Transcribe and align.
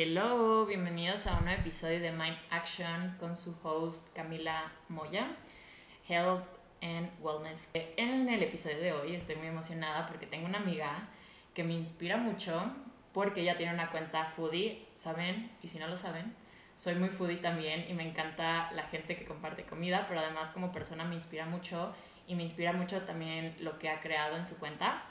Hello, 0.00 0.64
bienvenidos 0.64 1.26
a 1.26 1.38
un 1.38 1.46
nuevo 1.46 1.60
episodio 1.60 1.98
de 1.98 2.12
Mind 2.12 2.38
Action 2.50 3.16
con 3.18 3.36
su 3.36 3.56
host 3.64 4.14
Camila 4.14 4.70
Moya, 4.88 5.34
Health 6.08 6.44
and 6.80 7.10
Wellness. 7.20 7.70
En 7.74 8.28
el 8.28 8.40
episodio 8.44 8.78
de 8.78 8.92
hoy 8.92 9.16
estoy 9.16 9.34
muy 9.34 9.48
emocionada 9.48 10.06
porque 10.06 10.26
tengo 10.26 10.46
una 10.46 10.58
amiga 10.58 11.08
que 11.52 11.64
me 11.64 11.74
inspira 11.74 12.16
mucho 12.16 12.62
porque 13.12 13.40
ella 13.40 13.56
tiene 13.56 13.74
una 13.74 13.90
cuenta 13.90 14.26
foodie, 14.26 14.86
¿saben? 14.94 15.50
Y 15.64 15.66
si 15.66 15.80
no 15.80 15.88
lo 15.88 15.96
saben, 15.96 16.32
soy 16.76 16.94
muy 16.94 17.08
foodie 17.08 17.38
también 17.38 17.86
y 17.90 17.92
me 17.92 18.08
encanta 18.08 18.70
la 18.76 18.84
gente 18.84 19.16
que 19.16 19.24
comparte 19.24 19.64
comida, 19.64 20.06
pero 20.06 20.20
además 20.20 20.50
como 20.50 20.70
persona 20.70 21.02
me 21.02 21.16
inspira 21.16 21.44
mucho 21.44 21.92
y 22.28 22.36
me 22.36 22.44
inspira 22.44 22.72
mucho 22.72 23.02
también 23.02 23.56
lo 23.58 23.80
que 23.80 23.88
ha 23.88 24.00
creado 24.00 24.36
en 24.36 24.46
su 24.46 24.58
cuenta. 24.58 25.02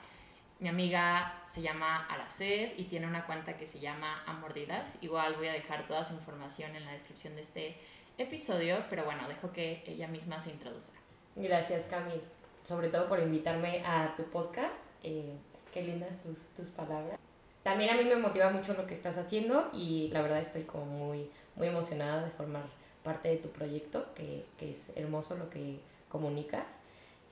Mi 0.59 0.69
amiga 0.69 1.43
se 1.47 1.61
llama 1.61 2.07
Araced 2.07 2.71
y 2.77 2.85
tiene 2.85 3.05
una 3.05 3.27
cuenta 3.27 3.57
que 3.57 3.67
se 3.67 3.79
llama 3.79 4.23
Amordidas. 4.25 4.97
Igual 5.01 5.35
voy 5.35 5.49
a 5.49 5.53
dejar 5.53 5.87
toda 5.87 6.03
su 6.03 6.15
información 6.15 6.75
en 6.75 6.83
la 6.83 6.93
descripción 6.93 7.35
de 7.35 7.41
este 7.41 7.77
episodio, 8.17 8.83
pero 8.89 9.05
bueno, 9.05 9.27
dejo 9.27 9.51
que 9.51 9.83
ella 9.85 10.07
misma 10.07 10.39
se 10.39 10.49
introduzca. 10.49 10.99
Gracias, 11.35 11.85
Cami, 11.85 12.19
sobre 12.63 12.87
todo 12.87 13.07
por 13.07 13.19
invitarme 13.19 13.83
a 13.85 14.15
tu 14.15 14.23
podcast. 14.23 14.81
Eh, 15.03 15.35
qué 15.71 15.83
lindas 15.83 16.23
tus, 16.23 16.45
tus 16.55 16.69
palabras. 16.69 17.19
También 17.61 17.91
a 17.91 17.93
mí 17.93 18.03
me 18.05 18.15
motiva 18.15 18.49
mucho 18.49 18.73
lo 18.73 18.87
que 18.87 18.95
estás 18.95 19.17
haciendo 19.17 19.69
y 19.73 20.09
la 20.11 20.23
verdad 20.23 20.39
estoy 20.39 20.63
como 20.63 20.85
muy, 20.85 21.29
muy 21.55 21.67
emocionada 21.67 22.23
de 22.23 22.31
formar 22.31 22.63
parte 23.03 23.29
de 23.29 23.37
tu 23.37 23.49
proyecto, 23.49 24.11
que, 24.15 24.43
que 24.57 24.71
es 24.71 24.89
hermoso 24.95 25.37
lo 25.37 25.51
que 25.51 25.79
comunicas. 26.09 26.79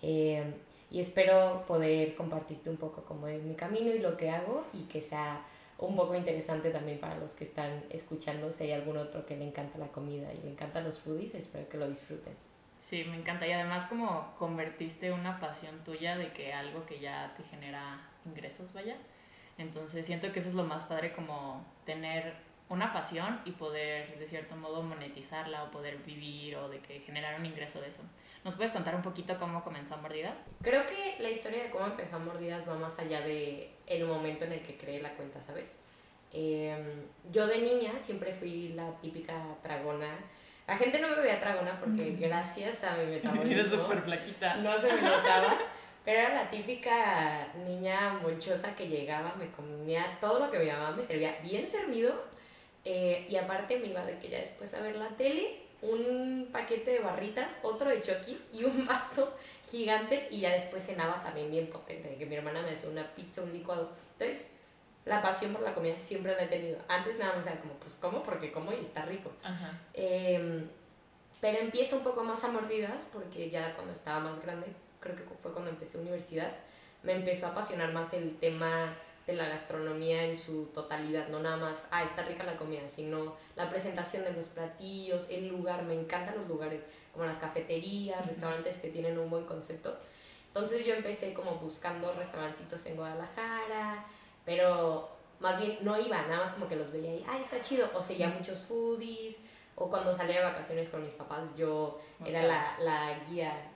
Eh, 0.04 0.54
y 0.96 1.02
espero 1.02 1.66
poder 1.68 2.16
compartirte 2.16 2.70
un 2.70 2.78
poco 2.78 3.04
como 3.04 3.28
es 3.28 3.44
mi 3.44 3.54
camino 3.54 3.94
y 3.94 4.00
lo 4.00 4.16
que 4.16 4.30
hago 4.30 4.66
y 4.72 4.84
que 4.84 5.02
sea 5.02 5.42
un 5.78 5.94
poco 5.94 6.16
interesante 6.16 6.70
también 6.70 7.02
para 7.02 7.18
los 7.18 7.34
que 7.34 7.44
están 7.44 7.84
escuchando. 7.90 8.50
Si 8.50 8.64
hay 8.64 8.72
algún 8.72 8.96
otro 8.96 9.26
que 9.26 9.36
le 9.36 9.46
encanta 9.46 9.78
la 9.78 9.90
comida 9.90 10.34
y 10.34 10.38
le 10.38 10.52
encantan 10.52 10.86
los 10.86 10.98
foodies, 11.00 11.36
espero 11.36 11.68
que 11.68 11.76
lo 11.76 11.90
disfruten. 11.90 12.34
Sí, 12.80 13.04
me 13.04 13.18
encanta. 13.18 13.46
Y 13.46 13.52
además 13.52 13.88
como 13.88 14.36
convertiste 14.40 15.12
una 15.12 15.38
pasión 15.42 15.84
tuya 15.84 16.16
de 16.16 16.32
que 16.32 16.54
algo 16.54 16.86
que 16.86 17.02
ya 17.02 17.34
te 17.36 17.44
genera 17.44 18.00
ingresos, 18.26 18.72
vaya. 18.72 18.96
Entonces 19.58 20.06
siento 20.06 20.32
que 20.32 20.40
eso 20.40 20.48
es 20.48 20.56
lo 20.56 20.64
más 20.64 20.86
padre 20.86 21.12
como 21.12 21.66
tener 21.86 22.36
una 22.70 22.94
pasión 22.94 23.40
y 23.46 23.52
poder 23.52 24.18
de 24.18 24.26
cierto 24.26 24.56
modo 24.56 24.82
monetizarla 24.82 25.64
o 25.64 25.72
poder 25.72 25.98
vivir 25.98 26.56
o 26.56 26.70
de 26.70 26.80
que 26.80 27.00
generar 27.02 27.40
un 27.40 27.46
ingreso 27.46 27.80
de 27.82 27.90
eso. 27.90 28.02
¿Nos 28.44 28.56
puedes 28.56 28.72
contar 28.72 28.96
un 28.96 29.02
poquito 29.02 29.38
cómo 29.38 29.64
comenzó 29.64 29.98
Mordidas? 29.98 30.48
Creo 30.62 30.86
que 30.86 31.16
la 31.20 31.30
historia 31.30 31.64
de 31.64 31.70
cómo 31.70 31.86
empezó 31.86 32.20
Mordidas 32.20 32.68
va 32.68 32.76
más 32.76 33.00
allá 33.00 33.22
de 33.22 33.72
el 33.88 34.06
momento 34.06 34.46
en 34.46 34.54
el 34.54 34.62
que 34.62 34.78
creé 34.78 35.02
la 35.02 35.14
cuenta, 35.14 35.42
¿sabes? 35.42 35.80
Em, 36.32 37.06
yo 37.32 37.48
de 37.48 37.60
niña 37.60 37.98
siempre 37.98 38.34
fui 38.34 38.70
la 38.70 38.92
típica 39.00 39.34
tragona. 39.62 40.14
La 40.68 40.76
gente 40.76 41.00
no 41.00 41.10
me 41.10 41.16
veía 41.16 41.40
tragona 41.40 41.80
porque 41.80 42.18
gracias 42.20 42.84
a 42.84 42.96
mi 42.98 43.06
metabolismo... 43.14 43.52
Eres 43.52 43.68
súper 43.68 44.02
flaquita. 44.02 44.56
No 44.58 44.78
se 44.78 44.92
me 44.92 45.02
notaba. 45.02 45.56
Pero 46.04 46.20
era 46.20 46.34
la 46.36 46.50
típica 46.50 47.48
niña 47.66 48.20
monchosa 48.22 48.76
que 48.76 48.88
llegaba, 48.88 49.34
me 49.40 49.50
comía 49.50 50.18
todo 50.22 50.40
lo 50.40 50.52
que 50.52 50.60
mi 50.60 50.68
mamá 50.68 50.92
me 50.92 51.02
servía 51.02 51.40
bien 51.42 51.66
servido. 51.66 52.26
Eh, 52.86 53.26
y 53.28 53.36
aparte 53.36 53.78
me 53.78 53.88
iba 53.88 54.06
de 54.06 54.18
que 54.20 54.30
ya 54.30 54.40
después 54.40 54.74
a 54.76 54.80
ver 54.80 54.96
la 54.96 55.10
tele 55.10 55.66
un 55.82 56.50
paquete 56.52 56.92
de 56.92 57.00
barritas, 57.00 57.58
otro 57.64 57.90
de 57.90 58.02
chokis 58.02 58.46
y 58.52 58.64
un 58.64 58.86
vaso 58.88 59.36
gigante 59.70 60.28
y 60.32 60.42
ya 60.42 60.52
después 60.52 60.86
cenaba 60.86 61.24
también 61.24 61.52
bien 61.52 61.68
potente, 61.68 62.16
que 62.16 62.26
mi 62.26 62.36
hermana 62.36 62.62
me 62.62 62.72
hacía 62.72 62.90
una 62.90 63.14
pizza, 63.16 63.42
un 63.42 63.54
licuado. 63.54 63.92
Entonces, 64.14 64.46
la 65.06 65.22
pasión 65.22 65.54
por 65.54 65.62
la 65.62 65.74
comida 65.74 65.98
siempre 65.98 66.36
la 66.36 66.44
he 66.44 66.48
tenido. 66.48 66.80
Antes 66.88 67.18
nada 67.18 67.36
más 67.36 67.46
era 67.46 67.60
como, 67.60 67.74
pues 67.76 67.96
como, 67.96 68.24
porque 68.24 68.52
como 68.52 68.72
y 68.72 68.78
está 68.78 69.06
rico. 69.06 69.32
Em, 69.94 70.68
pero 71.42 71.60
empiezo 71.60 71.98
un 71.98 72.04
poco 72.04 72.24
más 72.24 72.44
a 72.44 72.48
mordidas 72.48 73.06
porque 73.06 73.50
ya 73.50 73.76
cuando 73.76 73.94
estaba 73.94 74.20
más 74.20 74.42
grande, 74.42 74.68
creo 75.00 75.16
que 75.16 75.24
fue 75.42 75.54
cuando 75.54 75.70
empecé 75.70 76.00
universidad, 76.00 76.52
me 77.04 77.14
empezó 77.14 77.46
a 77.46 77.50
apasionar 77.50 77.94
más 77.94 78.14
el 78.14 78.38
tema 78.38 78.96
de 79.28 79.34
la 79.34 79.48
gastronomía 79.48 80.24
en 80.24 80.38
su 80.38 80.66
totalidad, 80.66 81.28
no 81.30 81.40
nada 81.40 81.58
más, 81.58 81.86
ah, 81.92 82.04
está 82.04 82.24
rica 82.24 82.44
la 82.44 82.58
comida, 82.58 82.88
sino 82.88 83.36
la 83.56 83.70
presentación 83.70 84.24
de 84.24 84.32
los 84.34 84.50
platillos, 84.50 85.28
el 85.30 85.48
lugar, 85.48 85.84
me 85.84 85.94
encantan 85.94 86.38
los 86.38 86.48
lugares, 86.48 86.84
como 87.12 87.26
las 87.26 87.40
cafeterías, 87.40 88.26
restaurantes 88.26 88.78
que 88.78 88.90
tienen 88.90 89.18
un 89.18 89.30
buen 89.30 89.46
concepto. 89.46 89.98
Entonces 90.48 90.86
yo 90.86 90.94
empecé 90.94 91.34
como 91.34 91.56
buscando 91.56 92.14
restaurancitos 92.14 92.86
en 92.86 92.96
Guadalajara, 92.96 94.06
pero 94.46 95.10
más 95.40 95.58
bien 95.58 95.80
no 95.82 96.00
iba, 96.00 96.22
nada 96.24 96.40
más 96.40 96.52
como 96.52 96.68
que 96.68 96.76
los 96.76 96.92
veía 96.92 97.12
ahí, 97.12 97.26
ah, 97.28 97.40
está 97.40 97.60
chido, 97.62 97.90
o 97.94 98.02
seguía 98.02 98.30
muchos 98.30 98.60
foodies, 98.60 99.38
o 99.76 99.90
cuando 99.90 100.14
salía 100.14 100.38
de 100.38 100.46
vacaciones 100.46 100.88
con 100.88 101.04
mis 101.04 101.14
papás, 101.14 101.56
yo 101.56 102.00
era 102.24 102.44
la, 102.44 102.78
la 102.80 103.20
guía, 103.28 103.72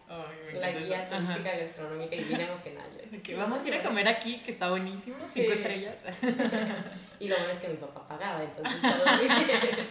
la 0.53 0.71
guía 0.71 1.07
turística 1.07 1.57
gastronómica 1.57 2.15
y 2.15 2.23
bien 2.23 2.41
emocional. 2.41 2.89
que 3.23 3.35
vamos 3.35 3.63
a 3.63 3.67
ir 3.67 3.73
a 3.75 3.83
comer 3.83 4.07
aquí, 4.07 4.39
que 4.39 4.51
está 4.51 4.69
buenísimo, 4.69 5.17
cinco 5.21 5.53
estrellas. 5.53 6.03
y 7.19 7.27
lo 7.27 7.35
bueno 7.35 7.51
es 7.51 7.59
que 7.59 7.67
mi 7.67 7.77
papá 7.77 8.07
pagaba, 8.07 8.43
entonces 8.43 8.81
todo 8.81 9.19
bien. 9.19 9.87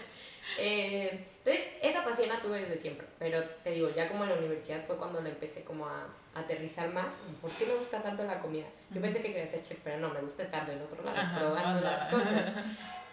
Eh, 0.58 1.26
entonces, 1.38 1.68
esa 1.82 2.04
pasión 2.04 2.28
la 2.28 2.40
tuve 2.40 2.60
desde 2.60 2.76
siempre, 2.76 3.06
pero 3.18 3.42
te 3.62 3.70
digo, 3.70 3.90
ya 3.94 4.08
como 4.08 4.24
en 4.24 4.30
la 4.30 4.36
universidad 4.36 4.84
fue 4.84 4.96
cuando 4.96 5.20
la 5.20 5.28
empecé 5.28 5.62
como 5.62 5.86
a, 5.86 6.08
aterrizar 6.34 6.92
más, 6.92 7.16
como, 7.16 7.34
¿por 7.38 7.50
qué 7.52 7.66
me 7.66 7.74
gusta 7.74 8.02
tanto 8.02 8.24
la 8.24 8.38
comida? 8.38 8.66
Yo 8.90 9.00
pensé 9.00 9.20
que 9.20 9.28
quería 9.28 9.46
ser 9.46 9.62
chef, 9.62 9.78
pero 9.82 9.98
no, 9.98 10.10
me 10.10 10.20
gusta 10.20 10.42
estar 10.42 10.66
del 10.66 10.80
otro 10.82 11.02
lado, 11.02 11.38
probando 11.38 11.80
las 11.80 12.04
cosas. 12.06 12.52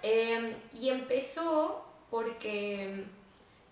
Eh, 0.08 0.56
y 0.72 0.90
empezó 0.90 1.84
porque 2.12 3.06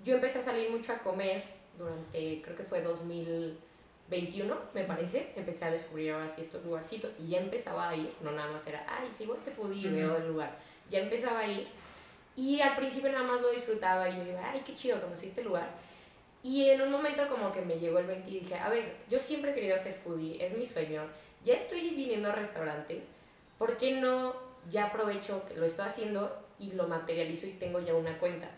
yo 0.03 0.15
empecé 0.15 0.39
a 0.39 0.41
salir 0.41 0.71
mucho 0.71 0.91
a 0.91 0.97
comer 0.97 1.43
durante, 1.77 2.41
creo 2.41 2.55
que 2.55 2.63
fue 2.63 2.81
2021, 2.81 4.55
me 4.73 4.83
parece. 4.83 5.31
Empecé 5.35 5.65
a 5.65 5.71
descubrir 5.71 6.11
ahora 6.11 6.29
sí 6.29 6.41
estos 6.41 6.63
lugarcitos 6.63 7.15
y 7.19 7.29
ya 7.29 7.39
empezaba 7.39 7.89
a 7.89 7.95
ir, 7.95 8.13
no 8.21 8.31
nada 8.31 8.51
más 8.51 8.65
era, 8.67 8.85
ay, 8.87 9.09
sigo 9.11 9.35
este 9.35 9.51
foodie 9.51 9.87
y 9.87 9.89
veo 9.89 10.17
el 10.17 10.27
lugar. 10.27 10.57
Ya 10.89 10.99
empezaba 10.99 11.39
a 11.39 11.47
ir 11.47 11.67
y 12.35 12.61
al 12.61 12.75
principio 12.75 13.11
nada 13.11 13.23
más 13.23 13.41
lo 13.41 13.51
disfrutaba 13.51 14.09
y 14.09 14.17
yo 14.17 14.23
iba, 14.23 14.51
ay, 14.51 14.61
qué 14.65 14.73
chido, 14.73 14.99
conocí 15.01 15.27
este 15.27 15.43
lugar. 15.43 15.69
Y 16.41 16.69
en 16.69 16.81
un 16.81 16.91
momento 16.91 17.27
como 17.27 17.51
que 17.51 17.61
me 17.61 17.79
llegó 17.79 17.99
el 17.99 18.07
20 18.07 18.29
y 18.29 18.39
dije, 18.39 18.55
a 18.55 18.69
ver, 18.69 18.97
yo 19.09 19.17
siempre 19.19 19.51
he 19.51 19.53
querido 19.53 19.77
ser 19.77 19.93
foodie, 19.93 20.43
es 20.43 20.57
mi 20.57 20.65
sueño, 20.65 21.03
ya 21.43 21.53
estoy 21.53 21.91
viniendo 21.91 22.29
a 22.29 22.33
restaurantes, 22.33 23.07
¿por 23.57 23.77
qué 23.77 23.91
no 23.93 24.35
ya 24.69 24.85
aprovecho 24.85 25.43
que 25.45 25.55
lo 25.55 25.65
estoy 25.65 25.85
haciendo 25.85 26.42
y 26.63 26.71
lo 26.73 26.87
materializo 26.87 27.45
y 27.45 27.51
tengo 27.51 27.79
ya 27.79 27.93
una 27.93 28.17
cuenta. 28.17 28.49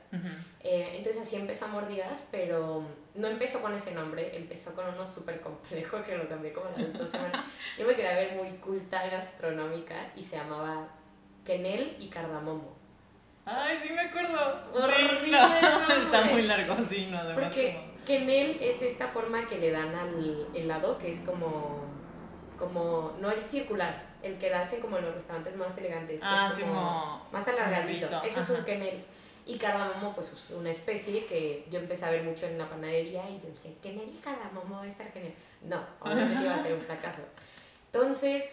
Eh, 0.64 0.94
entonces 0.96 1.22
así 1.22 1.36
empezó 1.36 1.66
a 1.66 1.68
Mordidas, 1.70 2.24
pero 2.32 2.84
no 3.16 3.28
empezó 3.28 3.62
con 3.62 3.74
ese 3.74 3.92
nombre, 3.92 4.36
empezó 4.36 4.74
con 4.74 4.86
uno 4.88 5.06
súper 5.06 5.42
complejo 5.42 6.02
que 6.04 6.18
lo 6.18 6.28
cambié 6.28 6.54
como 6.54 6.70
las 6.78 6.94
dos 6.94 7.12
semanas. 7.12 7.46
Yo 7.78 7.86
me 7.86 7.96
quería 7.96 8.14
ver 8.14 8.36
muy 8.36 8.50
culta 8.58 9.08
gastronómica 9.08 10.12
y 10.16 10.22
se 10.22 10.38
llamaba 10.38 10.88
Kenel 11.44 11.98
y 12.00 12.08
Cardamomo. 12.08 12.76
Ay, 13.46 13.78
sí 13.82 13.94
me 13.94 14.02
acuerdo. 14.02 14.64
Horrible. 14.74 15.38
Está 16.04 16.22
muy 16.32 16.42
largo, 16.44 16.78
sí, 16.90 17.08
no, 17.12 17.20
además. 17.20 17.44
Porque 17.44 17.80
Kenel 18.06 18.58
es 18.62 18.82
esta 18.82 19.08
forma 19.08 19.46
que 19.46 19.58
le 19.58 19.72
dan 19.72 19.94
al 19.94 20.48
helado, 20.54 20.98
que 20.98 21.10
es 21.10 21.22
como, 21.22 21.84
como, 22.58 23.16
no 23.20 23.32
el 23.32 23.48
circular, 23.48 24.15
el 24.26 24.38
que 24.38 24.50
la 24.50 24.62
hacen 24.62 24.82
como 24.82 24.98
en 24.98 25.06
los 25.06 25.14
restaurantes 25.14 25.56
más 25.56 25.78
elegantes, 25.78 26.20
que 26.20 26.28
ah, 26.28 26.50
es 26.52 26.60
como 26.60 27.28
más 27.32 27.48
alargadito. 27.48 28.22
Eso 28.24 28.40
es 28.42 28.50
un 28.50 28.66
quenel. 28.66 29.06
Y 29.46 29.60
cardamomo, 29.60 30.16
pues 30.16 30.32
es 30.32 30.50
una 30.50 30.72
especie 30.72 31.26
que 31.28 31.68
yo 31.70 31.80
empecé 31.80 32.06
a 32.06 32.10
ver 32.10 32.24
mucho 32.24 32.48
en 32.48 32.58
la 32.58 32.68
panadería 32.68 33.30
y 33.30 33.40
yo 33.40 33.50
dije, 33.50 33.78
quenel 33.82 34.10
y 34.10 34.18
cardamomo 34.18 34.78
va 34.78 34.84
a 34.84 34.88
estar 34.88 35.12
genial. 35.12 35.34
No, 35.62 35.86
obviamente 36.00 36.44
iba 36.44 36.56
a 36.56 36.58
ser 36.58 36.74
un 36.74 36.82
fracaso. 36.82 37.22
Entonces, 37.92 38.50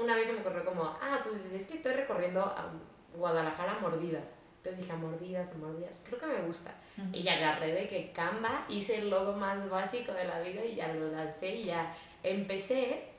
una 0.00 0.14
vez 0.14 0.26
se 0.26 0.32
me 0.32 0.40
ocurrió 0.40 0.64
como, 0.64 0.84
ah, 0.84 1.20
pues 1.22 1.44
es 1.44 1.64
que 1.66 1.74
estoy 1.74 1.92
recorriendo 1.92 2.40
a 2.40 2.72
Guadalajara 3.14 3.78
mordidas. 3.80 4.32
Entonces 4.56 4.84
dije, 4.84 4.92
a 4.92 4.96
mordidas, 4.96 5.50
a 5.50 5.54
mordidas, 5.54 5.90
creo 6.04 6.18
que 6.18 6.26
me 6.26 6.40
gusta. 6.40 6.72
Y 7.12 7.22
ya 7.22 7.34
agarré 7.34 7.72
de 7.72 7.88
que 7.88 8.12
Canva, 8.12 8.64
hice 8.68 8.98
el 8.98 9.10
logo 9.10 9.32
más 9.32 9.68
básico 9.68 10.12
de 10.12 10.24
la 10.24 10.40
vida 10.40 10.64
y 10.64 10.76
ya 10.76 10.88
lo 10.94 11.10
lancé 11.10 11.56
y 11.56 11.64
ya 11.64 11.92
empecé 12.22 13.11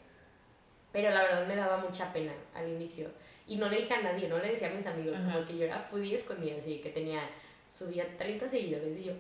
pero 0.94 1.10
la 1.10 1.24
verdad 1.24 1.46
me 1.48 1.56
daba 1.58 1.78
mucha 1.78 2.14
pena 2.14 2.32
al 2.54 2.70
inicio. 2.70 3.10
Y 3.48 3.58
no 3.58 3.68
le 3.68 3.78
dije 3.78 3.94
a 3.94 4.02
nadie, 4.02 4.30
no 4.30 4.38
le 4.38 4.50
decía 4.52 4.70
a 4.70 4.72
mis 4.72 4.86
amigos, 4.86 5.20
como 5.20 5.44
que 5.44 5.58
yo 5.58 5.66
era 5.66 5.80
foodie 5.80 6.14
escondida, 6.16 6.56
así 6.58 6.78
que 6.78 6.90
tenía, 6.92 7.22
subía 7.68 8.16
30 8.16 8.48
seguidores 8.48 8.98
y 8.98 9.04
yo... 9.06 9.14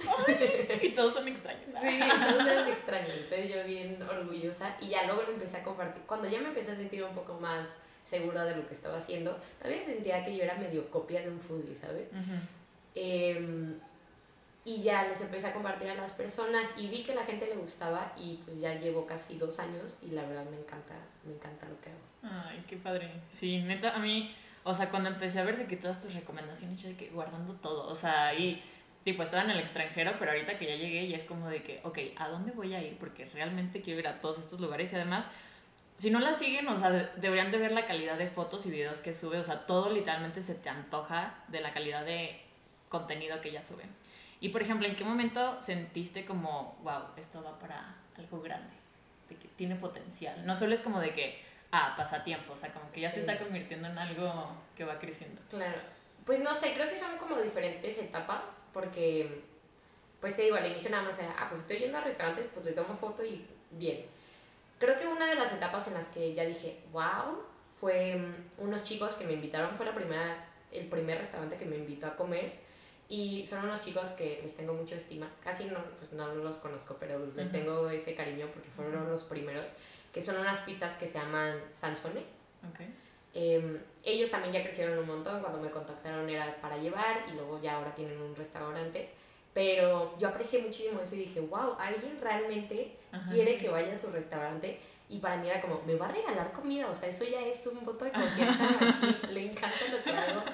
y 0.82 0.90
todos 0.90 1.14
son 1.14 1.28
extraños. 1.28 1.70
Sí, 1.70 2.00
todos 2.28 2.46
eran 2.46 2.68
extraños. 2.68 3.14
Entonces 3.14 3.48
yo 3.48 3.64
bien 3.64 4.02
orgullosa 4.02 4.76
y 4.82 4.88
ya 4.88 5.06
luego 5.06 5.22
lo 5.22 5.32
empecé 5.32 5.58
a 5.58 5.62
compartir. 5.62 6.02
Cuando 6.02 6.28
ya 6.28 6.40
me 6.40 6.48
empecé 6.48 6.72
a 6.72 6.74
sentir 6.74 7.02
un 7.02 7.14
poco 7.14 7.40
más 7.40 7.72
segura 8.02 8.44
de 8.44 8.56
lo 8.56 8.66
que 8.66 8.74
estaba 8.74 8.96
haciendo, 8.98 9.38
también 9.60 9.80
sentía 9.80 10.22
que 10.22 10.36
yo 10.36 10.42
era 10.42 10.56
medio 10.56 10.90
copia 10.90 11.22
de 11.22 11.30
un 11.30 11.40
foodie, 11.40 11.74
¿sabes? 11.74 12.08
eh, 12.94 13.76
y 14.64 14.82
ya 14.82 15.04
les 15.04 15.20
empecé 15.20 15.46
a 15.46 15.52
compartir 15.52 15.90
a 15.90 15.94
las 15.94 16.12
personas 16.12 16.72
y 16.76 16.88
vi 16.88 17.02
que 17.02 17.14
la 17.14 17.24
gente 17.24 17.46
le 17.46 17.56
gustaba 17.56 18.12
y 18.16 18.40
pues 18.44 18.60
ya 18.60 18.78
llevo 18.78 19.06
casi 19.06 19.38
dos 19.38 19.58
años 19.58 19.98
y 20.02 20.10
la 20.10 20.22
verdad 20.22 20.44
me 20.50 20.58
encanta, 20.58 20.94
me 21.24 21.34
encanta 21.34 21.66
lo 21.68 21.80
que 21.80 21.90
hago. 21.90 22.44
Ay, 22.48 22.62
qué 22.68 22.76
padre. 22.76 23.10
Sí, 23.30 23.62
neta, 23.62 23.94
a 23.94 23.98
mí, 23.98 24.34
o 24.64 24.74
sea, 24.74 24.90
cuando 24.90 25.08
empecé 25.08 25.40
a 25.40 25.44
ver 25.44 25.56
de 25.56 25.66
que 25.66 25.76
todas 25.76 26.00
tus 26.00 26.12
recomendaciones, 26.14 26.80
yo 26.82 26.88
de 26.90 26.96
que 26.96 27.08
guardando 27.08 27.54
todo, 27.54 27.88
o 27.88 27.94
sea, 27.94 28.34
y 28.34 28.62
tipo, 29.04 29.22
estaba 29.22 29.44
en 29.44 29.50
el 29.50 29.60
extranjero, 29.60 30.12
pero 30.18 30.32
ahorita 30.32 30.58
que 30.58 30.66
ya 30.66 30.76
llegué 30.76 31.08
ya 31.08 31.16
es 31.16 31.24
como 31.24 31.48
de 31.48 31.62
que, 31.62 31.80
ok, 31.84 31.98
¿a 32.16 32.28
dónde 32.28 32.52
voy 32.52 32.74
a 32.74 32.82
ir? 32.82 32.98
Porque 32.98 33.24
realmente 33.26 33.80
quiero 33.80 34.00
ir 34.00 34.08
a 34.08 34.20
todos 34.20 34.38
estos 34.38 34.60
lugares 34.60 34.92
y 34.92 34.96
además, 34.96 35.30
si 35.96 36.10
no 36.10 36.20
la 36.20 36.34
siguen, 36.34 36.68
o 36.68 36.76
sea, 36.76 36.90
deberían 36.90 37.50
de 37.50 37.58
ver 37.58 37.72
la 37.72 37.86
calidad 37.86 38.18
de 38.18 38.28
fotos 38.28 38.66
y 38.66 38.70
videos 38.70 39.00
que 39.00 39.14
sube, 39.14 39.38
o 39.38 39.44
sea, 39.44 39.64
todo 39.64 39.90
literalmente 39.90 40.42
se 40.42 40.54
te 40.54 40.68
antoja 40.68 41.34
de 41.48 41.60
la 41.60 41.72
calidad 41.72 42.04
de 42.04 42.42
contenido 42.90 43.40
que 43.40 43.48
ella 43.48 43.62
sube. 43.62 43.84
Y 44.40 44.48
por 44.48 44.62
ejemplo, 44.62 44.86
¿en 44.86 44.96
qué 44.96 45.04
momento 45.04 45.60
sentiste 45.60 46.24
como, 46.24 46.78
wow, 46.82 47.02
esto 47.16 47.42
va 47.42 47.58
para 47.58 47.96
algo 48.16 48.40
grande? 48.40 48.72
De 49.28 49.36
que 49.36 49.48
tiene 49.48 49.76
potencial. 49.76 50.46
No 50.46 50.56
solo 50.56 50.74
es 50.74 50.80
como 50.80 51.00
de 51.00 51.12
que, 51.12 51.42
ah, 51.72 51.94
pasatiempo, 51.96 52.54
o 52.54 52.56
sea, 52.56 52.72
como 52.72 52.90
que 52.90 53.00
ya 53.00 53.10
se 53.10 53.20
está 53.20 53.38
convirtiendo 53.38 53.88
en 53.88 53.98
algo 53.98 54.52
que 54.76 54.84
va 54.84 54.98
creciendo. 54.98 55.42
Claro. 55.50 55.78
Pues 56.24 56.40
no 56.40 56.54
sé, 56.54 56.72
creo 56.74 56.88
que 56.88 56.96
son 56.96 57.16
como 57.18 57.36
diferentes 57.36 57.98
etapas 57.98 58.42
porque, 58.72 59.42
pues 60.20 60.36
te 60.36 60.42
digo, 60.42 60.56
al 60.56 60.66
inicio 60.66 60.90
nada 60.90 61.02
más 61.02 61.18
era, 61.18 61.34
ah, 61.38 61.46
pues 61.48 61.60
estoy 61.60 61.78
yendo 61.78 61.98
a 61.98 62.02
restaurantes, 62.02 62.46
pues 62.52 62.64
le 62.64 62.72
tomo 62.72 62.96
foto 62.96 63.24
y 63.24 63.46
bien. 63.70 64.06
Creo 64.78 64.98
que 64.98 65.06
una 65.06 65.26
de 65.26 65.34
las 65.34 65.52
etapas 65.52 65.86
en 65.88 65.94
las 65.94 66.08
que 66.08 66.32
ya 66.32 66.44
dije, 66.44 66.80
wow, 66.92 67.42
fue 67.78 68.16
mm, 68.16 68.62
unos 68.62 68.82
chicos 68.82 69.14
que 69.14 69.26
me 69.26 69.34
invitaron, 69.34 69.76
fue 69.76 69.84
la 69.86 69.94
primera, 69.94 70.46
el 70.72 70.86
primer 70.86 71.18
restaurante 71.18 71.56
que 71.56 71.66
me 71.66 71.76
invitó 71.76 72.06
a 72.06 72.16
comer. 72.16 72.69
Y 73.10 73.44
son 73.44 73.64
unos 73.64 73.80
chicos 73.80 74.12
que 74.12 74.38
les 74.40 74.54
tengo 74.54 74.72
mucho 74.72 74.94
estima. 74.94 75.28
Casi 75.42 75.64
no, 75.64 75.78
pues 75.98 76.12
no 76.12 76.32
los 76.32 76.58
conozco, 76.58 76.96
pero 77.00 77.26
les 77.34 77.50
tengo 77.50 77.90
ese 77.90 78.14
cariño 78.14 78.46
porque 78.54 78.70
fueron 78.70 79.10
los 79.10 79.24
primeros. 79.24 79.66
Que 80.12 80.22
son 80.22 80.36
unas 80.36 80.60
pizzas 80.60 80.94
que 80.94 81.08
se 81.08 81.18
llaman 81.18 81.60
Sansone. 81.72 82.22
Okay. 82.72 82.94
Em, 83.34 83.80
ellos 84.04 84.30
también 84.30 84.52
ya 84.52 84.62
crecieron 84.62 84.96
un 84.96 85.08
montón, 85.08 85.40
cuando 85.40 85.60
me 85.60 85.70
contactaron 85.70 86.28
era 86.30 86.60
para 86.60 86.76
llevar 86.78 87.24
y 87.28 87.32
luego 87.32 87.60
ya 87.60 87.76
ahora 87.76 87.92
tienen 87.96 88.20
un 88.20 88.36
restaurante. 88.36 89.10
Pero 89.52 90.16
yo 90.18 90.28
aprecié 90.28 90.60
muchísimo 90.60 91.00
eso 91.00 91.16
y 91.16 91.18
dije, 91.18 91.40
wow, 91.40 91.74
alguien 91.80 92.16
realmente 92.20 92.96
quiere 93.28 93.58
que 93.58 93.68
vaya 93.68 93.92
a 93.92 93.98
su 93.98 94.08
restaurante. 94.10 94.78
Y 95.08 95.18
para 95.18 95.36
mí 95.36 95.48
era 95.48 95.60
como, 95.60 95.82
me 95.84 95.96
va 95.96 96.06
a 96.06 96.12
regalar 96.12 96.52
comida, 96.52 96.88
o 96.88 96.94
sea, 96.94 97.08
eso 97.08 97.24
ya 97.24 97.40
es 97.40 97.66
un 97.66 97.84
voto 97.84 98.04
de 98.04 98.12
confianza, 98.12 98.68
le 99.30 99.50
encanta 99.50 99.88
lo 99.90 100.00
que 100.04 100.10
hago. 100.10 100.44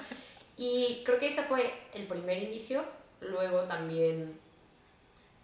Y 0.57 1.03
creo 1.05 1.17
que 1.17 1.27
ese 1.27 1.43
fue 1.43 1.73
el 1.93 2.07
primer 2.07 2.37
inicio. 2.41 2.83
Luego 3.21 3.61
también 3.61 4.39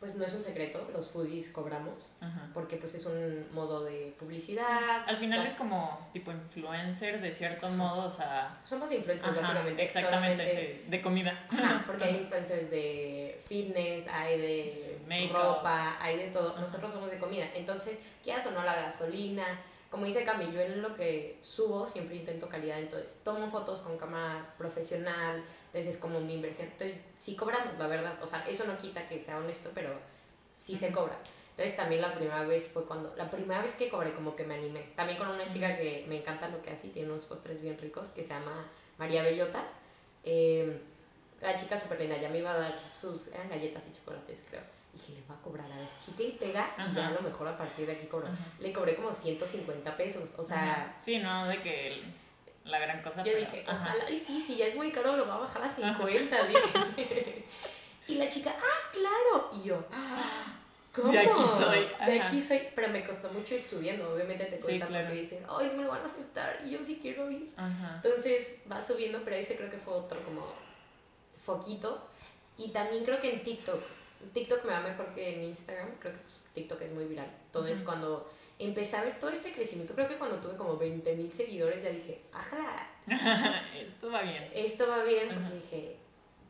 pues 0.03 0.15
no 0.15 0.25
es 0.25 0.33
un 0.33 0.41
secreto, 0.41 0.85
los 0.91 1.09
foodies 1.09 1.47
cobramos, 1.47 2.11
porque 2.53 2.75
pues 2.75 2.93
es 2.93 3.05
un 3.05 3.47
modo 3.53 3.85
de 3.85 4.13
publicidad. 4.19 5.01
Al 5.07 5.15
final 5.15 5.41
es 5.45 5.53
como 5.53 6.09
tipo 6.11 6.29
influencer 6.29 7.21
de 7.21 7.31
cierto 7.31 7.69
modo, 7.69 8.07
o 8.07 8.11
sea... 8.11 8.59
Somos 8.65 8.91
influencers 8.91 9.33
básicamente. 9.33 9.81
Exactamente, 9.81 10.83
de, 10.89 11.01
comida. 11.01 11.47
porque 11.87 12.03
hay 12.03 12.15
influencers 12.17 12.69
de 12.69 13.41
fitness, 13.47 14.05
hay 14.09 14.41
de 14.41 15.29
ropa, 15.31 15.95
hay 16.01 16.17
de 16.17 16.27
todo. 16.27 16.59
Nosotros 16.59 16.91
somos 16.91 17.09
de 17.09 17.17
comida. 17.17 17.45
Entonces, 17.55 17.97
¿qué 18.21 18.33
hace 18.33 18.49
o 18.49 18.51
no 18.51 18.61
la 18.61 18.75
gasolina? 18.75 19.45
Como 19.93 20.07
dice 20.07 20.23
Cami, 20.23 20.51
yo 20.51 20.59
en 20.59 20.81
lo 20.81 20.95
que 20.95 21.37
subo 21.43 21.87
siempre 21.87 22.15
intento 22.15 22.49
calidad, 22.49 22.79
entonces 22.79 23.15
tomo 23.23 23.47
fotos 23.47 23.79
con 23.79 23.95
cámara 23.95 24.55
profesional, 24.57 25.43
entonces 25.67 25.93
es 25.93 25.97
como 25.99 26.19
mi 26.19 26.33
inversión. 26.33 26.67
Entonces 26.71 26.97
sí 27.15 27.35
cobramos, 27.35 27.77
la 27.77 27.85
verdad. 27.85 28.17
O 28.23 28.25
sea, 28.25 28.43
eso 28.49 28.65
no 28.65 28.75
quita 28.75 29.05
que 29.05 29.19
sea 29.19 29.37
honesto, 29.37 29.69
pero 29.75 29.91
sí 30.57 30.75
se 30.75 30.91
cobra. 30.91 31.19
Entonces 31.51 31.75
también 31.77 32.01
la 32.01 32.11
primera 32.11 32.43
vez 32.43 32.67
fue 32.67 32.85
cuando, 32.85 33.13
la 33.15 33.29
primera 33.29 33.61
vez 33.61 33.75
que 33.75 33.87
cobré 33.87 34.15
como 34.15 34.35
que 34.35 34.43
me 34.45 34.55
animé. 34.55 34.81
También 34.95 35.19
con 35.19 35.27
una 35.27 35.45
chica 35.45 35.77
que 35.77 36.05
me 36.07 36.17
encanta 36.17 36.47
lo 36.47 36.63
que 36.63 36.71
hace 36.71 36.87
y 36.87 36.89
tiene 36.89 37.09
unos 37.09 37.25
postres 37.25 37.61
bien 37.61 37.77
ricos 37.77 38.09
que 38.09 38.23
se 38.23 38.29
llama 38.29 38.71
María 38.97 39.21
Bellota. 39.21 39.63
Em, 40.23 40.79
la 41.39 41.55
chica 41.55 41.77
súper 41.77 41.99
linda, 41.99 42.17
ya 42.17 42.29
me 42.29 42.39
iba 42.39 42.51
a 42.51 42.57
dar 42.57 42.79
sus, 42.89 43.27
eran 43.27 43.47
galletas 43.47 43.85
y 43.85 43.93
chocolates 43.93 44.43
creo. 44.49 44.63
Y 44.93 44.97
dije, 44.97 45.13
le 45.13 45.27
va 45.27 45.35
a 45.35 45.41
cobrar, 45.41 45.71
a 45.71 45.75
ver, 45.75 45.89
chicle 45.97 46.25
y 46.25 46.31
pega 46.33 46.75
y 46.77 46.95
ya 46.95 47.07
a 47.07 47.11
lo 47.11 47.21
mejor 47.21 47.47
a 47.47 47.57
partir 47.57 47.87
de 47.87 47.93
aquí 47.93 48.05
cobro. 48.05 48.27
Le 48.59 48.71
cobré 48.71 48.95
como 48.95 49.11
150 49.11 49.97
pesos, 49.97 50.29
o 50.37 50.43
sea... 50.43 50.95
Sí, 51.03 51.17
no, 51.17 51.47
de 51.47 51.61
que 51.61 52.01
la 52.65 52.79
gran 52.79 53.01
cosa. 53.01 53.23
Yo 53.23 53.35
dije, 53.35 53.65
ojalá, 53.67 54.09
y 54.09 54.17
sí, 54.17 54.39
sí, 54.39 54.55
ya 54.55 54.67
es 54.67 54.75
muy 54.75 54.91
caro, 54.91 55.17
lo 55.17 55.27
va 55.27 55.35
a 55.35 55.39
bajar 55.39 55.63
a 55.63 55.69
50, 55.69 56.43
dije. 56.45 57.45
y 58.07 58.15
la 58.15 58.29
chica, 58.29 58.55
ah, 58.57 58.91
claro. 58.91 59.49
Y 59.53 59.67
yo, 59.67 59.83
ah, 59.91 60.55
¿cómo? 60.93 61.11
De 61.11 61.19
aquí 61.19 61.43
soy. 61.57 61.87
De 62.05 62.21
aquí 62.21 62.41
soy. 62.41 62.61
Pero 62.73 62.89
me 62.89 63.03
costó 63.03 63.29
mucho 63.31 63.55
ir 63.55 63.61
subiendo, 63.61 64.13
obviamente 64.13 64.45
te 64.45 64.57
cuesta 64.57 64.87
porque 64.87 65.09
dices, 65.09 65.43
ay, 65.49 65.67
no 65.67 65.73
me 65.73 65.83
lo 65.83 65.89
van 65.89 66.01
a 66.01 66.05
aceptar 66.05 66.61
y 66.65 66.71
yo 66.71 66.81
sí 66.81 66.99
quiero 67.01 67.29
ir. 67.29 67.53
Entonces 67.95 68.55
va 68.71 68.81
subiendo, 68.81 69.21
pero 69.23 69.35
ese 69.35 69.57
creo 69.57 69.69
que 69.69 69.77
fue 69.77 69.93
otro 69.93 70.23
como 70.23 70.45
foquito. 71.37 72.07
Y 72.57 72.69
también 72.69 73.03
creo 73.03 73.19
que 73.19 73.33
en 73.33 73.43
TikTok. 73.43 73.81
TikTok 74.31 74.63
me 74.65 74.71
va 74.71 74.81
mejor 74.81 75.13
que 75.13 75.35
en 75.35 75.43
Instagram, 75.43 75.89
creo 75.99 76.13
que 76.13 76.19
pues, 76.19 76.39
TikTok 76.53 76.81
es 76.81 76.91
muy 76.91 77.05
viral. 77.05 77.31
Entonces 77.45 77.81
cuando 77.83 78.29
empecé 78.59 78.97
a 78.97 79.03
ver 79.03 79.19
todo 79.19 79.29
este 79.29 79.51
crecimiento. 79.51 79.93
Creo 79.93 80.07
que 80.07 80.17
cuando 80.17 80.37
tuve 80.37 80.55
como 80.55 80.77
20 80.77 81.15
mil 81.15 81.31
seguidores 81.31 81.83
ya 81.83 81.89
dije, 81.89 82.21
ajá. 82.31 82.89
Esto 83.75 84.11
va 84.11 84.21
bien. 84.21 84.49
Esto 84.53 84.87
va 84.87 85.03
bien 85.03 85.29
porque 85.33 85.55
dije, 85.55 85.97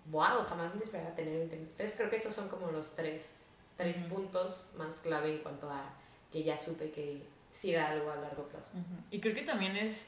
wow, 0.08 0.44
jamás 0.44 0.74
me 0.76 0.82
esperaba 0.82 1.16
tener 1.16 1.38
20 1.38 1.56
mil. 1.56 1.68
Entonces 1.70 1.96
creo 1.96 2.10
que 2.10 2.18
esos 2.18 2.34
son 2.34 2.50
como 2.50 2.72
los 2.72 2.94
tres, 2.94 3.46
tres 3.78 4.02
puntos 4.02 4.70
más 4.78 4.96
clave 4.96 5.32
en 5.32 5.38
cuanto 5.40 5.70
a 5.70 5.94
que 6.32 6.44
ya 6.44 6.58
supe 6.58 6.92
que 6.92 7.24
sí 7.52 7.72
era 7.72 7.90
algo 7.90 8.12
a 8.12 8.16
largo 8.16 8.48
plazo. 8.48 8.72
Y 9.12 9.20
creo 9.20 9.36
que 9.36 9.44
también 9.44 9.78
es, 9.78 10.08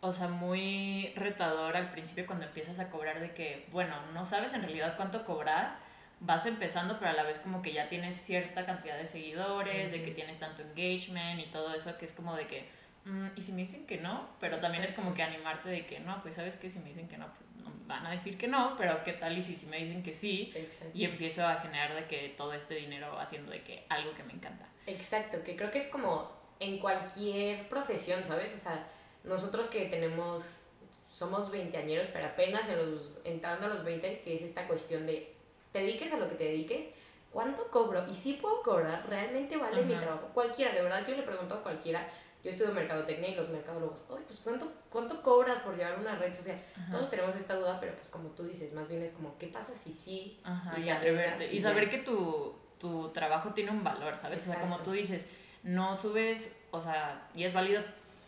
o 0.00 0.12
sea, 0.12 0.28
muy 0.28 1.12
retador 1.14 1.76
al 1.76 1.92
principio 1.92 2.26
cuando 2.26 2.46
empiezas 2.46 2.78
a 2.80 2.90
cobrar 2.90 3.20
de 3.20 3.32
que, 3.32 3.68
bueno, 3.70 3.94
no 4.12 4.24
sabes 4.24 4.52
en 4.54 4.62
realidad 4.62 4.96
cuánto 4.96 5.24
cobrar 5.24 5.78
vas 6.24 6.46
empezando, 6.46 6.98
pero 6.98 7.10
a 7.10 7.14
la 7.14 7.24
vez 7.24 7.40
como 7.40 7.62
que 7.62 7.72
ya 7.72 7.88
tienes 7.88 8.14
cierta 8.16 8.64
cantidad 8.64 8.96
de 8.96 9.06
seguidores, 9.06 9.90
de 9.90 10.02
que 10.02 10.12
tienes 10.12 10.38
tanto 10.38 10.62
engagement 10.62 11.40
y 11.40 11.46
todo 11.50 11.74
eso, 11.74 11.96
que 11.98 12.04
es 12.04 12.12
como 12.12 12.36
de 12.36 12.46
que, 12.46 12.68
mm, 13.04 13.28
y 13.36 13.42
si 13.42 13.52
me 13.52 13.62
dicen 13.62 13.86
que 13.86 13.98
no, 13.98 14.28
pero 14.40 14.60
también 14.60 14.84
es 14.84 14.92
como 14.92 15.14
que 15.14 15.22
animarte 15.22 15.68
de 15.68 15.86
que 15.86 15.98
no, 16.00 16.22
pues 16.22 16.34
sabes 16.34 16.56
que 16.56 16.70
si 16.70 16.78
me 16.78 16.90
dicen 16.90 17.08
que 17.08 17.18
no, 17.18 17.26
pues 17.26 17.40
van 17.86 18.06
a 18.06 18.10
decir 18.12 18.38
que 18.38 18.46
no, 18.46 18.76
pero 18.78 19.02
qué 19.04 19.12
tal 19.12 19.36
y 19.36 19.42
si, 19.42 19.56
si 19.56 19.66
me 19.66 19.78
dicen 19.78 20.02
que 20.02 20.12
sí, 20.12 20.54
y 20.94 21.04
empiezo 21.04 21.44
a 21.44 21.56
generar 21.56 21.94
de 21.94 22.06
que 22.06 22.34
todo 22.36 22.52
este 22.52 22.74
dinero 22.74 23.18
haciendo 23.18 23.50
de 23.50 23.62
que 23.62 23.84
algo 23.88 24.14
que 24.14 24.22
me 24.22 24.32
encanta. 24.32 24.66
Exacto, 24.86 25.42
que 25.42 25.56
creo 25.56 25.70
que 25.70 25.78
es 25.78 25.86
como 25.86 26.30
en 26.60 26.78
cualquier 26.78 27.68
profesión, 27.68 28.22
¿sabes? 28.22 28.54
O 28.54 28.58
sea, 28.58 28.86
nosotros 29.24 29.68
que 29.68 29.86
tenemos, 29.86 30.64
somos 31.08 31.50
veinteañeros, 31.50 32.06
pero 32.12 32.26
apenas 32.26 32.68
en 32.68 32.76
los, 32.76 33.20
entrando 33.24 33.66
a 33.66 33.68
los 33.68 33.84
20, 33.84 34.20
que 34.20 34.34
es 34.34 34.42
esta 34.42 34.68
cuestión 34.68 35.06
de 35.06 35.31
te 35.72 35.80
dediques 35.80 36.12
a 36.12 36.18
lo 36.18 36.28
que 36.28 36.34
te 36.34 36.44
dediques, 36.44 36.88
¿cuánto 37.30 37.68
cobro? 37.70 38.06
Y 38.08 38.14
si 38.14 38.34
puedo 38.34 38.62
cobrar, 38.62 39.08
realmente 39.08 39.56
vale 39.56 39.82
mi 39.82 39.94
trabajo. 39.94 40.28
Cualquiera, 40.34 40.72
de 40.72 40.82
verdad, 40.82 41.06
yo 41.06 41.16
le 41.16 41.22
pregunto 41.22 41.54
a 41.54 41.62
cualquiera, 41.62 42.06
yo 42.44 42.50
estudio 42.50 42.70
en 42.70 42.76
mercadotecnia 42.76 43.30
y 43.30 43.34
los 43.34 43.48
mercadólogos, 43.48 44.04
oye, 44.08 44.24
pues 44.26 44.40
¿cuánto, 44.40 44.70
¿cuánto 44.90 45.22
cobras 45.22 45.60
por 45.60 45.76
llevar 45.76 45.98
una 45.98 46.16
red 46.16 46.32
social? 46.32 46.60
Todos 46.90 47.08
tenemos 47.08 47.34
esta 47.36 47.56
duda, 47.56 47.78
pero 47.80 47.94
pues 47.94 48.08
como 48.08 48.30
tú 48.30 48.44
dices, 48.44 48.72
más 48.72 48.88
bien 48.88 49.02
es 49.02 49.12
como, 49.12 49.38
¿qué 49.38 49.48
pasa 49.48 49.72
si 49.74 49.92
sí? 49.92 50.40
y, 50.76 50.88
atreverte. 50.88 51.54
Y, 51.54 51.60
saber 51.60 51.88
que 51.88 51.98
tu, 51.98 52.54
tu, 52.78 53.10
trabajo 53.10 53.54
tiene 53.54 53.70
un 53.70 53.82
valor, 53.82 54.16
¿sabes? 54.16 54.42
O 54.42 54.50
sea, 54.50 54.60
como 54.60 54.78
tú 54.80 54.92
dices, 54.92 55.28
no 55.62 55.96
subes, 55.96 56.56
o 56.72 56.80
sea, 56.80 57.28
y 57.34 57.44
es 57.44 57.52
válido 57.54 57.80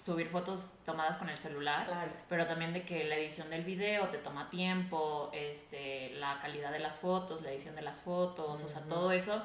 subir 0.05 0.29
fotos 0.29 0.75
tomadas 0.85 1.17
con 1.17 1.31
el 1.31 1.39
celular, 1.39 1.87
pero 2.29 2.47
también 2.47 2.75
de 2.75 2.83
que 2.83 3.05
la 3.05 3.17
edición 3.17 3.49
del 3.49 3.65
video 3.65 4.09
te 4.09 4.19
toma 4.19 4.51
tiempo, 4.51 5.31
este, 5.33 6.11
la 6.17 6.41
calidad 6.41 6.73
de 6.73 6.79
las 6.79 6.99
fotos, 6.99 7.43
la 7.43 7.51
edición 7.51 7.75
de 7.75 7.83
las 7.83 8.03
fotos, 8.03 8.63
o 8.63 8.69
sea, 8.69 8.83
todo 8.83 9.13
eso 9.13 9.43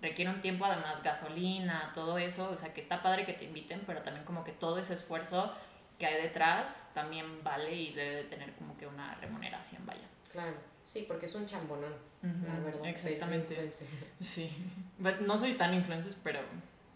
requiere 0.00 0.30
un 0.30 0.40
tiempo, 0.40 0.64
además 0.64 1.02
gasolina, 1.02 1.90
todo 1.92 2.18
eso, 2.18 2.48
o 2.50 2.56
sea, 2.56 2.72
que 2.72 2.80
está 2.80 3.02
padre 3.02 3.24
que 3.24 3.32
te 3.32 3.44
inviten, 3.44 3.82
pero 3.84 4.02
también 4.02 4.24
como 4.24 4.44
que 4.44 4.52
todo 4.52 4.78
ese 4.78 4.94
esfuerzo 4.94 5.52
que 5.98 6.06
hay 6.06 6.22
detrás 6.22 6.92
también 6.94 7.42
vale 7.42 7.74
y 7.74 7.92
debe 7.92 8.16
de 8.16 8.24
tener 8.24 8.52
como 8.54 8.76
que 8.76 8.86
una 8.86 9.14
remuneración, 9.16 9.84
vaya. 9.86 10.06
Claro, 10.30 10.54
sí, 10.84 11.04
porque 11.08 11.26
es 11.26 11.34
un 11.34 11.46
chambonón, 11.46 11.94
la 12.22 12.60
verdad. 12.60 12.86
Exactamente. 12.86 13.72
Sí, 14.20 14.52
no 14.98 15.36
soy 15.36 15.54
tan 15.54 15.74
influencer, 15.74 16.12
pero 16.22 16.40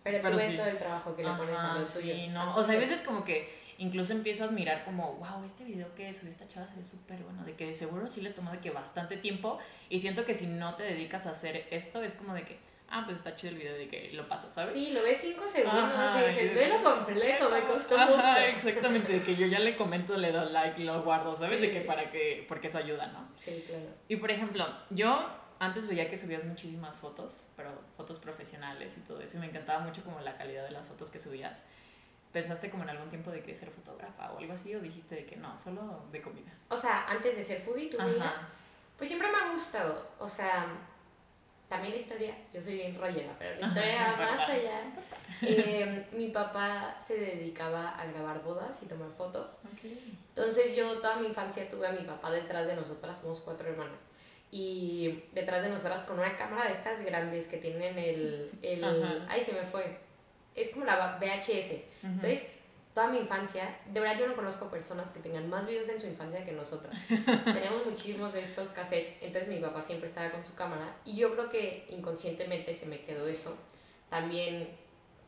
pero, 0.03 0.31
tú 0.31 0.37
ves 0.37 0.57
todo 0.57 0.67
el 0.67 0.79
trabajo 0.79 1.15
que 1.15 1.23
le 1.23 1.31
pones 1.31 1.59
a 1.59 1.75
lo 1.75 1.85
tuyo. 1.85 2.15
Sí, 2.15 2.29
no. 2.29 2.49
O 2.57 2.65
sea, 2.65 2.75
hay 2.75 2.81
veces 2.81 3.03
como 3.03 3.25
que 3.25 3.61
incluso 3.79 4.13
empiezo 4.13 4.45
a 4.45 4.47
admirar 4.49 4.85
como, 4.85 5.15
wow, 5.15 5.43
este 5.45 5.65
video 5.65 5.95
que 5.95 6.13
subió 6.13 6.31
esta 6.31 6.47
chava 6.47 6.67
se 6.67 6.77
ve 6.77 6.85
súper 6.85 7.19
bueno, 7.21 7.45
de 7.45 7.55
que 7.55 7.67
de 7.67 7.75
seguro 7.75 8.07
sí 8.07 8.21
le 8.21 8.31
tomó 8.31 8.53
de 8.53 8.59
que 8.59 8.71
bastante 8.71 9.17
tiempo 9.17 9.59
y 9.89 10.01
siento 10.01 10.25
que 10.27 10.35
si 10.35 10.47
no 10.47 10.75
te 10.75 10.83
dedicas 10.83 11.27
a 11.27 11.31
hacer 11.31 11.67
esto 11.71 12.03
es 12.03 12.15
como 12.15 12.35
de 12.35 12.43
que, 12.43 12.59
ah, 12.91 13.05
pues 13.07 13.17
está 13.17 13.35
chido 13.35 13.55
el 13.55 13.59
video 13.59 13.75
de 13.75 13.89
que 13.89 14.11
lo 14.13 14.29
pasas, 14.29 14.53
¿sabes? 14.53 14.75
Sí, 14.75 14.91
lo 14.91 15.03
ves 15.03 15.19
cinco 15.19 15.49
segundos 15.49 15.95
y 16.15 16.29
dices, 16.29 16.55
velo 16.55 16.83
completo, 16.83 17.49
me 17.49 17.63
costó 17.63 17.97
mucho. 17.97 18.39
Exactamente, 18.55 19.15
de 19.15 19.23
que 19.23 19.35
yo 19.35 19.47
ya 19.47 19.59
le 19.59 19.75
comento, 19.77 20.15
le 20.15 20.31
doy 20.31 20.53
like 20.53 20.85
lo 20.85 21.03
guardo, 21.03 21.35
¿sabes? 21.35 21.61
De 21.63 21.71
que 21.71 21.81
para 21.81 22.11
que, 22.11 22.45
porque 22.49 22.67
eso 22.67 22.77
ayuda, 22.77 23.07
¿no? 23.07 23.31
Sí, 23.35 23.65
claro. 23.67 23.95
Y 24.09 24.17
por 24.17 24.31
ejemplo, 24.31 24.67
yo 24.91 25.27
antes 25.61 25.87
veía 25.87 26.09
que 26.11 26.17
subías 26.17 26.43
muchísimas 26.43 26.97
fotos, 26.97 27.47
pero 27.55 27.71
fotos 27.97 28.19
profesionales 28.19 28.97
y 28.97 29.01
todo 29.03 29.21
eso, 29.21 29.37
y 29.37 29.41
me 29.41 29.47
encantaba 29.47 29.81
mucho 29.81 30.03
como 30.03 30.19
la 30.21 30.37
calidad 30.37 30.65
de 30.65 30.71
las 30.71 30.89
fotos 30.89 31.11
que 31.11 31.21
subías. 31.21 31.63
¿Pensaste 32.33 32.71
como 32.71 32.85
en 32.85 32.91
algún 32.91 33.11
tiempo 33.11 33.31
de 33.31 33.43
que 33.43 33.55
ser 33.55 33.71
fotógrafa 33.71 34.33
o 34.33 34.39
algo 34.39 34.55
así? 34.55 34.75
¿O 34.75 34.81
dijiste 34.81 35.17
de 35.17 35.27
que 35.27 35.37
no, 35.37 35.55
solo 35.57 36.05
de 36.11 36.23
comida? 36.23 36.51
O 36.71 36.77
sea, 36.77 37.07
antes 37.09 37.37
de 37.37 37.43
ser 37.43 37.61
foodie, 37.61 37.91
tu 37.91 37.99
vida, 37.99 38.49
pues 38.97 39.11
siempre 39.11 39.29
me 39.31 39.37
ha 39.37 39.53
gustado. 39.53 40.13
O 40.19 40.29
sea, 40.29 40.67
también 41.69 41.93
la 41.93 42.01
historia, 42.01 42.35
yo 42.55 42.63
soy 42.63 42.77
bien 42.77 42.99
rollera, 42.99 43.35
pero 43.39 43.61
la 43.61 43.67
historia 43.67 44.13
va 44.13 44.31
más 44.33 44.49
allá. 44.49 44.83
Eh, 45.43 46.07
mi 46.13 46.29
papá 46.29 46.97
se 46.99 47.19
dedicaba 47.19 47.91
a 47.91 48.07
grabar 48.07 48.43
bodas 48.43 48.83
y 48.83 48.87
tomar 48.87 49.11
fotos. 49.11 49.59
Entonces 50.29 50.75
yo 50.75 51.01
toda 51.01 51.17
mi 51.17 51.27
infancia 51.27 51.69
tuve 51.69 51.87
a 51.87 51.93
mi 51.93 52.05
papá 52.05 52.31
detrás 52.31 52.67
de 52.67 52.77
nosotras, 52.77 53.19
somos 53.19 53.41
cuatro 53.41 53.69
hermanas. 53.69 54.05
Y 54.51 55.25
detrás 55.33 55.63
de 55.63 55.69
nosotras 55.69 56.03
con 56.03 56.19
una 56.19 56.37
cámara 56.37 56.67
de 56.67 56.73
estas 56.73 57.05
grandes 57.05 57.47
que 57.47 57.57
tienen 57.57 57.99
el... 57.99 58.51
el 58.63 58.85
ay, 59.29 59.41
se 59.41 59.53
me 59.53 59.63
fue 59.63 59.99
es 60.55 60.71
como 60.71 60.85
la 60.85 61.19
VHS. 61.19 61.73
Entonces, 62.03 62.47
toda 62.95 63.09
mi 63.09 63.19
infancia, 63.19 63.79
de 63.93 64.01
verdad 64.01 64.19
yo 64.19 64.27
no 64.27 64.35
conozco 64.35 64.69
personas 64.69 65.11
que 65.11 65.21
tengan 65.21 65.49
más 65.49 65.67
videos 65.67 65.89
en 65.89 66.01
su 66.01 66.07
infancia 66.07 66.45
que 66.45 66.53
nosotras. 66.53 66.95
Teníamos 67.09 67.87
muchísimos 67.87 68.33
de 68.33 68.43
estos 68.43 68.69
cassettes, 68.71 69.17
entonces 69.21 69.49
mi 69.49 69.59
papá 69.59 69.81
siempre 69.81 70.09
estaba 70.09 70.31
con 70.31 70.45
su 70.45 70.55
cámara 70.55 70.97
y 71.05 71.17
yo 71.17 71.33
creo 71.33 71.49
que 71.49 71.87
inconscientemente 71.91 72.75
se 72.75 72.87
me 72.87 73.01
quedó 73.01 73.27
eso. 73.27 73.57
También, 74.09 74.69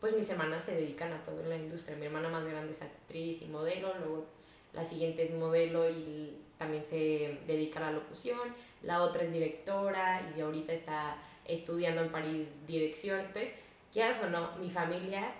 pues 0.01 0.15
mis 0.15 0.29
hermanas 0.29 0.65
se 0.65 0.75
dedican 0.75 1.13
a 1.13 1.23
todo 1.23 1.41
en 1.41 1.49
la 1.49 1.57
industria. 1.57 1.97
Mi 1.97 2.07
hermana 2.07 2.29
más 2.29 2.45
grande 2.45 2.73
es 2.73 2.83
actriz 2.83 3.43
y 3.43 3.47
modelo, 3.47 3.95
luego 3.99 4.27
la 4.73 4.85
siguiente 4.85 5.23
es 5.23 5.31
modelo 5.31 5.89
y 5.89 6.37
también 6.59 6.85
se 6.85 7.41
dedica 7.47 7.79
a 7.79 7.91
la 7.91 7.93
locución, 7.93 8.55
la 8.83 9.03
otra 9.03 9.23
es 9.23 9.33
directora 9.33 10.23
y 10.37 10.41
ahorita 10.41 10.73
está 10.73 11.17
estudiando 11.45 12.03
en 12.03 12.11
París 12.11 12.67
dirección. 12.67 13.21
Entonces, 13.21 13.55
quieras 13.93 14.21
o 14.23 14.31
no, 14.31 14.53
mi 14.59 14.71
familia 14.71 15.33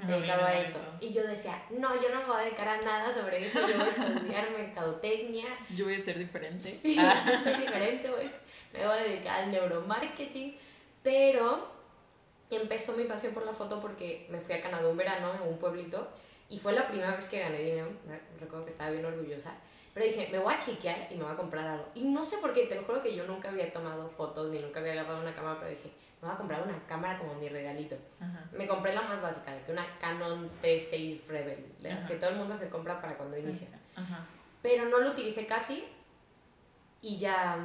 se 0.00 0.06
dedicaba 0.06 0.48
a 0.48 0.58
eso. 0.58 0.78
Y 1.00 1.12
yo 1.12 1.22
decía, 1.26 1.62
no, 1.70 2.00
yo 2.00 2.08
no 2.08 2.20
me 2.20 2.26
voy 2.26 2.36
a 2.36 2.44
dedicar 2.44 2.68
a 2.68 2.80
nada 2.80 3.12
sobre 3.12 3.44
eso, 3.44 3.60
yo 3.66 3.76
voy 3.76 3.86
a 3.86 3.88
estudiar 3.88 4.50
mercadotecnia. 4.50 5.46
Yo 5.76 5.84
voy 5.84 5.96
a 5.96 6.00
ser 6.00 6.18
diferente. 6.18 6.64
Sí, 6.64 6.96
ah. 6.98 7.24
yo 7.30 7.42
soy 7.42 7.60
diferente, 7.60 8.08
me 8.72 8.86
voy 8.86 8.96
a 8.96 9.02
dedicar 9.02 9.42
al 9.42 9.50
neuromarketing. 9.50 10.56
Pero 11.02 11.68
empezó 12.50 12.92
mi 12.94 13.04
pasión 13.04 13.34
por 13.34 13.44
la 13.44 13.52
foto 13.52 13.80
porque 13.80 14.26
me 14.30 14.40
fui 14.40 14.54
a 14.54 14.60
Canadá 14.60 14.88
un 14.88 14.96
verano 14.96 15.34
en 15.34 15.48
un 15.48 15.58
pueblito 15.58 16.08
y 16.48 16.58
fue 16.58 16.72
la 16.72 16.86
primera 16.86 17.14
vez 17.14 17.26
que 17.28 17.40
gané 17.40 17.58
dinero, 17.58 17.88
recuerdo 18.38 18.64
que 18.64 18.70
estaba 18.70 18.90
bien 18.90 19.04
orgullosa. 19.04 19.54
Pero 19.94 20.06
dije, 20.06 20.28
me 20.32 20.38
voy 20.38 20.54
a 20.54 20.58
chiquear 20.58 21.08
y 21.10 21.16
me 21.16 21.24
voy 21.24 21.32
a 21.32 21.36
comprar 21.36 21.66
algo. 21.66 21.86
Y 21.94 22.04
no 22.04 22.24
sé 22.24 22.38
por 22.38 22.52
qué, 22.52 22.66
te 22.66 22.74
lo 22.74 22.84
juro 22.84 23.02
que 23.02 23.14
yo 23.14 23.26
nunca 23.26 23.50
había 23.50 23.70
tomado 23.70 24.08
fotos 24.08 24.50
ni 24.50 24.58
nunca 24.58 24.80
había 24.80 24.92
agarrado 24.92 25.20
una 25.20 25.34
cámara, 25.34 25.58
pero 25.58 25.70
dije, 25.70 25.92
me 26.20 26.28
voy 26.28 26.34
a 26.34 26.38
comprar 26.38 26.62
una 26.62 26.86
cámara 26.86 27.18
como 27.18 27.34
mi 27.34 27.48
regalito. 27.48 27.96
Me 28.52 28.66
compré 28.66 28.94
la 28.94 29.02
más 29.02 29.20
básica, 29.20 29.52
que 29.64 29.72
una 29.72 29.84
Canon 29.98 30.50
T6 30.62 31.26
Rebel, 31.26 31.66
las 31.80 32.04
que 32.06 32.14
todo 32.14 32.30
el 32.30 32.36
mundo 32.36 32.56
se 32.56 32.68
compra 32.68 33.00
para 33.00 33.16
cuando 33.16 33.36
inicia. 33.36 33.68
Pero 34.62 34.86
no 34.86 34.98
lo 34.98 35.10
utilicé 35.10 35.46
casi 35.46 35.84
y 37.02 37.18
ya 37.18 37.58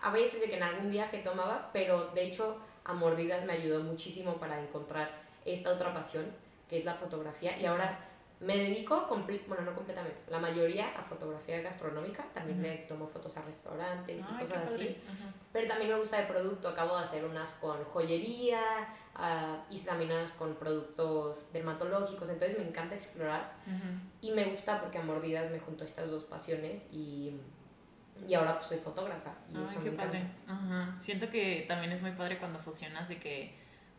a 0.00 0.10
veces 0.10 0.40
de 0.40 0.48
que 0.48 0.56
en 0.56 0.62
algún 0.62 0.90
viaje 0.90 1.18
tomaba, 1.18 1.70
pero 1.72 2.06
de 2.08 2.24
hecho 2.24 2.58
a 2.84 2.92
mordidas 2.92 3.44
me 3.44 3.52
ayudó 3.52 3.82
muchísimo 3.82 4.36
para 4.36 4.60
encontrar 4.60 5.10
esta 5.44 5.72
otra 5.72 5.92
pasión, 5.92 6.26
que 6.68 6.78
es 6.78 6.84
la 6.84 6.94
fotografía. 6.94 7.58
Y 7.58 7.66
ahora 7.66 7.98
me 8.40 8.56
dedico, 8.58 9.06
bueno, 9.48 9.64
no 9.64 9.74
completamente, 9.74 10.20
la 10.28 10.38
mayoría 10.38 10.88
a 10.90 11.02
fotografía 11.02 11.60
gastronómica, 11.62 12.22
también 12.34 12.60
me 12.60 12.76
tomo 12.78 13.06
fotos 13.06 13.34
a 13.38 13.42
restaurantes 13.42 14.26
y 14.30 14.38
cosas 14.38 14.74
así, 14.74 14.98
pero 15.52 15.66
también 15.66 15.90
me 15.90 15.98
gusta 15.98 16.20
el 16.20 16.26
producto, 16.26 16.68
acabo 16.68 16.96
de 16.98 17.02
hacer 17.02 17.24
unas 17.24 17.52
con 17.52 17.82
joyería 17.84 18.60
uh, 19.18 19.74
y 19.74 19.78
también 19.80 20.10
unas 20.10 20.32
con 20.32 20.54
productos 20.56 21.50
dermatológicos, 21.54 22.28
entonces 22.28 22.58
me 22.58 22.68
encanta 22.68 22.94
explorar 22.94 23.54
y 24.20 24.32
me 24.32 24.44
gusta 24.44 24.80
porque 24.82 24.98
a 24.98 25.02
mordidas 25.02 25.50
me 25.50 25.58
junto 25.58 25.84
estas 25.84 26.10
dos 26.10 26.24
pasiones 26.24 26.88
y, 26.92 27.40
y 28.28 28.34
ahora 28.34 28.56
pues 28.56 28.66
soy 28.66 28.78
fotógrafa 28.78 29.32
y 29.48 29.64
eso 29.64 29.80
me 29.80 29.90
encanta. 29.90 30.18
Siento 31.00 31.30
que 31.30 31.64
también 31.66 31.90
es 31.90 32.02
muy 32.02 32.12
padre 32.12 32.38
cuando 32.38 32.58
fusionas 32.58 33.08
de 33.08 33.18
que 33.18 33.54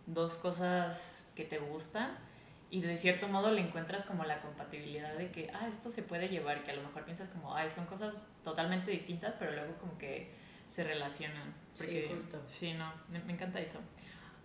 dos 0.05 0.35
cosas 0.35 1.27
que 1.33 1.43
te 1.43 1.57
gustan 1.57 2.26
y 2.69 2.81
de 2.81 2.97
cierto 2.97 3.27
modo 3.27 3.51
le 3.51 3.61
encuentras 3.61 4.05
como 4.05 4.25
la 4.25 4.41
compatibilidad 4.41 5.15
de 5.15 5.31
que, 5.31 5.49
ah, 5.53 5.67
esto 5.67 5.89
se 5.89 6.03
puede 6.03 6.27
llevar, 6.27 6.63
que 6.63 6.71
a 6.71 6.75
lo 6.75 6.83
mejor 6.83 7.05
piensas 7.05 7.29
como, 7.29 7.55
ay, 7.55 7.69
son 7.69 7.85
cosas 7.85 8.15
totalmente 8.43 8.91
distintas, 8.91 9.35
pero 9.37 9.51
luego 9.51 9.75
como 9.77 9.97
que 9.97 10.31
se 10.67 10.83
relacionan. 10.83 11.53
sí, 11.73 12.05
justo. 12.09 12.41
Sí, 12.45 12.73
no, 12.73 12.91
me, 13.09 13.19
encanta 13.31 13.59
eso. 13.59 13.79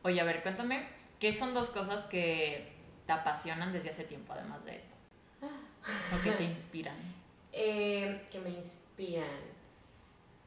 Oye, 0.03 0.21
a 0.21 0.25
ver, 0.25 0.43
cuéntame, 0.43 0.87
¿qué 1.19 1.33
son 1.33 1.53
dos 1.53 1.71
cosas 1.71 2.05
que 2.05 2.73
te 3.07 3.13
apasionan 3.13 3.73
desde 3.73 3.91
hace 3.91 4.05
tiempo, 4.05 4.33
además 4.33 4.65
de 4.65 4.77
esto? 4.77 4.95
¿O 5.43 6.23
que 6.23 6.31
te 6.33 6.45
inspiran? 6.55 6.97
Eh, 7.53 8.25
que 8.31 8.39
me 8.39 8.51
inspiran. 8.51 9.27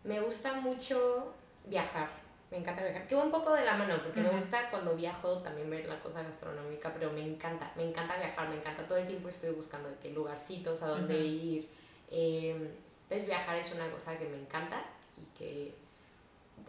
Me 0.05 0.21
gusta 0.21 0.53
mucho 0.53 1.35
viajar 1.65 2.24
me 2.55 2.61
encanta 2.61 2.83
viajar. 2.83 3.05
Que 3.05 3.15
va 3.15 3.23
un 3.23 3.31
poco 3.31 3.53
de 3.53 3.65
la 3.65 3.75
mano, 3.75 3.95
porque 4.01 4.21
me 4.21 4.29
gusta 4.29 4.69
cuando 4.69 4.95
viajo 4.95 5.39
también 5.39 5.69
ver 5.69 5.85
la 5.87 5.99
cosa 5.99 6.23
gastronómica, 6.23 6.93
pero 6.93 7.11
me 7.11 7.21
encanta, 7.21 7.71
me 7.75 7.83
encanta 7.83 8.15
viajar, 8.15 8.47
me 8.47 8.55
encanta. 8.55 8.87
Todo 8.87 8.97
el 8.97 9.05
tiempo 9.05 9.27
estoy 9.27 9.49
buscando 9.49 9.89
qué 10.01 10.11
lugarcitos, 10.11 10.81
a 10.81 10.87
dónde 10.87 11.19
ir. 11.19 11.67
Em, 12.09 12.69
entonces 13.03 13.27
viajar 13.27 13.57
es 13.57 13.71
una 13.73 13.91
cosa 13.91 14.17
que 14.17 14.25
me 14.27 14.37
encanta 14.37 14.81
y 15.17 15.37
que 15.37 15.75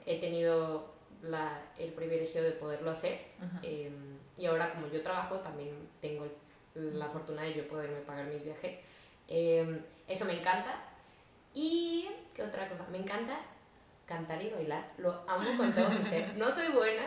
he 0.06 0.18
tenido 0.18 0.92
la, 1.22 1.62
el 1.78 1.92
privilegio 1.92 2.42
de 2.42 2.50
poderlo 2.50 2.90
hacer. 2.90 3.20
Em, 3.62 4.18
y 4.36 4.46
ahora 4.46 4.72
como 4.74 4.88
yo 4.88 5.02
trabajo, 5.02 5.36
también 5.36 5.88
tengo 6.00 6.26
la 6.74 7.06
fortuna 7.08 7.42
de 7.42 7.54
yo 7.54 7.68
poderme 7.68 8.00
pagar 8.00 8.26
mis 8.26 8.42
viajes. 8.42 8.76
Em, 9.28 9.80
eso 10.08 10.24
me 10.24 10.32
encanta. 10.32 10.82
Y, 11.54 12.08
¿qué 12.34 12.42
otra 12.42 12.68
cosa? 12.68 12.86
Me 12.90 12.98
encanta 12.98 13.38
cantar 14.06 14.42
y 14.42 14.50
bailar. 14.50 14.86
Lo 14.98 15.24
amo 15.28 15.56
con 15.56 15.74
todo 15.74 15.90
mi 15.90 16.02
ser. 16.02 16.36
No 16.36 16.50
soy 16.50 16.68
buena, 16.68 17.02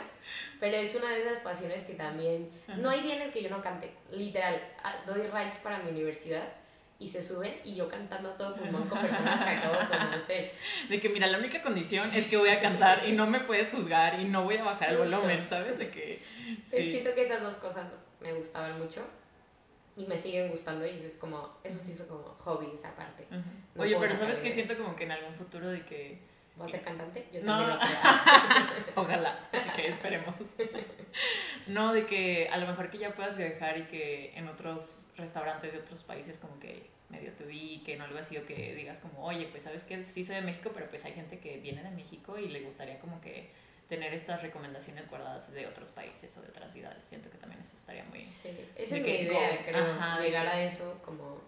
pero 0.60 0.75
es 0.75 0.94
una 0.96 1.10
de 1.10 1.22
esas 1.22 1.39
pasiones 1.39 1.84
que 1.84 1.94
también... 1.94 2.50
No 2.77 2.89
hay 2.89 3.01
día 3.01 3.15
en 3.15 3.22
el 3.24 3.32
que 3.32 3.41
yo 3.41 3.50
no 3.50 3.62
cante. 3.62 3.91
Literal, 4.12 4.62
ah, 4.84 4.96
doy 5.06 5.24
rides 5.24 5.58
para 5.58 5.79
mi 5.79 5.89
universidad 5.91 6.44
y 7.00 7.08
se 7.08 7.22
suben 7.22 7.56
y 7.63 7.75
yo 7.75 7.88
cantando 7.88 8.32
a 8.32 8.38
todo 8.38 8.58
pulmón 8.58 8.88
con 8.89 9.00
personas 9.00 9.39
que 9.39 9.50
acabo 9.50 9.79
de 9.79 9.88
conocer. 9.88 10.51
De 10.89 11.00
que 11.00 11.08
mira, 11.08 11.27
la 11.27 11.38
única 11.38 11.62
condición 11.62 12.08
es 12.13 12.27
que 12.27 12.36
voy 12.36 12.50
a 12.50 12.60
cantar 12.60 13.08
y 13.08 13.13
no 13.13 13.25
me 13.25 13.39
puedes 13.39 13.72
juzgar 13.72 14.20
y 14.20 14.25
no 14.25 14.44
voy 14.44 14.58
a 14.58 14.63
bajar 14.65 14.89
el 14.89 14.98
volumen, 14.98 15.48
¿sabes? 15.48 15.77
De 15.77 15.89
que... 15.89 16.22
Sí. 16.65 16.91
Siento 16.91 17.13
que 17.15 17.22
esas 17.22 17.41
dos 17.41 17.58
cosas 17.58 17.94
me 18.20 18.34
gustaban 18.34 18.77
mucho 18.77 19.01
y 19.96 20.06
me 20.06 20.20
siguen 20.20 20.50
gustando 20.50 20.86
y 20.86 20.89
es 21.06 21.18
como, 21.18 21.58
eso 21.63 21.79
sí 21.79 21.96
son 21.96 22.08
como 22.08 22.24
hobbies 22.39 22.84
aparte. 22.84 23.27
Oye, 23.77 23.96
pero 23.98 24.15
¿sabes 24.18 24.39
que 24.39 24.51
Siento 24.51 24.77
como 24.77 24.96
que 24.96 25.06
en 25.06 25.12
algún 25.12 25.34
futuro 25.36 25.70
de 25.70 25.86
que 25.86 26.20
¿Voy 26.60 26.68
a 26.68 26.72
ser 26.72 26.82
cantante? 26.82 27.25
Yo 27.32 27.39
también 27.39 27.70
lo 27.70 29.01
Ojalá, 29.01 29.39
que 29.78 29.88
esperemos. 29.88 30.36
no, 31.68 31.94
de 31.94 32.06
que 32.06 32.50
a 32.51 32.58
lo 32.58 32.68
mejor 32.68 32.89
que 32.89 32.98
ya 32.98 33.16
puedas 33.16 33.38
viajar 33.38 33.78
y 33.78 33.84
que 33.84 34.34
en 34.36 34.50
otros 34.50 35.06
restaurantes 35.16 35.72
de 35.72 35.80
otros 35.80 36.04
países 36.04 36.38
como 36.38 36.60
que 36.60 36.89
medio 37.08 37.32
te 37.32 37.46
ubiquen 37.46 38.01
o 38.01 38.04
algo 38.04 38.20
así, 38.20 38.38
o 38.38 38.46
que 38.46 38.75
digas 38.75 39.00
como, 39.00 39.25
oye, 39.25 39.48
pues 39.48 39.63
sabes 39.63 39.84
que 39.86 40.04
sí 40.04 40.25
soy 40.25 40.36
de 40.36 40.42
México, 40.42 40.72
pero 40.74 40.89
pues 40.89 41.06
hay 41.06 41.13
gente 41.13 41.39
que 41.39 41.58
viene 41.60 41.82
de 41.82 41.92
México 41.92 42.38
y 42.38 42.50
le 42.50 42.60
gustaría 42.60 43.00
como 43.00 43.22
que 43.22 43.50
tener 43.88 44.13
estas 44.13 44.42
recomendaciones 44.42 45.10
guardadas 45.10 45.54
de 45.54 45.66
otros 45.66 45.92
países 45.92 46.38
o 46.38 46.42
de 46.42 46.50
otras 46.50 46.74
ciudades. 46.74 47.06
Siento 47.06 47.30
que 47.30 47.38
también 47.38 47.62
eso 47.62 47.78
estaría 47.78 48.04
muy... 48.04 48.22
Sí, 48.22 48.50
esa 48.75 48.98
es 48.98 49.01
mi 49.01 49.10
idea, 49.10 49.63
creo, 49.63 49.86
llegar 50.22 50.46
a 50.46 50.62
eso 50.62 51.00
como 51.06 51.42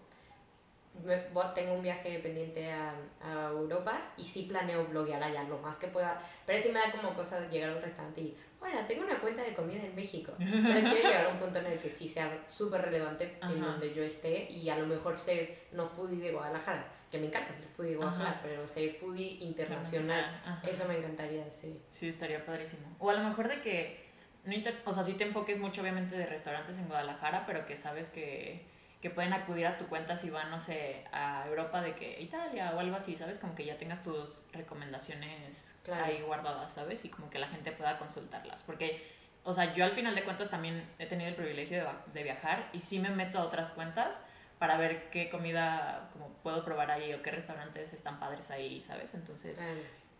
tengo 1.54 1.74
un 1.74 1.82
viaje 1.82 2.18
pendiente 2.18 2.70
a, 2.70 2.94
a, 3.22 3.48
Europa 3.50 4.12
y 4.16 4.24
sí 4.24 4.42
planeo 4.42 4.86
bloguear 4.86 5.22
allá 5.22 5.42
lo 5.44 5.58
más 5.58 5.76
que 5.76 5.88
pueda, 5.88 6.18
pero 6.46 6.58
sí 6.58 6.68
me 6.68 6.78
da 6.78 6.92
como 6.92 7.14
cosa 7.14 7.48
llegar 7.48 7.70
a 7.70 7.76
un 7.76 7.82
restaurante 7.82 8.20
y, 8.20 8.36
hola, 8.60 8.86
tengo 8.86 9.02
una 9.02 9.18
cuenta 9.18 9.42
de 9.42 9.54
comida 9.54 9.82
en 9.82 9.94
México, 9.94 10.32
pero 10.38 10.80
quiero 10.80 11.08
llegar 11.08 11.26
a 11.26 11.28
un 11.30 11.38
punto 11.38 11.58
en 11.58 11.66
el 11.66 11.78
que 11.78 11.90
sí 11.90 12.06
sea 12.06 12.44
súper 12.48 12.82
relevante 12.82 13.38
en 13.42 13.60
donde 13.60 13.94
yo 13.94 14.02
esté 14.02 14.50
y 14.50 14.68
a 14.68 14.76
lo 14.76 14.86
mejor 14.86 15.18
ser 15.18 15.66
no 15.72 15.86
foodie 15.86 16.20
de 16.20 16.32
Guadalajara, 16.32 16.86
que 17.10 17.18
me 17.18 17.26
encanta 17.26 17.52
ser 17.52 17.66
foodie 17.68 17.92
de 17.92 17.96
Guadalajara, 17.96 18.40
pero 18.42 18.68
ser 18.68 18.94
foodie 18.94 19.38
internacional, 19.40 20.60
eso 20.68 20.86
me 20.86 20.98
encantaría, 20.98 21.50
sí. 21.50 21.80
Sí, 21.90 22.08
estaría 22.08 22.44
padrísimo. 22.44 22.96
O 22.98 23.10
a 23.10 23.14
lo 23.14 23.28
mejor 23.28 23.48
de 23.48 23.60
que, 23.60 24.12
no 24.44 24.54
o 24.84 24.92
sea, 24.92 25.04
sí 25.04 25.14
te 25.14 25.24
enfoques 25.24 25.58
mucho 25.58 25.80
obviamente 25.80 26.16
de 26.16 26.26
restaurantes 26.26 26.78
en 26.78 26.86
Guadalajara, 26.86 27.44
pero 27.46 27.66
que 27.66 27.76
sabes 27.76 28.10
que 28.10 28.71
que 29.02 29.10
pueden 29.10 29.32
acudir 29.32 29.66
a 29.66 29.76
tu 29.76 29.88
cuenta 29.88 30.16
si 30.16 30.30
van, 30.30 30.48
no 30.48 30.60
sé, 30.60 31.04
a 31.10 31.44
Europa 31.48 31.82
de 31.82 31.96
que 31.96 32.22
Italia 32.22 32.72
o 32.76 32.78
algo 32.78 32.94
así, 32.94 33.16
¿sabes? 33.16 33.40
Como 33.40 33.56
que 33.56 33.64
ya 33.64 33.76
tengas 33.76 34.00
tus 34.00 34.46
recomendaciones 34.52 35.82
ahí 35.92 36.22
guardadas, 36.22 36.72
¿sabes? 36.72 37.04
Y 37.04 37.08
como 37.08 37.28
que 37.28 37.40
la 37.40 37.48
gente 37.48 37.72
pueda 37.72 37.98
consultarlas. 37.98 38.62
Porque, 38.62 39.04
o 39.42 39.52
sea, 39.52 39.74
yo 39.74 39.84
al 39.84 39.90
final 39.90 40.14
de 40.14 40.22
cuentas 40.22 40.50
también 40.50 40.88
he 41.00 41.06
tenido 41.06 41.28
el 41.28 41.34
privilegio 41.34 41.84
de, 42.14 42.22
viajar 42.22 42.70
y 42.72 42.78
sí 42.78 43.00
me 43.00 43.10
meto 43.10 43.40
a 43.40 43.42
otras 43.42 43.72
cuentas 43.72 44.24
para 44.60 44.78
ver 44.78 45.10
qué 45.10 45.28
comida 45.28 46.08
como 46.12 46.28
puedo 46.34 46.64
probar 46.64 46.92
ahí 46.92 47.12
o 47.12 47.22
qué 47.22 47.32
restaurantes 47.32 47.92
están 47.92 48.20
padres 48.20 48.52
ahí, 48.52 48.80
¿sabes? 48.82 49.14
Entonces, 49.14 49.60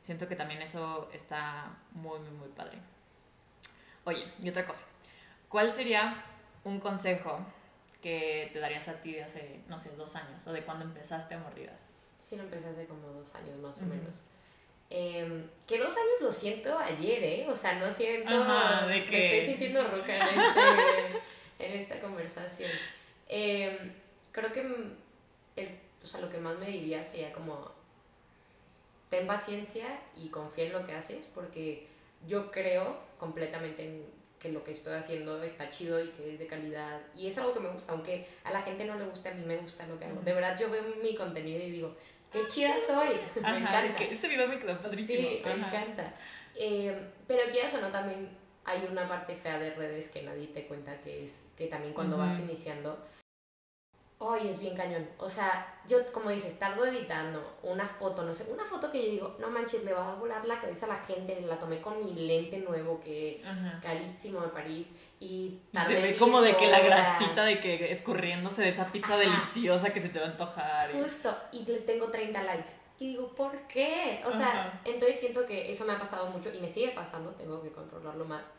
siento 0.03 0.27
que 0.27 0.35
también 0.35 0.61
eso 0.61 1.09
está 1.15 1.71
muy, 1.93 2.19
muy, 2.19 2.33
muy 2.33 2.49
padre. 2.49 2.79
Oye, 4.03 4.27
y 4.43 4.49
otra 4.49 4.67
cosa, 4.67 4.87
¿cuál 5.49 5.71
sería 5.71 6.25
un 6.65 6.81
consejo 6.81 7.47
que 8.03 8.51
te 8.53 8.59
darías 8.59 8.89
a 8.89 9.01
ti 9.01 9.13
de 9.13 9.23
hace, 9.23 9.61
no 9.69 9.79
sé, 9.79 9.91
dos 9.97 10.15
años 10.17 10.47
o 10.47 10.53
de 10.53 10.63
cuando 10.63 10.85
empezaste 10.85 11.35
a 11.35 11.39
mordidas? 11.39 11.89
Sí, 12.19 12.37
lo 12.37 12.43
empecé 12.43 12.69
hace 12.69 12.87
como 12.87 13.09
dos 13.09 13.35
años 13.35 13.59
más 13.59 13.79
o 13.79 13.83
menos. 13.83 14.23
Em, 14.91 15.49
que 15.67 15.79
dos 15.79 15.97
años 15.97 16.21
lo 16.21 16.33
siento 16.33 16.79
ayer, 16.79 17.23
¿eh? 17.25 17.47
O 17.49 17.57
sea, 17.57 17.79
no 17.79 17.91
siento. 17.91 18.31
Me 18.87 18.99
estoy 18.99 19.41
sintiendo 19.41 19.83
roca 19.85 20.17
en, 20.17 20.23
este, 20.23 21.21
en 21.67 21.73
esta 21.81 22.01
conversación. 22.01 22.71
Em, 23.29 23.93
creo 24.33 24.53
que 24.53 24.61
el, 25.57 25.79
o 26.03 26.07
sea, 26.07 26.21
lo 26.21 26.29
que 26.29 26.39
más 26.39 26.59
me 26.59 26.67
diría 26.67 27.03
sería 27.05 27.33
como. 27.33 27.73
Ten 29.09 29.27
paciencia 29.27 29.87
y 30.17 30.29
confía 30.29 30.65
en 30.65 30.73
lo 30.73 30.85
que 30.85 30.93
haces, 30.93 31.27
porque 31.27 31.87
yo 32.27 32.51
creo 32.51 32.99
completamente 33.19 33.85
en 33.85 34.07
que 34.43 34.51
lo 34.51 34.65
que 34.65 34.73
estoy 34.73 34.95
haciendo 34.95 35.41
está 35.45 35.69
chido 35.69 36.03
y 36.03 36.09
que 36.09 36.33
es 36.33 36.39
de 36.41 36.49
calidad. 36.49 37.01
Y 37.17 37.29
es 37.29 37.39
algo 37.39 37.55
que 37.55 37.61
me 37.61 37.69
gusta, 37.69 37.93
aunque 37.93 38.27
a 38.43 38.51
la 38.51 38.61
gente 38.61 38.85
no 38.85 38.99
le 38.99 39.05
guste, 39.05 39.29
a 39.29 39.35
mí 39.35 39.45
me 39.47 39.57
gusta 39.57 39.87
lo 39.87 40.01
que 40.01 40.07
hago. 40.07 40.21
De 40.21 40.35
verdad, 40.35 40.59
yo 40.59 40.69
veo 40.69 40.83
mi 41.01 41.15
contenido 41.15 41.63
y 41.63 41.71
digo, 41.71 41.95
qué 42.33 42.45
chida 42.49 42.75
soy. 42.85 43.21
me 43.41 43.59
encanta. 43.59 44.03
este 44.03 44.27
video 44.27 44.49
me 44.49 44.59
quedó 44.59 44.83
padrísimo. 44.83 45.29
Sí, 45.29 45.43
me 45.45 45.53
encanta. 45.53 46.09
Eh, 46.57 46.93
pero 47.29 47.43
quieras 47.53 47.73
o 47.75 47.81
no, 47.81 47.93
también 47.93 48.37
hay 48.65 48.85
una 48.91 49.09
parte 49.09 49.37
fea 49.37 49.61
de 49.61 49.71
redes 49.75 50.09
que 50.09 50.23
nadie 50.23 50.49
te 50.49 50.67
cuenta 50.67 51.01
que 51.01 51.23
es 51.25 51.41
que 51.57 51.69
también 51.69 51.95
cuando 51.95 52.19
vas 52.19 52.39
iniciando 52.39 52.99
Ay, 54.31 54.49
es 54.49 54.59
bien 54.59 54.75
cañón. 54.77 55.09
O 55.19 55.29
sea, 55.29 55.81
yo, 55.89 56.05
como 56.13 56.31
dices, 56.31 56.59
tardo 56.59 56.85
editando 56.85 57.59
una 57.63 57.87
foto, 57.87 58.23
no 58.23 58.33
sé, 58.33 58.47
una 58.53 58.65
foto 58.65 58.91
que 58.91 59.03
yo 59.05 59.11
digo, 59.11 59.37
no 59.39 59.51
manches, 59.51 59.85
le 59.85 59.93
va 59.93 60.13
a 60.13 60.15
volar 60.15 60.45
la 60.45 60.61
cabeza 60.61 60.87
a 60.87 60.91
la 60.91 60.97
gente. 60.97 61.41
La 61.43 61.59
tomé 61.59 61.81
con 61.81 61.99
mi 62.05 62.13
lente 62.15 62.59
nuevo, 62.59 63.01
que 63.01 63.43
carísimo 63.83 64.41
de 64.41 64.49
París. 64.49 64.87
Y 65.21 65.59
se 65.87 66.01
ve 66.01 66.17
como 66.17 66.41
de 66.41 66.57
que 66.57 66.67
la 66.67 66.81
grasita 66.81 67.45
de 67.45 67.61
que 67.61 67.91
escurriéndose 67.91 68.63
de 68.63 68.69
esa 68.69 68.93
pizza 68.93 69.17
deliciosa 69.17 69.93
que 69.93 70.01
se 70.01 70.09
te 70.09 70.19
va 70.19 70.27
a 70.27 70.31
antojar. 70.31 70.93
Justo, 70.93 71.37
y 71.53 71.65
le 71.65 71.79
tengo 71.79 72.07
30 72.07 72.43
likes. 72.43 72.71
Y 72.99 73.09
digo, 73.09 73.35
¿por 73.35 73.67
qué? 73.67 74.23
O 74.27 74.31
sea, 74.31 74.81
entonces 74.85 75.19
siento 75.19 75.45
que 75.45 75.71
eso 75.71 75.85
me 75.85 75.93
ha 75.93 75.99
pasado 75.99 76.31
mucho 76.31 76.51
y 76.55 76.61
me 76.61 76.69
sigue 76.69 76.91
pasando, 76.91 77.31
tengo 77.31 77.61
que 77.61 77.73
controlarlo 77.73 78.25
más 78.25 78.53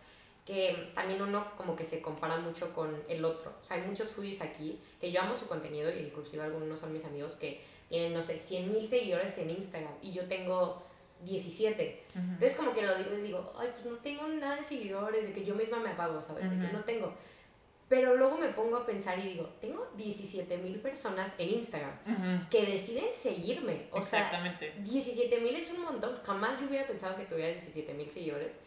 que 0.46 0.92
también 0.94 1.22
uno 1.22 1.56
como 1.56 1.76
que 1.76 1.86
se 1.86 2.02
compara 2.02 2.38
mucho 2.38 2.74
con 2.74 3.02
el 3.08 3.24
otro. 3.24 3.54
O 3.60 3.64
sea, 3.64 3.78
hay 3.78 3.84
muchos 3.84 4.12
foodies 4.12 4.42
aquí 4.42 4.80
que 5.00 5.12
yo 5.12 5.22
amo 5.22 5.34
su 5.36 5.48
contenido 5.48 5.94
y 5.94 6.00
inclusive 6.00 6.44
algunos 6.44 6.80
son 6.80 6.92
mis 6.92 7.06
amigos 7.06 7.36
que 7.36 7.62
tienen, 7.88 8.14
no 8.14 8.22
sé, 8.22 8.40
100 8.40 8.72
mil 8.72 8.88
seguidores 8.88 9.38
en 9.38 9.50
Instagram 9.52 9.94
y 10.02 10.12
yo 10.12 10.28
tengo 10.28 10.84
17. 11.24 12.04
Entonces 12.16 12.56
como 12.56 12.74
que 12.74 12.82
lo 12.82 12.96
digo 12.96 13.18
y 13.18 13.22
digo, 13.22 13.54
ay, 13.58 13.70
pues 13.72 13.86
no 13.86 13.96
tengo 13.98 14.28
nada 14.28 14.58
de 14.58 14.64
seguidores, 14.64 15.26
de 15.26 15.34
que 15.34 15.46
yo 15.46 15.56
misma 15.56 15.80
me 15.80 15.90
apago, 15.90 16.22
¿sabes? 16.22 16.50
De 16.50 16.66
que 16.66 16.74
no 16.74 16.84
tengo. 16.84 17.14
Pero 17.88 18.16
luego 18.16 18.38
me 18.38 18.50
pongo 18.50 18.78
a 18.78 18.86
pensar 18.86 19.20
y 19.20 19.24
digo, 19.24 19.50
tengo 19.62 19.88
17 19.98 20.58
mil 20.58 20.80
personas 20.80 21.32
en 21.38 21.50
Instagram 21.50 22.50
que 22.50 22.66
deciden 22.66 23.14
seguirme. 23.14 23.88
O 23.92 24.00
Exactamente. 24.00 24.72
sea, 24.74 24.84
17 24.84 25.40
mil 25.42 25.56
es 25.56 25.70
un 25.70 25.82
montón. 25.84 26.16
Jamás 26.26 26.60
yo 26.60 26.68
hubiera 26.68 26.88
pensado 26.88 27.16
que 27.16 27.26
tuviera 27.26 27.50
17 27.50 27.94
mil 27.94 28.10
seguidores. 28.10 28.60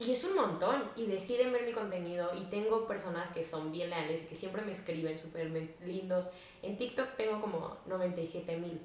Y 0.00 0.12
es 0.12 0.24
un 0.24 0.34
montón. 0.34 0.90
Y 0.96 1.06
deciden 1.06 1.52
ver 1.52 1.64
mi 1.64 1.72
contenido. 1.72 2.30
Y 2.34 2.46
tengo 2.46 2.86
personas 2.86 3.28
que 3.28 3.44
son 3.44 3.70
bien 3.70 3.90
leales 3.90 4.22
y 4.22 4.26
que 4.26 4.34
siempre 4.34 4.62
me 4.62 4.72
escriben 4.72 5.16
súper 5.16 5.50
lindos. 5.84 6.28
En 6.62 6.76
TikTok 6.76 7.16
tengo 7.16 7.40
como 7.40 7.78
97 7.86 8.56
mil. 8.56 8.80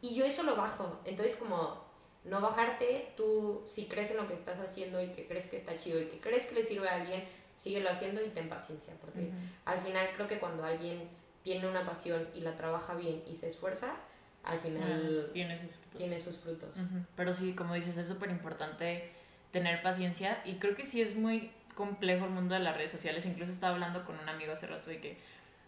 Y 0.00 0.14
yo 0.14 0.24
eso 0.24 0.42
lo 0.42 0.54
bajo. 0.54 1.00
Entonces, 1.04 1.34
como 1.34 1.82
no 2.24 2.40
bajarte, 2.40 3.12
tú 3.16 3.62
si 3.64 3.86
crees 3.86 4.10
en 4.10 4.18
lo 4.18 4.28
que 4.28 4.34
estás 4.34 4.60
haciendo 4.60 5.02
y 5.02 5.08
que 5.12 5.26
crees 5.26 5.46
que 5.46 5.56
está 5.56 5.76
chido 5.76 6.00
y 6.00 6.06
que 6.06 6.20
crees 6.20 6.46
que 6.46 6.54
le 6.54 6.62
sirve 6.62 6.88
a 6.88 6.94
alguien, 6.94 7.24
síguelo 7.56 7.90
haciendo 7.90 8.24
y 8.24 8.28
ten 8.28 8.48
paciencia. 8.48 8.94
Porque 9.00 9.30
al 9.64 9.78
final 9.78 10.08
creo 10.14 10.26
que 10.26 10.38
cuando 10.38 10.64
alguien 10.64 11.08
tiene 11.42 11.68
una 11.68 11.84
pasión 11.84 12.28
y 12.34 12.40
la 12.40 12.54
trabaja 12.54 12.94
bien 12.94 13.22
y 13.26 13.34
se 13.34 13.48
esfuerza, 13.48 13.96
al 14.42 14.58
final 14.58 15.30
tiene 15.32 15.56
sus 15.58 15.70
frutos. 15.70 15.98
Tiene 15.98 16.20
sus 16.20 16.38
frutos. 16.38 16.76
Pero 17.16 17.32
sí, 17.32 17.54
como 17.54 17.74
dices, 17.74 17.96
es 17.96 18.08
súper 18.08 18.30
importante 18.30 19.10
tener 19.54 19.80
paciencia 19.82 20.42
y 20.44 20.54
creo 20.54 20.74
que 20.74 20.84
sí 20.84 21.00
es 21.00 21.14
muy 21.14 21.52
complejo 21.76 22.24
el 22.24 22.32
mundo 22.32 22.54
de 22.54 22.60
las 22.60 22.76
redes 22.76 22.90
sociales. 22.90 23.24
Incluso 23.24 23.52
estaba 23.52 23.72
hablando 23.72 24.04
con 24.04 24.18
un 24.18 24.28
amigo 24.28 24.52
hace 24.52 24.66
rato 24.66 24.90
de 24.90 24.98
que 24.98 25.16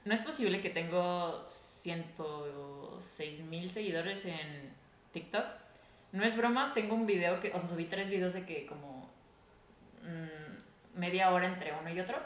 no 0.04 0.12
es 0.12 0.20
posible 0.20 0.60
que 0.60 0.70
tengo 0.70 1.44
106 1.46 3.44
mil 3.44 3.70
seguidores 3.70 4.24
en 4.24 4.72
TikTok. 5.12 5.44
No 6.10 6.24
es 6.24 6.36
broma, 6.36 6.72
tengo 6.74 6.96
un 6.96 7.06
video 7.06 7.38
que, 7.38 7.52
o 7.52 7.60
sea, 7.60 7.68
subí 7.68 7.84
tres 7.84 8.08
videos 8.10 8.34
de 8.34 8.44
que 8.44 8.66
como 8.66 9.08
mm, 10.02 10.98
media 10.98 11.30
hora 11.30 11.46
entre 11.46 11.72
uno 11.72 11.88
y 11.88 12.00
otro. 12.00 12.18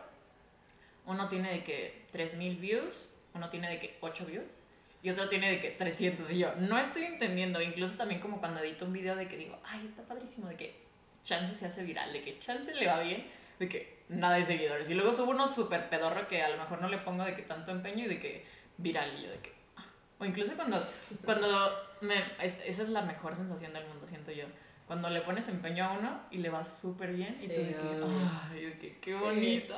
Uno 1.05 1.29
tiene 1.29 1.53
de 1.53 1.63
que 1.63 2.07
3000 2.13 2.57
views, 2.57 3.11
uno 3.35 3.51
tiene 3.51 3.69
de 3.69 3.79
que 3.79 3.99
8 4.01 4.25
views 4.25 4.57
y 5.03 5.11
otro 5.11 5.29
tiene 5.29 5.51
de 5.51 5.61
que 5.61 5.73
300 5.73 6.31
y 6.33 6.39
yo 6.39 6.55
no 6.57 6.79
estoy 6.79 7.05
entendiendo, 7.05 7.61
incluso 7.61 7.99
también 7.99 8.21
como 8.23 8.39
cuando 8.41 8.61
edito 8.61 8.87
un 8.87 8.95
video 8.95 9.15
de 9.15 9.29
que 9.29 9.37
digo, 9.37 9.59
ay, 9.65 9.85
está 9.85 10.03
padrísimo, 10.03 10.49
de 10.49 10.57
que 10.57 10.90
chance 11.25 11.55
se 11.55 11.67
hace 11.67 11.83
viral, 11.83 12.13
de 12.13 12.23
que 12.23 12.39
chance 12.39 12.75
le 12.75 12.87
va 12.87 13.01
bien, 13.01 13.27
de 13.59 13.69
que 13.69 14.01
nada 14.09 14.37
de 14.37 14.45
seguidores. 14.45 14.89
Y 14.91 14.95
luego 14.95 15.13
subo 15.13 15.31
uno 15.31 15.47
súper 15.47 15.89
pedorro 15.89 16.27
que 16.29 16.43
a 16.43 16.49
lo 16.49 16.57
mejor 16.57 16.81
no 16.81 16.89
le 16.89 16.99
pongo 16.99 17.25
de 17.25 17.35
que 17.35 17.43
tanto 17.43 17.71
empeño 17.71 18.05
y 18.05 18.09
de 18.09 18.19
que 18.21 18.47
viral 18.77 19.13
y 19.19 19.23
yo 19.23 19.31
de 19.31 19.39
que... 19.39 19.55
Ah. 19.77 19.85
O 20.19 20.25
incluso 20.25 20.55
cuando, 20.57 20.83
cuando 21.25 21.73
me, 22.01 22.25
esa 22.43 22.83
es 22.83 22.89
la 22.89 23.03
mejor 23.03 23.37
sensación 23.37 23.73
del 23.73 23.87
mundo, 23.87 24.07
siento 24.07 24.33
yo. 24.33 24.47
Cuando 24.87 25.09
le 25.09 25.21
pones 25.21 25.49
empeño 25.49 25.85
a 25.85 25.93
uno 25.93 26.21
y 26.33 26.39
le 26.39 26.49
va 26.49 26.65
súper 26.65 27.13
bien 27.13 27.35
y 27.41 27.47
tú 27.47 27.61
de 27.61 27.75
que, 27.75 28.03
ay, 28.51 28.99
qué 29.01 29.15
bonito. 29.15 29.77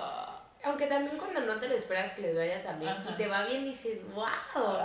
Aunque 0.65 0.87
también 0.87 1.19
cuando 1.19 1.41
no 1.41 1.61
te 1.61 1.69
lo 1.69 1.75
esperas 1.75 2.13
que 2.13 2.23
les 2.23 2.37
vaya 2.37 2.63
tan 2.63 2.79
bien 2.79 2.95
y 3.07 3.13
te 3.15 3.27
va 3.27 3.45
bien 3.45 3.65
dices, 3.65 4.01
wow, 4.15 4.25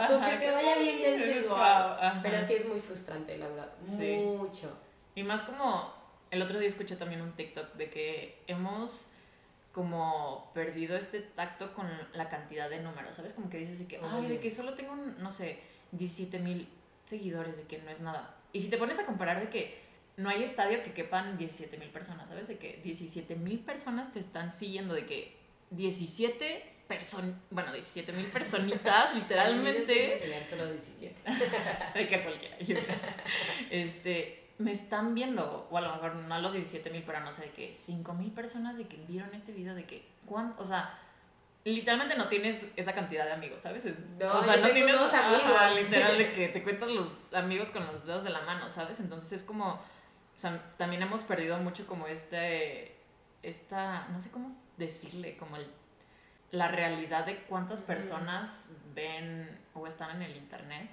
con 0.08 0.22
que 0.22 0.38
te 0.38 0.52
vaya 0.52 0.76
bien 0.76 1.00
ya 1.00 1.12
dices, 1.26 1.48
wow. 1.48 2.22
Pero 2.24 2.42
sí 2.42 2.56
es 2.56 2.66
muy 2.66 2.80
frustrante, 2.80 3.38
la 3.38 3.48
verdad, 3.48 3.72
mucho. 3.86 4.76
Y 5.16 5.24
más 5.24 5.44
como 5.44 5.97
el 6.32 6.42
otro 6.42 6.60
día 6.60 6.68
escuché 6.68 6.96
también 6.96 7.22
un 7.22 7.34
TikTok 7.34 7.74
de 7.76 7.90
que 7.90 8.40
hemos 8.48 9.12
como 9.72 10.52
perdido 10.56 10.98
este 10.98 11.22
tacto 11.22 11.74
con 11.74 11.88
la 12.14 12.30
cantidad 12.30 12.70
de 12.70 12.80
números, 12.80 13.16
¿sabes? 13.16 13.34
Como 13.34 13.50
que 13.50 13.58
dices 13.58 13.78
de 13.78 13.86
que, 13.86 14.00
ay, 14.02 14.28
de 14.28 14.40
que 14.40 14.50
solo 14.50 14.74
tengo, 14.74 14.96
no 14.96 15.32
sé, 15.32 15.60
17 15.92 16.40
mil 16.40 16.68
seguidores, 17.06 17.58
de 17.58 17.64
que 17.64 17.78
no 17.78 17.92
es 17.92 18.02
nada. 18.02 18.36
Y 18.54 18.62
si 18.62 18.70
te 18.70 18.78
pones 18.78 18.98
a 18.98 19.06
comparar 19.06 19.40
de 19.40 19.50
que 19.50 19.78
no 20.18 20.30
hay 20.30 20.44
estadio 20.44 20.82
que 20.82 20.94
quepan 20.94 21.38
17 21.38 21.78
mil 21.78 21.90
personas, 21.90 22.28
¿sabes? 22.28 22.48
De 22.48 22.58
que 22.58 22.82
17 22.84 23.36
mil 23.36 23.60
personas 23.60 24.12
te 24.12 24.20
están 24.20 24.52
siguiendo, 24.52 24.96
de 24.96 25.06
que 25.06 25.38
17 25.70 26.74
personas, 26.88 27.36
bueno, 27.52 27.72
17 27.72 28.12
mil 28.14 28.26
personitas, 28.28 29.14
literalmente. 29.16 30.18
Serían 30.18 30.48
solo 30.48 30.72
17. 30.72 31.22
de 31.94 32.08
que 32.08 32.24
cualquiera. 32.24 32.58
Este, 33.70 34.47
me 34.60 34.72
están 34.72 35.14
viendo, 35.14 35.68
o 35.70 35.78
a 35.78 35.82
lo 35.82 35.92
mejor 35.92 36.16
no 36.16 36.34
a 36.34 36.40
los 36.40 36.54
17 36.54 36.90
mil, 36.90 37.04
pero 37.06 37.20
no 37.20 37.32
sé, 37.32 37.44
de 37.44 37.52
que 37.52 37.76
5 37.76 38.14
mil 38.14 38.32
personas 38.32 38.78
de 38.78 38.88
que 38.88 38.98
vieron 38.98 39.34
este 39.34 39.52
video, 39.52 39.76
de 39.76 39.86
que, 39.86 40.08
¿cuánto? 40.26 40.62
O 40.64 40.66
sea, 40.66 40.98
literalmente 41.64 42.16
no 42.16 42.28
tienes 42.28 42.72
esa 42.76 42.94
cantidad 42.94 43.26
de 43.26 43.34
amigos, 43.34 43.62
¿sabes? 43.62 43.86
no, 44.20 44.40
o 44.40 44.44
sea, 44.44 44.58
no 44.58 44.70
tienes 44.72 44.98
dos 44.98 45.14
amigos. 45.14 45.44
literal, 45.84 46.18
de 46.18 46.34
que 46.34 46.48
te 46.48 46.64
cuentas 46.64 46.90
los 46.90 47.22
amigos 47.34 47.70
con 47.70 47.86
los 47.86 48.06
dedos 48.06 48.24
de 48.24 48.32
la 48.32 48.42
mano, 48.42 48.70
¿sabes? 48.70 49.00
Entonces 49.00 49.32
es 49.32 49.44
como, 49.44 49.74
o 49.74 50.40
sea, 50.40 50.60
también 50.78 51.04
hemos 51.04 51.22
perdido 51.24 51.58
mucho 51.60 51.86
como 51.86 52.08
este, 52.08 52.96
esta, 53.44 54.08
no 54.08 54.20
sé 54.20 54.32
cómo 54.32 54.56
decirle, 54.78 55.38
como 55.38 55.58
el, 55.58 55.68
la 56.52 56.68
realidad 56.68 57.26
de 57.26 57.44
cuántas 57.44 57.82
personas 57.82 58.74
ven 58.96 59.60
o 59.76 59.86
están 59.86 60.16
en 60.16 60.24
el 60.24 60.38
internet 60.38 60.90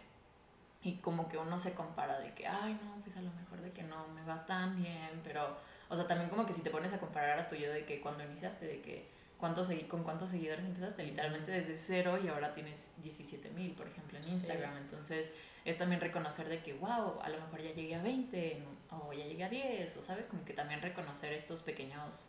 y 0.84 0.96
como 0.96 1.28
que 1.28 1.38
uno 1.38 1.58
se 1.58 1.72
compara 1.72 2.20
de 2.20 2.32
que, 2.34 2.46
ay, 2.46 2.74
no, 2.74 3.02
pues 3.02 3.16
a 3.16 3.22
lo 3.22 3.30
mejor 3.32 3.62
de 3.62 3.72
que 3.72 3.82
no 3.82 4.06
me 4.08 4.22
va 4.22 4.44
tan 4.44 4.76
bien, 4.76 5.20
pero, 5.24 5.56
o 5.88 5.96
sea, 5.96 6.06
también 6.06 6.28
como 6.28 6.44
que 6.44 6.52
si 6.52 6.60
te 6.60 6.68
pones 6.68 6.92
a 6.92 6.98
comparar 6.98 7.38
a 7.38 7.48
tu 7.48 7.56
yo 7.56 7.72
de 7.72 7.86
que 7.86 8.02
cuando 8.02 8.22
iniciaste, 8.22 8.66
de 8.66 8.80
que 8.82 9.08
cuántos 9.38 9.70
con 9.88 10.04
cuántos 10.04 10.30
seguidores 10.30 10.62
empezaste, 10.62 11.02
literalmente 11.02 11.52
desde 11.52 11.78
cero 11.78 12.18
y 12.22 12.28
ahora 12.28 12.52
tienes 12.52 12.92
17 13.02 13.50
mil, 13.50 13.72
por 13.72 13.88
ejemplo, 13.88 14.18
en 14.18 14.28
Instagram. 14.28 14.76
Entonces, 14.76 15.32
es 15.64 15.78
también 15.78 16.02
reconocer 16.02 16.50
de 16.50 16.62
que, 16.62 16.74
wow, 16.74 17.18
a 17.22 17.30
lo 17.30 17.40
mejor 17.40 17.62
ya 17.62 17.72
llegué 17.72 17.94
a 17.94 18.02
20 18.02 18.62
o 18.90 19.12
ya 19.14 19.24
llegué 19.24 19.44
a 19.44 19.48
10, 19.48 19.96
o 19.96 20.02
sabes, 20.02 20.26
como 20.26 20.44
que 20.44 20.52
también 20.52 20.82
reconocer 20.82 21.32
estos 21.32 21.62
pequeños 21.62 22.28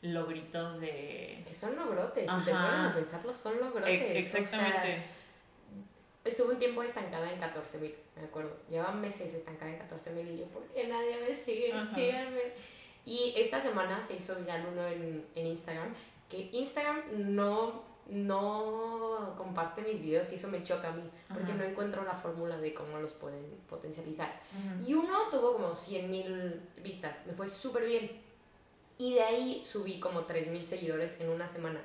logritos 0.00 0.80
de... 0.80 1.44
Que 1.46 1.54
son 1.54 1.76
logrotes, 1.76 2.30
si 2.30 2.44
te 2.46 2.50
pones 2.50 2.80
a 2.80 2.94
pensarlo, 2.94 3.34
son 3.34 3.60
logrotes. 3.60 3.88
E, 3.88 4.18
exactamente 4.18 5.19
estuve 6.24 6.52
un 6.52 6.58
tiempo 6.58 6.82
estancada 6.82 7.30
en 7.32 7.40
14.000, 7.40 7.94
me 8.16 8.24
acuerdo. 8.24 8.56
Llevaba 8.68 8.92
meses 8.92 9.34
estancada 9.34 9.70
en 9.72 9.78
14.000 9.80 10.34
y 10.34 10.38
yo, 10.38 10.44
¿por 10.46 10.62
qué 10.68 10.86
nadie 10.86 11.18
me 11.18 11.34
sigue? 11.34 11.72
Síganme. 11.94 12.52
Y 13.06 13.34
esta 13.36 13.60
semana 13.60 14.02
se 14.02 14.14
hizo 14.14 14.36
viral 14.36 14.66
uno 14.70 14.86
en, 14.86 15.26
en 15.34 15.46
Instagram, 15.46 15.92
que 16.28 16.50
Instagram 16.52 17.34
no, 17.34 17.82
no 18.08 19.34
comparte 19.38 19.82
mis 19.82 20.00
videos 20.00 20.30
y 20.32 20.34
eso 20.34 20.48
me 20.48 20.62
choca 20.62 20.88
a 20.88 20.92
mí, 20.92 21.02
porque 21.32 21.52
no 21.54 21.64
encuentro 21.64 22.04
la 22.04 22.14
fórmula 22.14 22.58
de 22.58 22.74
cómo 22.74 22.98
los 22.98 23.14
pueden 23.14 23.44
potencializar. 23.68 24.30
Y 24.86 24.94
uno 24.94 25.28
tuvo 25.30 25.54
como 25.54 25.70
100.000 25.70 26.82
vistas, 26.82 27.18
me 27.26 27.32
fue 27.32 27.48
súper 27.48 27.86
bien. 27.86 28.10
Y 28.98 29.14
de 29.14 29.22
ahí 29.22 29.62
subí 29.64 29.98
como 29.98 30.26
3.000 30.26 30.62
seguidores 30.62 31.16
en 31.20 31.30
una 31.30 31.48
semana. 31.48 31.80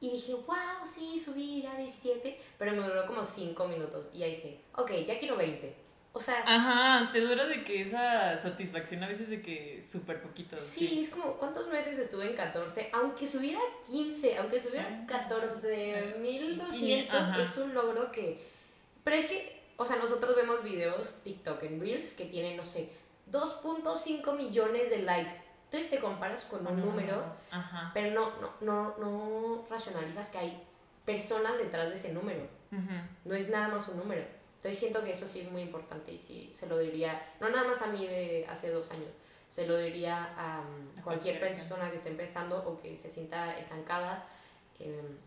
Y 0.00 0.10
dije, 0.10 0.34
wow, 0.34 0.86
sí, 0.86 1.18
subí 1.18 1.62
ya 1.62 1.74
17, 1.74 2.38
pero 2.58 2.72
me 2.72 2.82
duró 2.86 3.06
como 3.06 3.24
5 3.24 3.66
minutos. 3.68 4.08
Y 4.12 4.18
ya 4.18 4.26
dije, 4.26 4.60
ok, 4.74 4.92
ya 5.06 5.18
quiero 5.18 5.36
20. 5.36 5.74
O 6.12 6.20
sea... 6.20 6.42
Ajá, 6.46 7.10
te 7.12 7.20
dura 7.20 7.46
de 7.46 7.62
que 7.64 7.82
esa 7.82 8.36
satisfacción 8.38 9.02
a 9.02 9.08
veces 9.08 9.28
de 9.28 9.42
que 9.42 9.82
súper 9.82 10.22
poquito. 10.22 10.56
Sí, 10.56 10.98
es 11.00 11.10
como, 11.10 11.34
¿cuántos 11.34 11.68
meses 11.68 11.98
estuve 11.98 12.26
en 12.26 12.34
14? 12.34 12.90
Aunque 12.92 13.26
subiera 13.26 13.60
15, 13.90 14.38
aunque 14.38 14.60
subiera 14.60 15.04
14, 15.06 16.16
1200, 16.18 17.38
es 17.38 17.56
un 17.58 17.74
logro 17.74 18.10
que... 18.10 18.42
Pero 19.04 19.16
es 19.16 19.26
que, 19.26 19.62
o 19.76 19.84
sea, 19.84 19.96
nosotros 19.96 20.34
vemos 20.34 20.62
videos 20.62 21.16
TikTok 21.22 21.62
en 21.64 21.80
Reels 21.80 22.12
que 22.12 22.24
tienen, 22.24 22.56
no 22.56 22.64
sé, 22.64 22.88
2.5 23.30 24.36
millones 24.36 24.88
de 24.90 24.98
likes. 24.98 25.32
Entonces 25.66 25.90
te 25.90 25.98
comparas 25.98 26.44
con 26.44 26.66
un 26.66 26.80
número, 26.80 27.24
pero 27.92 28.12
no, 28.12 28.30
no, 28.40 28.52
no, 28.60 28.96
no 28.98 29.66
racionalizas 29.68 30.30
que 30.30 30.38
hay 30.38 30.62
personas 31.04 31.58
detrás 31.58 31.88
de 31.88 31.96
ese 31.96 32.12
número. 32.12 32.46
No 33.24 33.34
es 33.34 33.48
nada 33.48 33.68
más 33.68 33.88
un 33.88 33.98
número. 33.98 34.22
Entonces 34.56 34.78
siento 34.78 35.04
que 35.04 35.12
eso 35.12 35.26
sí 35.26 35.40
es 35.40 35.50
muy 35.50 35.62
importante 35.62 36.12
y 36.12 36.18
sí 36.18 36.50
se 36.52 36.66
lo 36.66 36.78
diría, 36.78 37.34
no 37.40 37.48
nada 37.48 37.64
más 37.64 37.82
a 37.82 37.86
mí 37.86 38.06
de 38.06 38.46
hace 38.48 38.70
dos 38.70 38.90
años, 38.90 39.10
se 39.48 39.66
lo 39.66 39.76
diría 39.76 40.34
a, 40.36 40.60
um, 40.60 41.02
cualquier 41.02 41.38
persona 41.38 41.90
que 41.90 41.96
esté 41.96 42.08
empezando 42.08 42.58
o 42.66 42.76
que 42.76 42.96
se 42.96 43.08
sienta 43.08 43.56
estancada. 43.58 44.26
Em, 44.80 45.18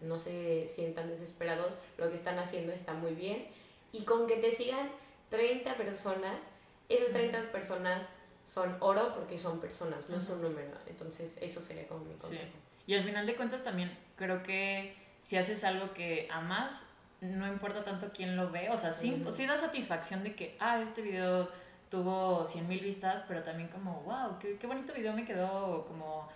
no 0.00 0.18
se 0.18 0.66
sientan 0.66 1.08
desesperados, 1.08 1.78
lo 1.96 2.08
que 2.10 2.14
están 2.14 2.38
haciendo 2.38 2.72
está 2.72 2.92
muy 2.92 3.14
bien. 3.14 3.48
Y 3.92 4.04
con 4.04 4.26
que 4.26 4.36
te 4.36 4.50
sigan 4.50 4.90
30 5.30 5.74
personas, 5.76 6.46
esas 6.88 7.12
30 7.12 7.50
personas 7.50 8.08
son 8.46 8.76
oro 8.78 9.12
porque 9.12 9.36
son 9.36 9.58
personas, 9.58 10.08
no 10.08 10.18
es 10.18 10.28
un 10.28 10.40
número. 10.40 10.70
Entonces, 10.86 11.36
eso 11.42 11.60
sería 11.60 11.86
como 11.88 12.04
mi 12.04 12.14
consejo. 12.14 12.46
Y 12.86 12.94
al 12.94 13.02
final 13.02 13.26
de 13.26 13.34
cuentas 13.34 13.64
también 13.64 13.90
creo 14.14 14.44
que 14.44 14.96
si 15.20 15.36
haces 15.36 15.64
algo 15.64 15.92
que 15.92 16.28
amas, 16.30 16.86
no 17.20 17.48
importa 17.48 17.82
tanto 17.82 18.12
quién 18.14 18.36
lo 18.36 18.52
ve, 18.52 18.70
o 18.70 18.78
sea, 18.78 18.92
sí, 18.92 19.20
da 19.46 19.56
satisfacción 19.56 20.22
de 20.22 20.36
que, 20.36 20.56
ah, 20.60 20.80
este 20.80 21.02
video 21.02 21.50
tuvo 21.90 22.44
100 22.44 22.68
mil 22.68 22.80
vistas, 22.80 23.24
pero 23.26 23.42
también 23.42 23.68
como, 23.68 24.02
wow, 24.02 24.38
qué, 24.38 24.56
qué 24.58 24.68
bonito 24.68 24.92
video 24.92 25.12
me 25.12 25.24
quedó, 25.24 25.84
como 25.86 26.28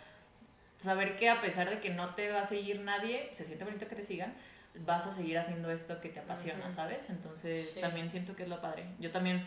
saber 0.79 1.15
que 1.17 1.31
a 1.31 1.41
pesar 1.41 1.71
de 1.71 1.79
que 1.79 1.91
no 1.91 2.17
te 2.17 2.33
va 2.33 2.41
a 2.41 2.45
seguir 2.45 2.81
nadie, 2.81 3.31
se 3.33 3.45
siente 3.45 3.65
bonito 3.65 3.87
que 3.87 3.95
te 3.95 4.03
sigan, 4.03 4.35
vas 4.81 5.07
a 5.07 5.13
seguir 5.13 5.39
haciendo 5.39 5.71
esto 5.71 6.01
que 6.01 6.09
te 6.09 6.19
apasiona, 6.19 6.71
¿sabes? 6.71 7.09
Entonces 7.11 7.81
también 7.81 8.11
siento 8.11 8.35
que 8.35 8.43
es 8.43 8.49
lo 8.49 8.61
padre. 8.61 8.87
Yo 8.99 9.13
también 9.13 9.47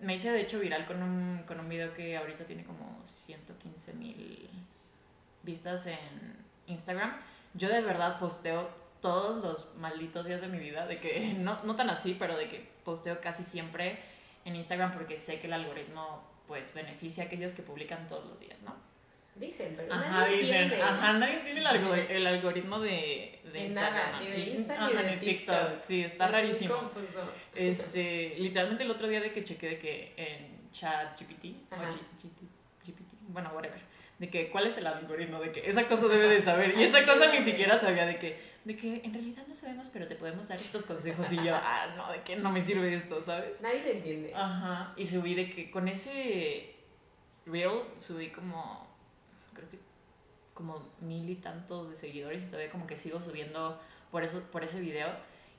me 0.00 0.14
hice 0.14 0.30
de 0.30 0.42
hecho 0.42 0.58
viral 0.58 0.86
con 0.86 1.02
un, 1.02 1.42
con 1.46 1.58
un 1.58 1.68
video 1.68 1.92
que 1.94 2.16
ahorita 2.16 2.44
tiene 2.44 2.64
como 2.64 3.00
115 3.04 3.92
mil 3.94 4.48
vistas 5.42 5.86
en 5.86 6.36
Instagram. 6.66 7.16
Yo 7.54 7.68
de 7.68 7.80
verdad 7.80 8.18
posteo 8.18 8.68
todos 9.00 9.42
los 9.42 9.74
malditos 9.76 10.26
días 10.26 10.40
de 10.40 10.48
mi 10.48 10.58
vida, 10.58 10.86
de 10.86 10.98
que, 10.98 11.34
no, 11.38 11.56
no 11.64 11.76
tan 11.76 11.90
así, 11.90 12.16
pero 12.18 12.36
de 12.36 12.48
que 12.48 12.68
posteo 12.84 13.20
casi 13.20 13.44
siempre 13.44 13.98
en 14.44 14.56
Instagram 14.56 14.92
porque 14.92 15.16
sé 15.16 15.40
que 15.40 15.46
el 15.46 15.52
algoritmo 15.52 16.22
pues 16.46 16.72
beneficia 16.72 17.24
a 17.24 17.26
aquellos 17.26 17.52
que 17.52 17.62
publican 17.62 18.06
todos 18.06 18.24
los 18.26 18.38
días, 18.38 18.62
¿no? 18.62 18.74
Dicen, 19.38 19.74
pero 19.76 19.92
ajá, 19.92 20.10
nadie 20.10 20.38
dicen, 20.38 20.62
entiende. 20.62 20.82
Ajá, 20.82 21.12
nadie 21.12 21.34
entiende 21.34 21.60
el, 21.60 22.16
el 22.16 22.26
algoritmo 22.26 22.80
de, 22.80 23.38
de 23.52 23.64
Instagram. 23.64 23.94
Nada, 23.94 24.20
ni 24.20 24.26
de 24.28 24.38
Instagram 24.50 24.96
ni 24.96 25.02
de, 25.02 25.16
TikTok. 25.18 25.78
Sí, 25.78 26.02
está 26.02 26.28
rarísimo. 26.28 26.74
confuso. 26.74 27.32
Este, 27.54 28.34
literalmente 28.38 28.84
el 28.84 28.90
otro 28.90 29.08
día 29.08 29.20
de 29.20 29.32
que 29.32 29.44
chequé 29.44 29.68
de 29.68 29.78
que 29.78 30.14
en 30.16 30.70
chat 30.72 31.20
GPT, 31.20 31.70
o 31.70 31.76
GPT, 32.86 33.12
bueno, 33.28 33.50
whatever, 33.54 33.80
de 34.18 34.30
que 34.30 34.48
cuál 34.50 34.68
es 34.68 34.78
el 34.78 34.86
algoritmo, 34.86 35.38
de 35.40 35.52
que 35.52 35.68
esa 35.68 35.86
cosa 35.86 36.08
debe 36.08 36.28
de 36.28 36.40
saber. 36.40 36.74
Y 36.78 36.84
esa 36.84 37.04
cosa 37.04 37.30
ni 37.30 37.40
siquiera 37.40 37.78
sabía 37.78 38.06
de 38.06 38.18
que, 38.18 38.40
de 38.64 38.74
que 38.74 39.02
en 39.04 39.12
realidad 39.12 39.44
no 39.46 39.54
sabemos, 39.54 39.90
pero 39.92 40.08
te 40.08 40.16
podemos 40.16 40.48
dar 40.48 40.58
estos 40.58 40.86
consejos. 40.86 41.30
Y 41.30 41.36
yo, 41.36 41.54
ah, 41.54 41.92
no, 41.94 42.10
de 42.10 42.22
que 42.22 42.36
no 42.36 42.50
me 42.50 42.62
sirve 42.62 42.94
esto, 42.94 43.20
¿sabes? 43.20 43.60
Nadie 43.60 43.82
le 43.82 43.92
entiende. 43.98 44.32
Ajá. 44.34 44.94
Y 44.96 45.04
subí 45.04 45.34
de 45.34 45.50
que 45.50 45.70
con 45.70 45.88
ese 45.88 46.74
reel 47.44 47.82
subí 47.96 48.28
como 48.28 48.85
como 50.56 50.82
mil 51.00 51.30
y 51.30 51.36
tantos 51.36 51.90
de 51.90 51.94
seguidores 51.94 52.42
y 52.42 52.46
todavía 52.46 52.70
como 52.70 52.86
que 52.88 52.96
sigo 52.96 53.20
subiendo 53.20 53.78
por 54.10 54.24
eso 54.24 54.42
por 54.50 54.64
ese 54.64 54.80
video. 54.80 55.08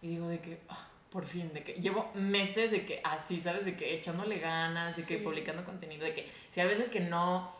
Y 0.01 0.10
digo 0.10 0.27
de 0.27 0.39
que 0.39 0.60
ah, 0.67 0.89
por 1.12 1.25
fin 1.25 1.53
de 1.53 1.63
que 1.63 1.73
llevo 1.73 2.12
meses 2.13 2.71
de 2.71 2.86
que 2.86 2.99
así 3.03 3.39
sabes 3.39 3.63
de 3.63 3.77
que 3.77 3.95
echándole 3.95 4.39
ganas 4.39 4.97
de 4.97 5.05
que 5.05 5.23
publicando 5.23 5.63
contenido 5.63 6.03
de 6.03 6.13
que 6.13 6.29
si 6.49 6.60
a 6.60 6.65
veces 6.65 6.89
que 6.89 6.99
no 6.99 7.51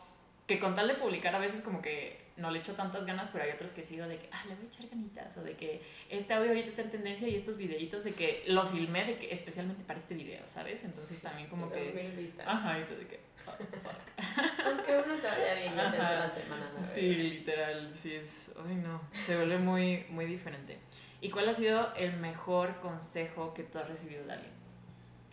que 0.46 0.58
con 0.58 0.74
tal 0.74 0.88
de 0.88 0.94
publicar 0.94 1.34
a 1.34 1.38
veces 1.38 1.62
como 1.62 1.80
que 1.80 2.27
no 2.38 2.50
le 2.50 2.60
echo 2.60 2.74
tantas 2.74 3.04
ganas, 3.04 3.28
pero 3.32 3.44
hay 3.44 3.50
otros 3.50 3.72
que 3.72 3.82
sigo 3.82 4.06
de 4.06 4.16
que, 4.16 4.28
ah, 4.32 4.44
le 4.48 4.54
voy 4.54 4.64
a 4.64 4.68
echar 4.68 4.86
ganitas, 4.88 5.36
o 5.36 5.42
de 5.42 5.56
que 5.56 5.82
este 6.08 6.32
audio 6.34 6.50
ahorita 6.50 6.68
está 6.68 6.82
en 6.82 6.90
tendencia 6.90 7.28
y 7.28 7.34
estos 7.34 7.56
videitos 7.56 8.04
de 8.04 8.12
que 8.12 8.44
lo 8.46 8.66
filmé 8.66 9.04
de 9.04 9.18
que 9.18 9.32
especialmente 9.32 9.84
para 9.84 9.98
este 9.98 10.14
video, 10.14 10.42
¿sabes? 10.46 10.84
Entonces 10.84 11.20
también 11.20 11.48
como 11.48 11.70
que... 11.70 11.92
Mil 11.92 12.12
vistas. 12.12 12.46
Ajá, 12.46 12.78
y 12.78 12.84
tú 12.84 12.94
de 12.94 13.06
que, 13.06 13.20
oh, 13.46 13.50
fuck. 13.50 13.96
Aunque 14.66 14.96
uno 14.96 15.14
te 15.16 15.26
vaya 15.26 15.54
bien 15.54 15.78
antes 15.78 16.08
de 16.08 16.16
la 16.16 16.28
semana, 16.28 16.70
¿no? 16.72 16.82
Sí, 16.82 17.14
literal, 17.14 17.90
sí 17.90 18.14
es, 18.14 18.52
ay 18.66 18.76
no, 18.76 19.02
se 19.26 19.36
vuelve 19.36 19.58
muy, 19.58 20.06
muy 20.10 20.26
diferente. 20.26 20.78
¿Y 21.20 21.30
cuál 21.30 21.48
ha 21.48 21.54
sido 21.54 21.92
el 21.96 22.16
mejor 22.18 22.78
consejo 22.80 23.52
que 23.52 23.64
tú 23.64 23.78
has 23.78 23.88
recibido 23.88 24.24
de 24.24 24.34
alguien? 24.34 24.52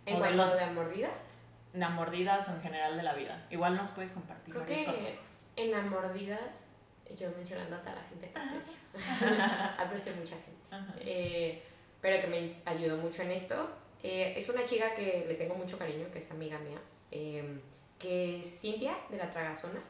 ¿En 0.06 0.16
cuanto 0.16 0.56
de, 0.56 0.66
de 0.66 0.72
mordidas? 0.72 1.44
De 1.72 1.88
mordidas 1.88 2.48
o 2.48 2.52
en 2.52 2.62
general 2.62 2.96
de 2.96 3.04
la 3.04 3.14
vida. 3.14 3.46
Igual 3.50 3.76
nos 3.76 3.88
puedes 3.90 4.10
compartir 4.10 4.54
Creo 4.54 4.64
varios 4.64 4.80
que 4.80 4.86
consejos. 4.86 5.46
En 5.56 5.88
mordidas 5.88 6.66
yo 7.14 7.30
mencionando 7.30 7.76
a 7.76 7.80
toda 7.80 7.96
la 7.96 8.02
gente 8.02 8.30
que 8.30 8.38
aprecio, 8.38 8.76
aprecio 9.78 10.12
mucha 10.16 10.34
gente, 10.36 11.00
eh, 11.00 11.62
pero 12.00 12.20
que 12.20 12.26
me 12.26 12.56
ayudó 12.64 12.96
mucho 12.96 13.22
en 13.22 13.30
esto. 13.30 13.70
Eh, 14.02 14.34
es 14.36 14.48
una 14.48 14.64
chica 14.64 14.94
que 14.94 15.24
le 15.26 15.34
tengo 15.34 15.54
mucho 15.54 15.78
cariño, 15.78 16.10
que 16.10 16.18
es 16.18 16.30
amiga 16.30 16.58
mía, 16.58 16.78
eh, 17.10 17.60
que 17.98 18.38
es 18.38 18.60
Cintia 18.60 18.96
de 19.10 19.16
la 19.16 19.30
Tragazona. 19.30 19.80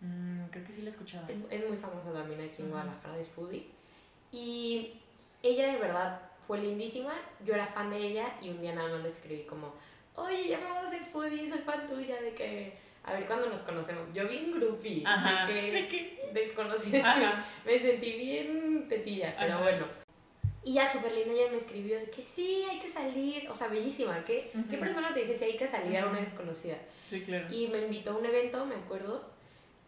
Mm, 0.00 0.46
creo 0.50 0.64
que 0.64 0.72
sí 0.72 0.82
la 0.82 0.88
he 0.88 0.92
escuchado. 0.92 1.26
Es, 1.28 1.68
muy 1.68 1.76
famosa 1.76 2.12
también 2.12 2.40
aquí 2.40 2.62
en 2.62 2.70
Guadalajara, 2.70 3.18
es 3.18 3.28
foodie. 3.28 3.68
Y 4.32 5.00
ella 5.42 5.72
de 5.72 5.78
verdad 5.78 6.20
fue 6.46 6.58
lindísima, 6.58 7.12
yo 7.44 7.54
era 7.54 7.66
fan 7.66 7.90
de 7.90 7.98
ella 7.98 8.36
y 8.42 8.50
un 8.50 8.60
día 8.60 8.74
nada 8.74 8.90
más 8.90 9.00
le 9.00 9.08
escribí 9.08 9.44
como, 9.44 9.72
oye, 10.16 10.48
ya 10.48 10.58
me 10.58 10.64
vas 10.64 10.78
a 10.78 10.82
hacer 10.82 11.04
foodie, 11.04 11.48
soy 11.48 11.60
fan 11.60 11.86
tuya, 11.86 12.20
de 12.20 12.34
que 12.34 12.76
a 13.04 13.12
ver 13.12 13.26
cuándo 13.26 13.48
nos 13.48 13.62
conocemos. 13.62 14.04
Yo 14.12 14.28
vi 14.28 14.38
un 14.38 14.60
groupie 14.60 15.02
Ajá. 15.06 15.46
de 15.46 15.88
que 15.88 16.30
desconocidos 16.32 17.06
me 17.64 17.78
sentí 17.78 18.12
bien 18.12 18.86
tetilla, 18.88 19.34
pero 19.38 19.60
bueno. 19.60 20.02
Y 20.64 20.74
ya 20.74 20.86
súper 20.86 21.12
linda 21.12 21.32
ella 21.32 21.50
me 21.50 21.56
escribió 21.56 21.98
de 21.98 22.08
que 22.08 22.22
sí, 22.22 22.64
hay 22.70 22.78
que 22.78 22.86
salir, 22.86 23.48
o 23.50 23.54
sea, 23.54 23.66
bellísima, 23.66 24.22
¿qué, 24.24 24.52
¿qué 24.70 24.78
persona 24.78 25.12
te 25.12 25.20
dice 25.20 25.34
si 25.34 25.44
hay 25.44 25.56
que 25.56 25.66
salir 25.66 25.98
a 25.98 26.06
una 26.06 26.20
desconocida? 26.20 26.76
Sí, 27.10 27.20
claro. 27.22 27.52
Y 27.52 27.66
me 27.66 27.78
invitó 27.78 28.12
a 28.12 28.16
un 28.16 28.24
evento, 28.24 28.64
me 28.64 28.76
acuerdo, 28.76 29.24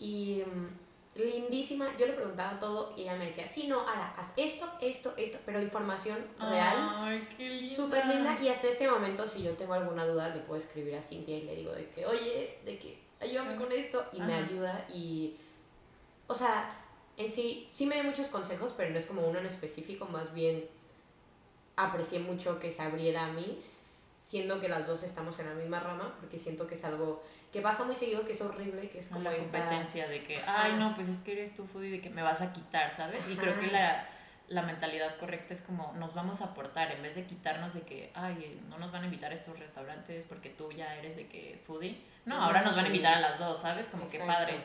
y 0.00 0.42
mm, 0.44 1.20
lindísima, 1.20 1.96
yo 1.96 2.07
le 2.07 2.14
preguntaba 2.14 2.59
todo 2.59 2.92
y 2.96 3.03
ella 3.03 3.14
me 3.14 3.27
decía, 3.27 3.46
sí, 3.46 3.68
no, 3.68 3.83
ahora, 3.83 4.14
haz 4.16 4.33
esto, 4.37 4.68
esto, 4.81 5.14
esto, 5.16 5.38
pero 5.46 5.62
información 5.62 6.18
real. 6.40 6.74
Ay, 6.96 7.29
qué 7.37 7.48
linda. 7.50 7.77
Súper 7.77 8.07
linda, 8.07 8.37
y 8.42 8.48
hasta 8.48 8.66
este 8.66 8.90
momento, 8.90 9.29
si 9.29 9.44
yo 9.44 9.53
tengo 9.53 9.74
alguna 9.74 10.05
duda, 10.05 10.35
le 10.35 10.40
puedo 10.40 10.59
escribir 10.59 10.96
a 10.96 11.03
Cintia 11.03 11.37
y 11.37 11.42
le 11.42 11.55
digo 11.55 11.70
de 11.70 11.88
que, 11.88 12.05
oye, 12.05 12.59
de 12.64 12.79
que 12.79 13.04
ayúdame 13.24 13.56
con 13.56 13.72
esto, 13.72 14.06
y 14.12 14.20
me 14.20 14.34
ayuda 14.34 14.87
y, 14.92 15.37
o 16.26 16.34
sea, 16.34 16.70
en 17.16 17.30
sí, 17.30 17.66
sí 17.70 17.87
me 17.87 17.96
da 17.96 18.02
muchos 18.02 18.28
consejos, 18.28 18.74
pero 18.76 18.90
no 18.90 18.98
es 18.98 19.06
como 19.06 19.22
uno 19.22 19.38
en 19.38 19.46
específico, 19.46 20.06
más 20.06 20.34
bien 20.34 20.64
aprecié 21.76 22.20
mucho 22.20 22.58
que 22.58 22.70
se 22.70 22.82
abriera 22.82 23.24
a 23.26 23.32
mí, 23.32 23.58
siendo 24.24 24.60
que 24.60 24.68
las 24.68 24.87
dos 24.87 25.02
estamos 25.02 25.38
en 25.38 25.46
la 25.46 25.54
misma 25.54 25.80
rama, 25.80 26.14
porque 26.18 26.38
siento 26.38 26.66
que 26.66 26.74
es 26.74 26.84
algo 26.84 27.22
que 27.52 27.60
pasa 27.60 27.84
muy 27.84 27.94
seguido, 27.94 28.24
que 28.24 28.32
es 28.32 28.40
horrible, 28.40 28.88
que 28.88 28.98
es 28.98 29.08
como 29.08 29.30
la 29.30 29.37
esta... 29.37 29.58
competencia 29.58 30.08
de 30.08 30.24
que, 30.24 30.38
ay, 30.46 30.74
no, 30.74 30.94
pues 30.94 31.08
es 31.08 31.20
que 31.20 31.32
eres 31.32 31.54
tú 31.54 31.66
foodie, 31.66 31.90
de 31.90 32.00
que 32.00 32.10
me 32.10 32.22
vas 32.22 32.40
a 32.40 32.52
quitar, 32.52 32.94
¿sabes? 32.96 33.28
Y 33.28 33.37
creo 33.37 33.58
que 33.60 33.68
la, 33.68 34.08
la 34.48 34.62
mentalidad 34.62 35.16
correcta 35.18 35.54
es 35.54 35.62
como 35.62 35.92
nos 35.94 36.14
vamos 36.14 36.42
a 36.42 36.46
aportar 36.46 36.92
en 36.92 37.02
vez 37.02 37.14
de 37.14 37.24
quitarnos 37.24 37.74
de 37.74 37.83
que, 37.83 38.11
ay, 38.14 38.61
no 38.68 38.78
nos 38.78 38.92
van 38.92 39.02
a 39.02 39.04
invitar 39.07 39.33
a 39.33 39.35
estos 39.35 39.59
restaurantes 39.59 40.26
porque 40.28 40.50
tú 40.50 40.70
ya 40.70 40.96
eres 40.96 41.16
de 41.16 41.26
que 41.28 41.61
foodie. 41.66 42.02
No, 42.26 42.42
ahora 42.42 42.62
nos 42.62 42.76
van 42.76 42.85
a 42.85 42.88
invitar 42.88 43.14
a 43.14 43.20
las 43.20 43.38
dos, 43.38 43.61
¿sabes? 43.61 43.88
Como 43.88 44.07
que 44.07 44.18
padre. 44.18 44.59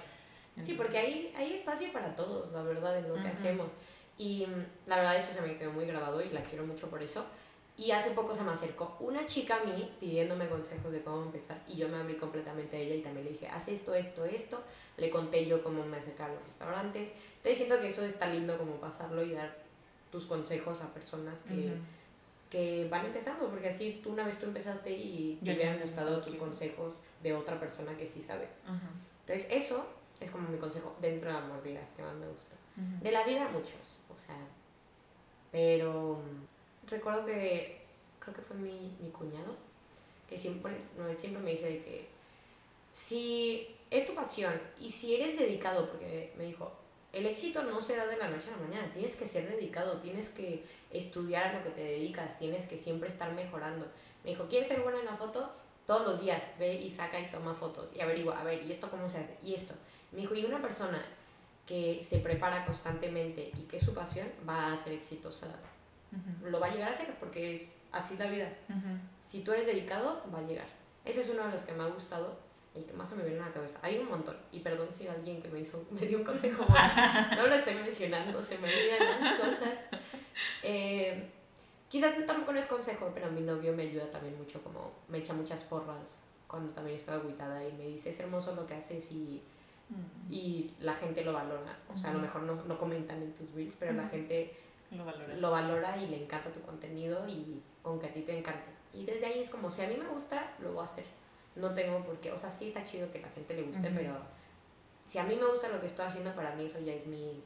sí, 0.57 0.73
porque 0.73 0.97
hay, 0.97 1.33
hay 1.37 1.53
espacio 1.53 1.91
para 1.93 2.15
todos, 2.15 2.51
la 2.51 2.61
verdad, 2.63 2.97
en 2.97 3.07
lo 3.07 3.15
que 3.15 3.29
hacemos. 3.29 3.67
Y 4.17 4.45
mm, 4.45 4.65
la 4.87 4.97
verdad 4.97 5.15
eso 5.15 5.31
se 5.31 5.41
me 5.41 5.57
quedó 5.57 5.71
muy 5.71 5.85
grabado 5.85 6.21
y 6.21 6.29
la 6.29 6.43
quiero 6.43 6.65
mucho 6.65 6.89
por 6.89 7.01
eso. 7.01 7.25
Y 7.77 7.91
hace 7.91 8.11
poco 8.11 8.35
se 8.35 8.43
me 8.43 8.51
acercó 8.51 8.97
una 8.99 9.25
chica 9.25 9.55
a 9.55 9.63
mí 9.63 9.89
pidiéndome 10.01 10.49
consejos 10.49 10.91
de 10.91 11.01
cómo 11.01 11.23
empezar 11.23 11.63
y 11.65 11.77
yo 11.77 11.87
me 11.87 11.95
abrí 11.95 12.15
completamente 12.15 12.75
a 12.75 12.79
ella 12.81 12.95
y 12.95 13.01
también 13.01 13.23
le 13.23 13.31
dije, 13.31 13.47
haz 13.47 13.69
esto, 13.69 13.95
esto, 13.95 14.25
esto. 14.25 14.61
Le 14.97 15.09
conté 15.09 15.45
yo 15.45 15.63
cómo 15.63 15.85
me 15.85 15.95
acercaba 15.95 16.31
a 16.31 16.33
los 16.33 16.43
restaurantes. 16.43 17.13
Entonces 17.37 17.55
siento 17.55 17.79
que 17.79 17.87
eso 17.87 18.03
está 18.03 18.27
lindo 18.27 18.57
como 18.57 18.73
pasarlo 18.81 19.23
y 19.23 19.31
dar 19.31 19.68
tus 20.11 20.25
consejos 20.25 20.81
a 20.81 20.93
personas 20.93 21.43
que, 21.43 21.73
que 22.49 22.87
van 22.89 23.05
empezando, 23.05 23.49
porque 23.49 23.69
así 23.69 23.99
tú 24.03 24.11
una 24.11 24.25
vez 24.25 24.39
tú 24.39 24.45
empezaste 24.45 24.91
y 24.91 25.39
te 25.43 25.53
hubieran 25.53 25.79
gustado 25.79 26.21
tus 26.21 26.35
consejos 26.35 26.99
de 27.21 27.33
otra 27.33 27.59
persona 27.59 27.95
que 27.97 28.07
sí 28.07 28.21
sabe. 28.21 28.47
Entonces 29.21 29.47
eso, 29.51 29.87
es 30.19 30.31
como 30.31 30.49
mi 30.49 30.57
consejo 30.57 30.95
dentro 31.01 31.29
de 31.29 31.35
las 31.39 31.47
mordidas 31.47 31.91
que 31.93 32.01
más 32.01 32.15
me 32.15 32.27
gusta. 32.27 32.55
De 33.01 33.11
la 33.11 33.23
vida 33.23 33.49
muchos, 33.49 33.99
o 34.13 34.17
sea, 34.17 34.37
pero 35.51 36.21
recuerdo 36.87 37.25
que 37.25 37.81
creo 38.19 38.33
que 38.33 38.41
fue 38.41 38.55
mi, 38.55 38.95
mi 39.01 39.09
cuñado 39.09 39.55
que 40.29 40.37
siempre, 40.37 40.77
no, 40.97 41.17
siempre 41.17 41.41
me 41.41 41.51
dice 41.51 41.65
de 41.65 41.79
que 41.81 42.07
si 42.91 43.75
es 43.89 44.05
tu 44.05 44.13
pasión 44.13 44.53
y 44.79 44.89
si 44.89 45.15
eres 45.15 45.37
dedicado, 45.37 45.87
porque 45.87 46.33
me 46.37 46.45
dijo, 46.45 46.71
el 47.11 47.25
éxito 47.25 47.63
no 47.63 47.81
se 47.81 47.95
da 47.95 48.05
de 48.05 48.17
la 48.17 48.29
noche 48.29 48.49
a 48.49 48.51
la 48.51 48.67
mañana, 48.67 48.91
tienes 48.93 49.15
que 49.15 49.25
ser 49.25 49.49
dedicado, 49.49 49.99
tienes 49.99 50.29
que 50.29 50.65
estudiar 50.91 51.47
a 51.47 51.57
lo 51.57 51.63
que 51.63 51.71
te 51.71 51.83
dedicas, 51.83 52.37
tienes 52.37 52.65
que 52.65 52.77
siempre 52.77 53.09
estar 53.09 53.33
mejorando. 53.33 53.87
Me 54.23 54.31
dijo, 54.31 54.47
¿quieres 54.47 54.67
ser 54.67 54.81
buena 54.81 54.99
en 54.99 55.05
la 55.05 55.15
foto? 55.15 55.51
Todos 55.87 56.05
los 56.05 56.21
días 56.21 56.51
ve 56.59 56.73
y 56.73 56.89
saca 56.89 57.19
y 57.19 57.29
toma 57.31 57.55
fotos 57.55 57.91
y 57.95 58.01
averigua, 58.01 58.39
a 58.39 58.43
ver, 58.43 58.63
¿y 58.63 58.71
esto 58.71 58.91
cómo 58.91 59.09
se 59.09 59.19
hace? 59.19 59.37
Y 59.41 59.55
esto. 59.55 59.73
Me 60.11 60.21
dijo, 60.21 60.35
y 60.35 60.45
una 60.45 60.61
persona 60.61 61.03
que 61.65 62.01
se 62.03 62.19
prepara 62.19 62.65
constantemente 62.65 63.51
y 63.55 63.61
que 63.61 63.77
es 63.77 63.83
su 63.83 63.93
pasión 63.93 64.27
va 64.47 64.71
a 64.71 64.77
ser 64.77 64.93
exitosa. 64.93 65.47
Lo 66.43 66.59
va 66.59 66.67
a 66.67 66.71
llegar 66.71 66.89
a 66.89 66.93
ser 66.93 67.13
porque 67.19 67.53
es 67.53 67.75
así 67.91 68.17
la 68.17 68.27
vida. 68.27 68.51
Si 69.21 69.41
tú 69.41 69.51
eres 69.51 69.65
dedicado, 69.65 70.23
va 70.33 70.39
a 70.39 70.43
llegar. 70.43 70.67
Ese 71.05 71.21
es 71.21 71.29
uno 71.29 71.45
de 71.45 71.51
los 71.51 71.63
que 71.63 71.73
me 71.73 71.83
ha 71.83 71.87
gustado 71.87 72.37
y 72.79 72.83
que 72.83 72.93
más 72.93 73.09
se 73.09 73.15
me 73.15 73.23
viene 73.23 73.41
a 73.41 73.47
la 73.47 73.51
cabeza. 73.51 73.79
Hay 73.81 73.97
un 73.97 74.09
montón. 74.09 74.37
Y 74.51 74.59
perdón 74.59 74.91
si 74.91 75.07
alguien 75.07 75.41
que 75.41 75.49
me, 75.49 75.59
hizo, 75.59 75.85
me 75.91 76.01
dio 76.01 76.17
un 76.17 76.23
consejo 76.23 76.65
no 77.35 77.47
lo 77.47 77.55
estoy 77.55 77.75
mencionando, 77.75 78.41
se 78.41 78.57
me 78.57 78.67
olvidan 78.67 79.21
las 79.21 79.39
cosas. 79.39 79.85
Eh, 80.63 81.29
quizás 81.89 82.13
tampoco 82.25 82.53
no 82.53 82.59
es 82.59 82.67
consejo, 82.67 83.11
pero 83.13 83.29
mi 83.31 83.41
novio 83.41 83.73
me 83.73 83.83
ayuda 83.83 84.09
también 84.09 84.37
mucho, 84.37 84.61
como 84.63 84.93
me 85.07 85.17
echa 85.17 85.33
muchas 85.33 85.63
porras 85.63 86.21
cuando 86.47 86.73
también 86.73 86.97
estoy 86.97 87.15
aguitada 87.15 87.67
y 87.67 87.73
me 87.73 87.85
dice, 87.85 88.09
es 88.09 88.19
hermoso 88.19 88.55
lo 88.55 88.65
que 88.65 88.73
haces 88.73 89.11
y, 89.11 89.41
mm. 89.89 90.33
y 90.33 90.73
la 90.79 90.93
gente 90.93 91.23
lo 91.23 91.33
valora. 91.33 91.77
O 91.93 91.97
sea, 91.97 92.09
a 92.09 92.13
lo 92.13 92.19
mejor 92.19 92.41
no, 92.41 92.55
no 92.63 92.77
comentan 92.77 93.21
en 93.21 93.33
tus 93.35 93.53
reels, 93.53 93.75
pero 93.77 93.93
la 93.93 94.07
gente 94.07 94.57
lo 94.91 95.05
valora. 95.05 95.35
lo 95.35 95.51
valora 95.51 95.97
y 95.97 96.07
le 96.07 96.23
encanta 96.23 96.51
tu 96.51 96.61
contenido 96.61 97.27
y 97.27 97.61
con 97.83 97.99
que 97.99 98.07
a 98.07 98.13
ti 98.13 98.21
te 98.21 98.37
encante. 98.37 98.69
Y 98.93 99.05
desde 99.05 99.27
ahí 99.27 99.39
es 99.39 99.49
como, 99.49 99.69
si 99.69 99.83
a 99.83 99.87
mí 99.87 99.95
me 99.95 100.07
gusta, 100.07 100.55
lo 100.59 100.73
voy 100.73 100.81
a 100.81 100.85
hacer. 100.85 101.05
No 101.59 101.73
tengo 101.73 102.03
por 102.03 102.19
qué, 102.19 102.31
o 102.31 102.37
sea, 102.37 102.49
sí 102.49 102.67
está 102.67 102.85
chido 102.85 103.11
que 103.11 103.19
la 103.19 103.29
gente 103.29 103.53
le 103.53 103.63
guste, 103.63 103.89
pero 103.89 104.17
si 105.05 105.17
a 105.17 105.23
mí 105.23 105.35
me 105.35 105.45
gusta 105.45 105.67
lo 105.69 105.79
que 105.79 105.87
estoy 105.87 106.05
haciendo, 106.05 106.33
para 106.33 106.55
mí 106.55 106.65
eso 106.65 106.79
ya 106.79 106.93
es 106.93 107.05
mi, 107.07 107.43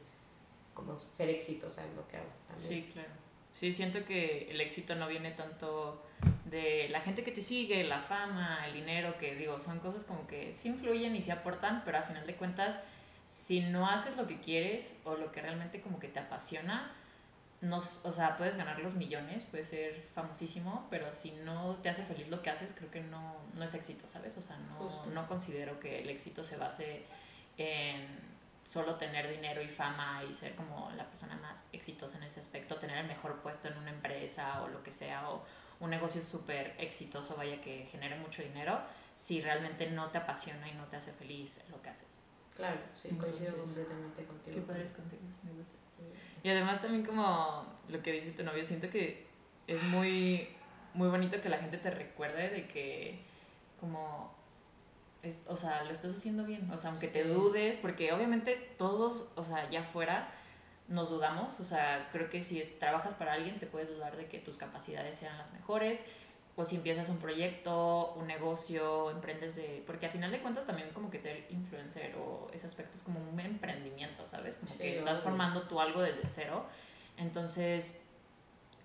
como 0.74 1.00
ser 1.00 1.30
exitosa 1.30 1.84
en 1.86 1.96
lo 1.96 2.08
que 2.08 2.18
hago 2.18 2.30
también. 2.48 2.70
Sí, 2.70 2.90
claro. 2.92 3.10
Sí, 3.54 3.72
siento 3.72 4.04
que 4.06 4.50
el 4.50 4.60
éxito 4.62 4.96
no 4.96 5.08
viene 5.08 5.32
tanto 5.32 6.04
de 6.46 6.90
la 6.90 7.02
gente 7.02 7.24
que 7.24 7.32
te 7.32 7.42
sigue, 7.42 7.84
la 7.84 8.02
fama, 8.02 8.68
el 8.68 8.74
dinero, 8.74 9.18
que 9.18 9.36
digo, 9.36 9.60
son 9.60 9.80
cosas 9.80 10.04
como 10.04 10.28
que 10.28 10.54
sí 10.54 10.70
influyen 10.70 11.16
y 11.16 11.22
sí 11.22 11.32
aportan, 11.32 11.84
pero 11.86 12.00
a 12.00 12.02
final 12.02 12.26
de 12.26 12.36
cuentas, 12.36 12.80
si 13.32 13.62
no 13.62 13.88
haces 13.88 14.18
lo 14.18 14.28
que 14.28 14.40
quieres 14.40 14.98
o 15.04 15.16
lo 15.16 15.32
que 15.32 15.42
realmente 15.42 15.82
como 15.82 16.00
que 16.00 16.08
te 16.08 16.20
apasiona, 16.20 16.92
no, 17.64 17.78
o 17.78 18.12
sea, 18.12 18.38
puedes 18.38 18.58
ganar 18.58 18.80
los 18.80 18.94
millones, 18.94 19.42
puedes 19.50 19.70
ser 19.70 20.10
famosísimo, 20.14 20.86
pero 20.90 21.10
si 21.14 21.32
no 21.32 21.78
te 21.78 21.88
hace 21.88 22.04
feliz 22.04 22.28
lo 22.28 22.42
que 22.42 22.50
haces, 22.50 22.74
creo 22.74 22.92
que 22.92 23.00
no, 23.00 23.38
no 23.54 23.64
es 23.64 23.74
éxito, 23.74 24.06
¿sabes? 24.10 24.38
O 24.38 24.42
sea, 24.42 24.58
no, 24.58 25.06
no 25.06 25.28
considero 25.30 25.80
que 25.80 26.02
el 26.02 26.10
éxito 26.10 26.44
se 26.44 26.58
base 26.58 27.06
en 27.58 28.06
solo 28.66 28.96
tener 28.96 29.30
dinero 29.30 29.62
y 29.62 29.70
fama 29.70 30.24
y 30.30 30.34
ser 30.34 30.56
como 30.56 30.92
la 30.98 31.06
persona 31.08 31.38
más 31.38 31.66
exitosa 31.72 32.18
en 32.18 32.24
ese 32.24 32.42
aspecto, 32.42 32.76
tener 32.76 32.98
el 32.98 33.08
mejor 33.08 33.42
puesto 33.42 33.70
en 33.70 33.78
una 33.78 33.92
empresa 33.92 34.62
o 34.64 34.68
lo 34.68 34.84
que 34.84 34.92
sea, 34.92 35.30
o 35.30 35.46
un 35.80 35.90
negocio 35.90 36.22
súper 36.22 36.76
exitoso, 36.80 37.38
vaya 37.38 37.62
que 37.62 37.86
genere 37.86 38.18
mucho 38.18 38.42
dinero, 38.42 38.82
si 39.16 39.42
realmente 39.42 39.90
no 39.90 40.12
te 40.12 40.18
apasiona 40.18 40.68
y 40.68 40.74
no 40.74 40.86
te 40.88 40.98
hace 40.98 41.14
feliz 41.14 41.62
lo 41.72 41.82
que 41.82 41.90
haces. 41.90 42.18
Claro, 42.58 42.82
sí, 42.94 43.08
coincido 43.10 43.56
completamente 43.58 44.26
contigo. 44.26 44.58
Qué 44.58 44.62
padres 44.64 44.92
consejos, 44.92 45.30
me 45.44 45.54
gusta. 45.54 45.83
Y 46.44 46.50
además 46.50 46.82
también 46.82 47.06
como 47.06 47.66
lo 47.90 48.02
que 48.02 48.12
dice 48.12 48.32
tu 48.32 48.44
novio, 48.44 48.64
siento 48.66 48.90
que 48.90 49.26
es 49.68 49.82
muy, 49.84 50.48
muy 50.94 51.10
bonito 51.10 51.42
que 51.42 51.50
la 51.50 51.58
gente 51.58 51.78
te 51.78 51.90
recuerde 51.90 52.50
de 52.50 52.68
que 52.68 53.20
como, 53.80 54.34
o 55.48 55.58
sea, 55.58 55.84
lo 55.84 55.92
estás 55.92 56.16
haciendo 56.16 56.46
bien, 56.46 56.70
o 56.72 56.78
sea, 56.78 56.92
aunque 56.92 57.08
te 57.08 57.24
dudes, 57.24 57.78
porque 57.78 58.14
obviamente 58.14 58.56
todos, 58.78 59.30
o 59.36 59.44
sea, 59.44 59.70
ya 59.70 59.82
afuera 59.82 60.30
nos 60.88 61.10
dudamos, 61.10 61.60
o 61.60 61.64
sea, 61.64 62.10
creo 62.12 62.30
que 62.30 62.42
si 62.42 62.62
trabajas 62.80 63.14
para 63.14 63.34
alguien 63.34 63.60
te 63.60 63.68
puedes 63.68 63.90
dudar 63.90 64.18
de 64.18 64.28
que 64.28 64.40
tus 64.40 64.58
capacidades 64.58 65.18
sean 65.18 65.38
las 65.38 65.54
mejores, 65.54 66.06
o 66.56 66.66
si 66.66 66.76
empiezas 66.76 67.10
un 67.10 67.18
proyecto, 67.18 68.14
un 68.14 68.28
negocio, 68.28 69.10
emprendes 69.10 69.56
de... 69.56 69.84
Porque 69.88 70.06
al 70.06 70.12
final 70.12 70.32
de 70.32 70.40
cuentas 70.40 70.68
también 70.68 70.90
como 70.92 71.10
que 71.10 71.18
ser 71.18 71.48
influencer 71.50 72.16
o 72.16 72.48
ese 72.54 72.68
aspecto 72.68 72.96
es 72.96 73.04
como 73.04 73.20
un 73.20 73.40
emprendimiento, 73.40 74.26
¿sabes? 74.28 74.58
Como 74.58 74.78
que 74.78 74.96
estás 74.96 75.20
formando 75.20 75.64
tú 75.64 75.80
algo 75.80 76.02
desde 76.02 76.28
cero. 76.28 76.66
Entonces, 77.18 78.00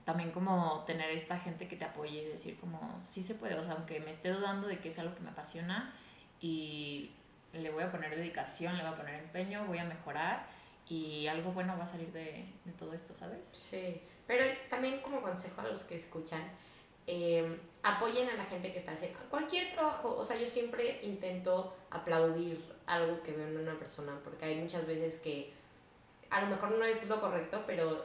también 0.07 0.31
como 0.31 0.85
tener 0.87 1.11
esta 1.11 1.39
gente 1.39 1.69
que 1.69 1.77
te 1.77 1.85
apoye 1.85 2.23
y 2.23 2.25
decir 2.25 2.59
como, 2.59 2.99
sí 3.03 3.23
se 3.23 3.35
puede, 3.35 3.55
o 3.57 3.63
sea, 3.63 3.75
aunque 3.75 4.01
me 4.01 4.11
esté 4.11 4.31
dudando 4.31 4.67
de 4.67 4.79
que 4.79 4.89
es 4.89 4.99
algo 4.99 5.15
que 5.15 5.21
me 5.21 5.29
apasiona 5.29 5.95
y 6.41 7.11
le 7.53 7.71
voy 7.71 7.83
a 7.83 7.91
poner 7.91 8.17
dedicación, 8.17 8.79
le 8.79 8.83
voy 8.83 8.93
a 8.93 8.97
poner 8.97 9.17
empeño, 9.17 9.67
voy 9.67 9.77
a 9.77 9.85
mejorar 9.85 10.47
y 10.89 11.27
algo 11.27 11.53
bueno 11.53 11.77
va 11.77 11.85
a 11.85 11.87
salir 11.87 12.11
de, 12.13 12.47
de 12.65 12.73
todo 12.73 12.95
esto, 12.95 13.15
¿sabes? 13.15 13.49
Sí, 13.49 14.01
pero 14.27 14.45
también 14.71 15.03
como 15.03 15.21
consejo 15.21 15.61
a 15.61 15.65
los 15.65 15.85
que 15.85 15.97
escuchan, 15.97 16.43
eh, 17.11 17.59
apoyen 17.83 18.29
a 18.29 18.35
la 18.35 18.45
gente 18.45 18.71
que 18.71 18.79
está 18.79 18.93
haciendo 18.93 19.19
cualquier 19.31 19.73
trabajo. 19.73 20.15
O 20.15 20.23
sea, 20.23 20.39
yo 20.39 20.47
siempre 20.47 21.01
intento 21.03 21.75
aplaudir 21.91 22.63
algo 22.87 23.23
que 23.23 23.33
veo 23.33 23.49
en 23.49 23.57
una 23.57 23.79
persona, 23.79 24.13
porque 24.23 24.45
hay 24.45 24.57
muchas 24.57 24.87
veces 24.87 25.17
que 25.17 25.51
a 26.29 26.43
lo 26.43 26.49
mejor 26.49 26.73
no 26.73 26.85
es 26.85 27.09
lo 27.09 27.19
correcto, 27.21 27.65
pero 27.67 28.05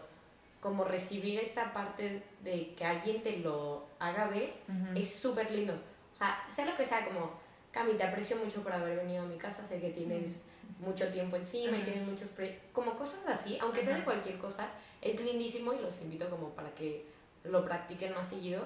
como 0.62 0.86
recibir 0.86 1.38
esta 1.38 1.74
parte 1.74 2.24
de 2.42 2.74
que 2.76 2.86
alguien 2.86 3.22
te 3.22 3.38
lo 3.40 3.86
haga 4.00 4.28
ver 4.28 4.54
es 4.96 5.14
súper 5.14 5.52
lindo. 5.52 5.74
O 5.74 6.16
sea, 6.16 6.42
sea 6.50 6.66
lo 6.66 6.78
que 6.78 6.86
sea, 6.86 7.04
como, 7.04 7.32
Cami, 7.72 7.96
te 7.96 8.04
aprecio 8.04 8.38
mucho 8.38 8.64
por 8.64 8.72
haber 8.72 8.96
venido 8.96 9.24
a 9.24 9.26
mi 9.26 9.38
casa, 9.38 9.66
sé 9.66 9.82
que 9.82 9.90
tienes 9.90 10.46
mucho 10.80 11.10
tiempo 11.10 11.36
encima 11.36 11.76
y 11.76 11.82
tienes 11.82 12.08
muchos 12.08 12.32
como 12.72 12.96
cosas 12.96 13.28
así, 13.28 13.58
aunque 13.60 13.82
sea 13.82 13.98
de 13.98 14.06
cualquier 14.06 14.38
cosa, 14.38 14.70
es 15.02 15.20
lindísimo 15.20 15.74
y 15.74 15.80
los 15.80 16.00
invito 16.00 16.30
como 16.30 16.52
para 16.52 16.74
que 16.74 17.06
lo 17.44 17.66
practiquen 17.66 18.14
más 18.14 18.30
seguido 18.30 18.66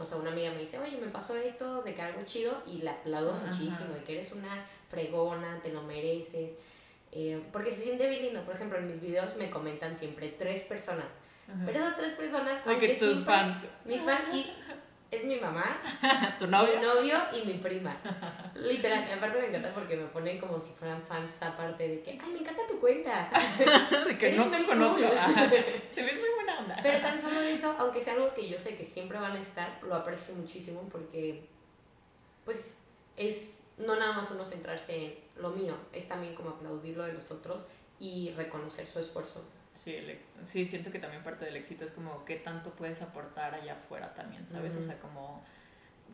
no 0.00 0.06
sé, 0.06 0.14
una 0.14 0.30
amiga 0.30 0.50
me 0.50 0.60
dice, 0.60 0.78
oye, 0.78 0.96
me 0.96 1.08
pasó 1.08 1.36
esto 1.36 1.82
de 1.82 1.92
que 1.92 2.00
algo 2.00 2.22
chido 2.24 2.62
y 2.66 2.80
la 2.80 2.92
aplaudo 2.92 3.34
muchísimo, 3.34 3.92
de 3.92 4.02
que 4.02 4.14
eres 4.14 4.32
una 4.32 4.64
fregona, 4.88 5.60
te 5.62 5.70
lo 5.70 5.82
mereces. 5.82 6.52
Eh, 7.12 7.42
porque 7.52 7.70
se 7.70 7.82
siente 7.82 8.08
bien 8.08 8.22
lindo. 8.22 8.42
Por 8.44 8.54
ejemplo, 8.54 8.78
en 8.78 8.86
mis 8.86 8.98
videos 8.98 9.36
me 9.36 9.50
comentan 9.50 9.94
siempre 9.94 10.28
tres 10.28 10.62
personas. 10.62 11.04
Pero 11.66 11.78
esas 11.80 11.96
tres 11.98 12.12
personas, 12.12 12.62
aunque 12.64 12.96
tus 12.96 13.24
fans. 13.24 13.58
Mis 13.84 14.02
fans, 14.02 14.34
y 14.34 14.50
es 15.10 15.24
mi 15.24 15.36
mamá, 15.36 15.82
tu 16.38 16.46
novio? 16.46 16.76
mi 16.76 16.86
novio 16.86 17.18
y 17.34 17.46
mi 17.46 17.54
prima. 17.58 17.94
Literal, 18.54 19.04
aparte 19.12 19.38
me 19.38 19.48
encanta 19.48 19.74
porque 19.74 19.96
me 19.96 20.06
ponen 20.06 20.38
como 20.38 20.58
si 20.58 20.70
fueran 20.70 21.02
fans 21.02 21.42
aparte 21.42 21.88
de 21.88 22.00
que, 22.00 22.12
ay, 22.12 22.30
me 22.32 22.38
encanta 22.38 22.62
tu 22.66 22.78
cuenta. 22.78 23.28
de 24.06 24.16
que 24.16 24.30
no 24.30 24.46
te 24.46 24.64
conozco. 24.64 25.00
te 25.94 26.02
ves 26.02 26.14
muy. 26.20 26.29
Pero 26.82 27.00
tan 27.00 27.18
solo 27.20 27.40
eso, 27.40 27.74
aunque 27.78 28.00
sea 28.00 28.14
algo 28.14 28.32
que 28.34 28.48
yo 28.48 28.58
sé 28.58 28.76
que 28.76 28.84
siempre 28.84 29.18
van 29.18 29.36
a 29.36 29.40
estar, 29.40 29.82
lo 29.82 29.94
aprecio 29.94 30.34
muchísimo 30.34 30.88
porque, 30.90 31.46
pues, 32.44 32.76
es 33.16 33.62
no 33.78 33.96
nada 33.96 34.12
más 34.12 34.30
uno 34.30 34.44
centrarse 34.44 35.04
en 35.04 35.14
lo 35.36 35.50
mío, 35.50 35.76
es 35.92 36.06
también 36.06 36.34
como 36.34 36.50
aplaudir 36.50 36.96
lo 36.96 37.04
de 37.04 37.12
los 37.12 37.30
otros 37.30 37.64
y 37.98 38.30
reconocer 38.36 38.86
su 38.86 38.98
esfuerzo. 38.98 39.42
Sí, 39.84 39.96
sí, 40.44 40.64
siento 40.66 40.90
que 40.90 40.98
también 40.98 41.22
parte 41.22 41.46
del 41.46 41.56
éxito 41.56 41.84
es 41.84 41.92
como 41.92 42.24
qué 42.26 42.36
tanto 42.36 42.70
puedes 42.70 43.00
aportar 43.00 43.54
allá 43.54 43.74
afuera 43.74 44.12
también, 44.14 44.46
¿sabes? 44.46 44.76
O 44.76 44.82
sea, 44.82 44.98
como 44.98 45.42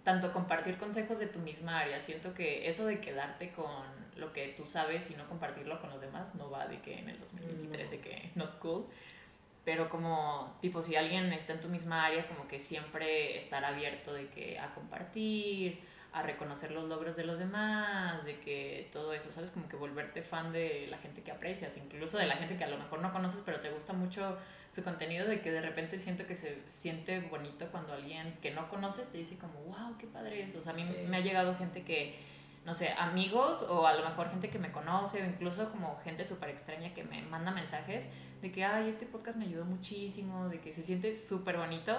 tanto 0.05 0.33
compartir 0.33 0.79
consejos 0.79 1.18
de 1.18 1.26
tu 1.26 1.40
misma 1.40 1.81
área. 1.81 1.98
Siento 1.98 2.33
que 2.33 2.68
eso 2.68 2.87
de 2.87 3.00
quedarte 3.00 3.50
con 3.50 3.83
lo 4.14 4.33
que 4.33 4.55
tú 4.57 4.64
sabes 4.64 5.11
y 5.11 5.14
no 5.14 5.29
compartirlo 5.29 5.81
con 5.81 5.90
los 5.90 6.00
demás 6.00 6.37
no 6.37 6.48
va 6.48 6.68
de 6.68 6.81
que 6.81 6.96
en 6.96 7.09
el 7.09 7.18
2023 7.18 7.90
de 7.90 8.00
que 8.00 8.31
not 8.37 8.57
cool. 8.61 8.87
Pero 9.66 9.88
como, 9.88 10.57
tipo, 10.61 10.81
si 10.81 10.94
alguien 10.94 11.33
está 11.33 11.52
en 11.52 11.61
tu 11.61 11.68
misma 11.68 12.07
área, 12.07 12.29
como 12.29 12.46
que 12.46 12.61
siempre 12.61 13.37
estar 13.37 13.64
abierto 13.64 14.14
de 14.14 14.29
que 14.29 14.61
a 14.61 14.72
compartir, 14.72 15.81
a 16.12 16.22
reconocer 16.22 16.70
los 16.70 16.88
logros 16.88 17.16
de 17.16 17.24
los 17.24 17.40
demás, 17.40 18.24
de 18.24 18.38
que 18.38 18.88
todo 18.92 19.12
eso, 19.12 19.33
¿sabes? 19.33 19.50
Como 19.50 19.68
que 19.68 19.74
volverte 19.74 20.22
fan 20.22 20.52
de 20.52 20.87
la 20.88 20.98
gente 20.98 21.22
que 21.22 21.33
aprecias, 21.33 21.76
incluso 21.79 22.16
de 22.16 22.26
la 22.26 22.37
gente 22.37 22.57
que 22.57 22.62
a 22.62 22.68
lo 22.68 22.79
mejor 22.79 23.00
no 23.00 23.12
conoces, 23.12 23.42
pero 23.44 23.59
te 23.59 23.70
gusta 23.70 23.92
mucho 23.92 24.38
su 24.70 24.85
contenido, 24.85 25.26
de 25.26 25.40
que 25.40 25.50
de 25.50 25.61
repente 25.61 25.98
siento 25.98 26.29
que 26.29 26.37
se 26.37 26.62
siente 26.68 27.18
bonito 27.18 27.66
cuando 27.72 27.92
alguien 27.92 28.38
que 28.40 28.52
no 28.52 28.68
conoces 28.68 29.09
te 29.11 29.18
dice 29.18 29.37
como, 29.37 29.59
wow, 29.64 29.98
qué 29.98 30.07
padre 30.07 30.44
eso. 30.44 30.61
O 30.61 30.62
sea, 30.62 30.74
a 30.74 30.76
mí 30.76 30.87
me 31.09 31.16
ha 31.16 31.20
llegado 31.20 31.57
gente 31.57 31.83
que, 31.83 32.14
no 32.66 32.74
sé, 32.74 32.90
amigos 32.98 33.62
o 33.62 33.87
a 33.87 33.94
lo 33.94 34.05
mejor 34.05 34.29
gente 34.29 34.50
que 34.50 34.59
me 34.59 34.72
conoce 34.72 35.22
o 35.22 35.24
incluso 35.24 35.70
como 35.70 36.00
gente 36.00 36.24
súper 36.24 36.50
extraña 36.50 36.92
que 36.92 37.05
me 37.05 37.22
manda 37.22 37.52
mensajes 37.52 38.11
de 38.42 38.50
que, 38.50 38.64
ay, 38.64 38.88
este 38.88 39.07
podcast 39.07 39.38
me 39.38 39.44
ayudó 39.44 39.64
muchísimo, 39.64 40.48
de 40.48 40.61
que 40.61 40.72
se 40.72 40.83
siente 40.83 41.14
súper 41.14 41.59
bonito. 41.59 41.92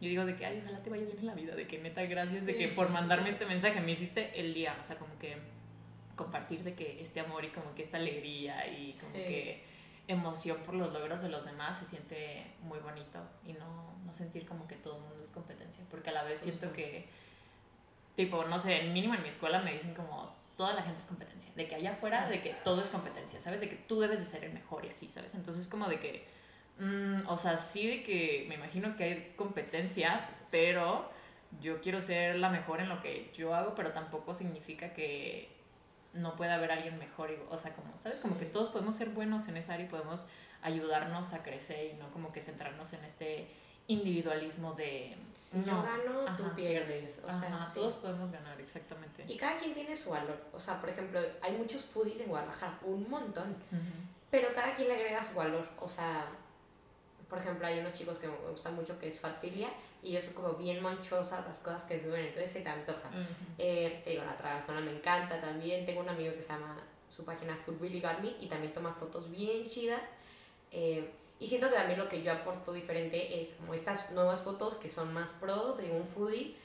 Yo 0.00 0.08
digo 0.08 0.24
de 0.24 0.36
que, 0.36 0.46
ay, 0.46 0.60
ojalá 0.62 0.80
te 0.80 0.90
vaya 0.90 1.04
bien 1.06 1.18
en 1.18 1.26
la 1.26 1.34
vida, 1.34 1.56
de 1.56 1.66
que 1.66 1.78
neta, 1.78 2.02
gracias 2.04 2.46
de 2.46 2.54
que 2.54 2.68
por 2.68 2.88
mandarme 2.90 3.30
este 3.30 3.46
mensaje, 3.46 3.80
me 3.80 3.90
hiciste 3.90 4.40
el 4.40 4.54
día, 4.54 4.76
o 4.80 4.84
sea, 4.84 4.96
como 4.96 5.18
que 5.18 5.38
compartir 6.14 6.62
de 6.62 6.74
que 6.74 7.02
este 7.02 7.18
amor 7.18 7.44
y 7.44 7.48
como 7.48 7.74
que 7.74 7.82
esta 7.82 7.96
alegría 7.96 8.68
y 8.68 8.94
como 9.00 9.14
que 9.14 9.64
emoción 10.06 10.58
por 10.58 10.74
los 10.74 10.92
logros 10.92 11.20
de 11.22 11.30
los 11.30 11.44
demás 11.44 11.80
se 11.80 11.86
siente 11.86 12.46
muy 12.62 12.78
bonito 12.78 13.18
y 13.44 13.54
no, 13.54 13.96
no 14.04 14.12
sentir 14.12 14.46
como 14.46 14.68
que 14.68 14.76
todo 14.76 14.98
el 14.98 15.02
mundo 15.02 15.20
es 15.20 15.30
competencia, 15.30 15.84
porque 15.90 16.10
a 16.10 16.12
la 16.12 16.22
vez 16.22 16.42
siento 16.42 16.72
que, 16.72 17.08
tipo, 18.16 18.44
no 18.44 18.58
sé, 18.58 18.82
mínimo 18.84 19.14
en 19.14 19.22
mi 19.22 19.28
escuela 19.28 19.60
me 19.62 19.72
dicen 19.72 19.94
como 19.94 20.34
toda 20.56 20.74
la 20.74 20.82
gente 20.82 20.98
es 20.98 21.06
competencia, 21.06 21.50
de 21.56 21.66
que 21.66 21.74
allá 21.74 21.92
afuera, 21.92 22.28
de 22.28 22.40
que 22.40 22.54
todo 22.62 22.82
es 22.82 22.88
competencia, 22.88 23.40
¿sabes? 23.40 23.60
De 23.60 23.68
que 23.68 23.76
tú 23.76 24.00
debes 24.00 24.20
de 24.20 24.26
ser 24.26 24.44
el 24.44 24.52
mejor 24.52 24.84
y 24.84 24.90
así, 24.90 25.08
¿sabes? 25.08 25.34
Entonces 25.34 25.66
como 25.66 25.88
de 25.88 25.98
que, 25.98 26.26
mm, 26.78 27.26
o 27.26 27.36
sea, 27.36 27.56
sí 27.56 27.86
de 27.86 28.02
que 28.02 28.44
me 28.48 28.56
imagino 28.56 28.96
que 28.96 29.04
hay 29.04 29.32
competencia, 29.36 30.20
pero 30.50 31.10
yo 31.60 31.80
quiero 31.80 32.00
ser 32.00 32.38
la 32.38 32.50
mejor 32.50 32.80
en 32.80 32.88
lo 32.88 33.00
que 33.02 33.30
yo 33.34 33.54
hago, 33.54 33.74
pero 33.74 33.92
tampoco 33.92 34.34
significa 34.34 34.92
que 34.92 35.50
no 36.12 36.36
pueda 36.36 36.54
haber 36.54 36.72
alguien 36.72 36.98
mejor, 36.98 37.30
y, 37.30 37.38
o 37.50 37.56
sea, 37.56 37.74
como, 37.74 37.96
¿sabes? 37.96 38.20
Como 38.20 38.38
que 38.38 38.44
todos 38.44 38.68
podemos 38.68 38.96
ser 38.96 39.08
buenos 39.10 39.48
en 39.48 39.56
esa 39.56 39.74
área 39.74 39.86
y 39.86 39.88
podemos 39.88 40.26
ayudarnos 40.62 41.32
a 41.32 41.42
crecer 41.42 41.92
y 41.94 41.98
no 41.98 42.10
como 42.12 42.32
que 42.32 42.40
centrarnos 42.40 42.92
en 42.92 43.04
este 43.04 43.48
individualismo 43.88 44.74
de 44.74 45.16
si 45.34 45.58
no, 45.58 45.82
gano 45.82 46.36
tú 46.36 46.44
pierdes 46.54 47.22
o 47.26 47.32
sea 47.32 47.64
todos 47.74 47.94
podemos 47.94 48.30
ganar 48.30 48.60
exactamente. 48.60 49.24
Y 49.26 49.36
cada 49.36 49.56
quien 49.56 49.72
tiene 49.72 49.96
su 49.96 50.10
valor 50.10 50.40
o 50.52 50.60
sea 50.60 50.80
por 50.80 50.88
ejemplo 50.90 51.20
hay 51.40 51.52
muchos 51.52 51.84
foodies 51.84 52.20
en 52.20 52.28
Guadalajara 52.28 52.78
un 52.82 53.08
montón 53.08 53.56
pero 54.30 54.52
cada 54.54 54.72
quien 54.74 54.88
le 54.88 54.94
agrega 54.94 55.22
su 55.22 55.34
valor 55.34 55.68
o 55.80 55.88
sea 55.88 56.26
por 57.28 57.38
ejemplo 57.38 57.66
hay 57.66 57.78
unos 57.80 57.92
chicos 57.94 58.18
que 58.18 58.28
me 58.28 58.36
gustan 58.50 58.74
mucho 58.74 58.98
que 58.98 59.08
es 59.08 59.18
Fatfilia 59.18 59.68
y 60.02 60.12
yo 60.12 60.22
soy 60.22 60.34
como 60.34 60.54
bien 60.54 60.82
manchosa 60.82 61.42
las 61.46 61.58
cosas 61.60 61.82
que 61.84 62.00
suben 62.00 62.26
entonces 62.26 62.50
se 62.50 62.60
te 62.60 62.68
antoja 62.68 63.10
eh, 63.58 64.00
te 64.04 64.10
digo 64.10 64.24
la 64.24 64.36
tragazona 64.36 64.80
me 64.80 64.92
encanta 64.92 65.40
también 65.40 65.86
tengo 65.86 66.00
un 66.00 66.08
amigo 66.08 66.34
que 66.34 66.42
se 66.42 66.50
llama 66.50 66.76
su 67.08 67.24
página 67.24 67.56
Food 67.56 67.80
Really 67.80 68.00
Got 68.00 68.20
Me 68.20 68.34
y 68.40 68.46
también 68.46 68.72
toma 68.72 68.92
fotos 68.92 69.30
bien 69.30 69.66
chidas 69.66 70.02
eh, 70.72 71.10
y 71.38 71.46
siento 71.46 71.68
que 71.68 71.74
también 71.74 71.98
lo 71.98 72.08
que 72.08 72.22
yo 72.22 72.32
aporto 72.32 72.72
diferente 72.72 73.40
es 73.40 73.54
como 73.54 73.74
estas 73.74 74.10
nuevas 74.12 74.42
fotos 74.42 74.76
que 74.76 74.88
son 74.88 75.12
más 75.12 75.32
pro 75.32 75.72
de 75.72 75.90
un 75.90 76.06
foodie. 76.06 76.56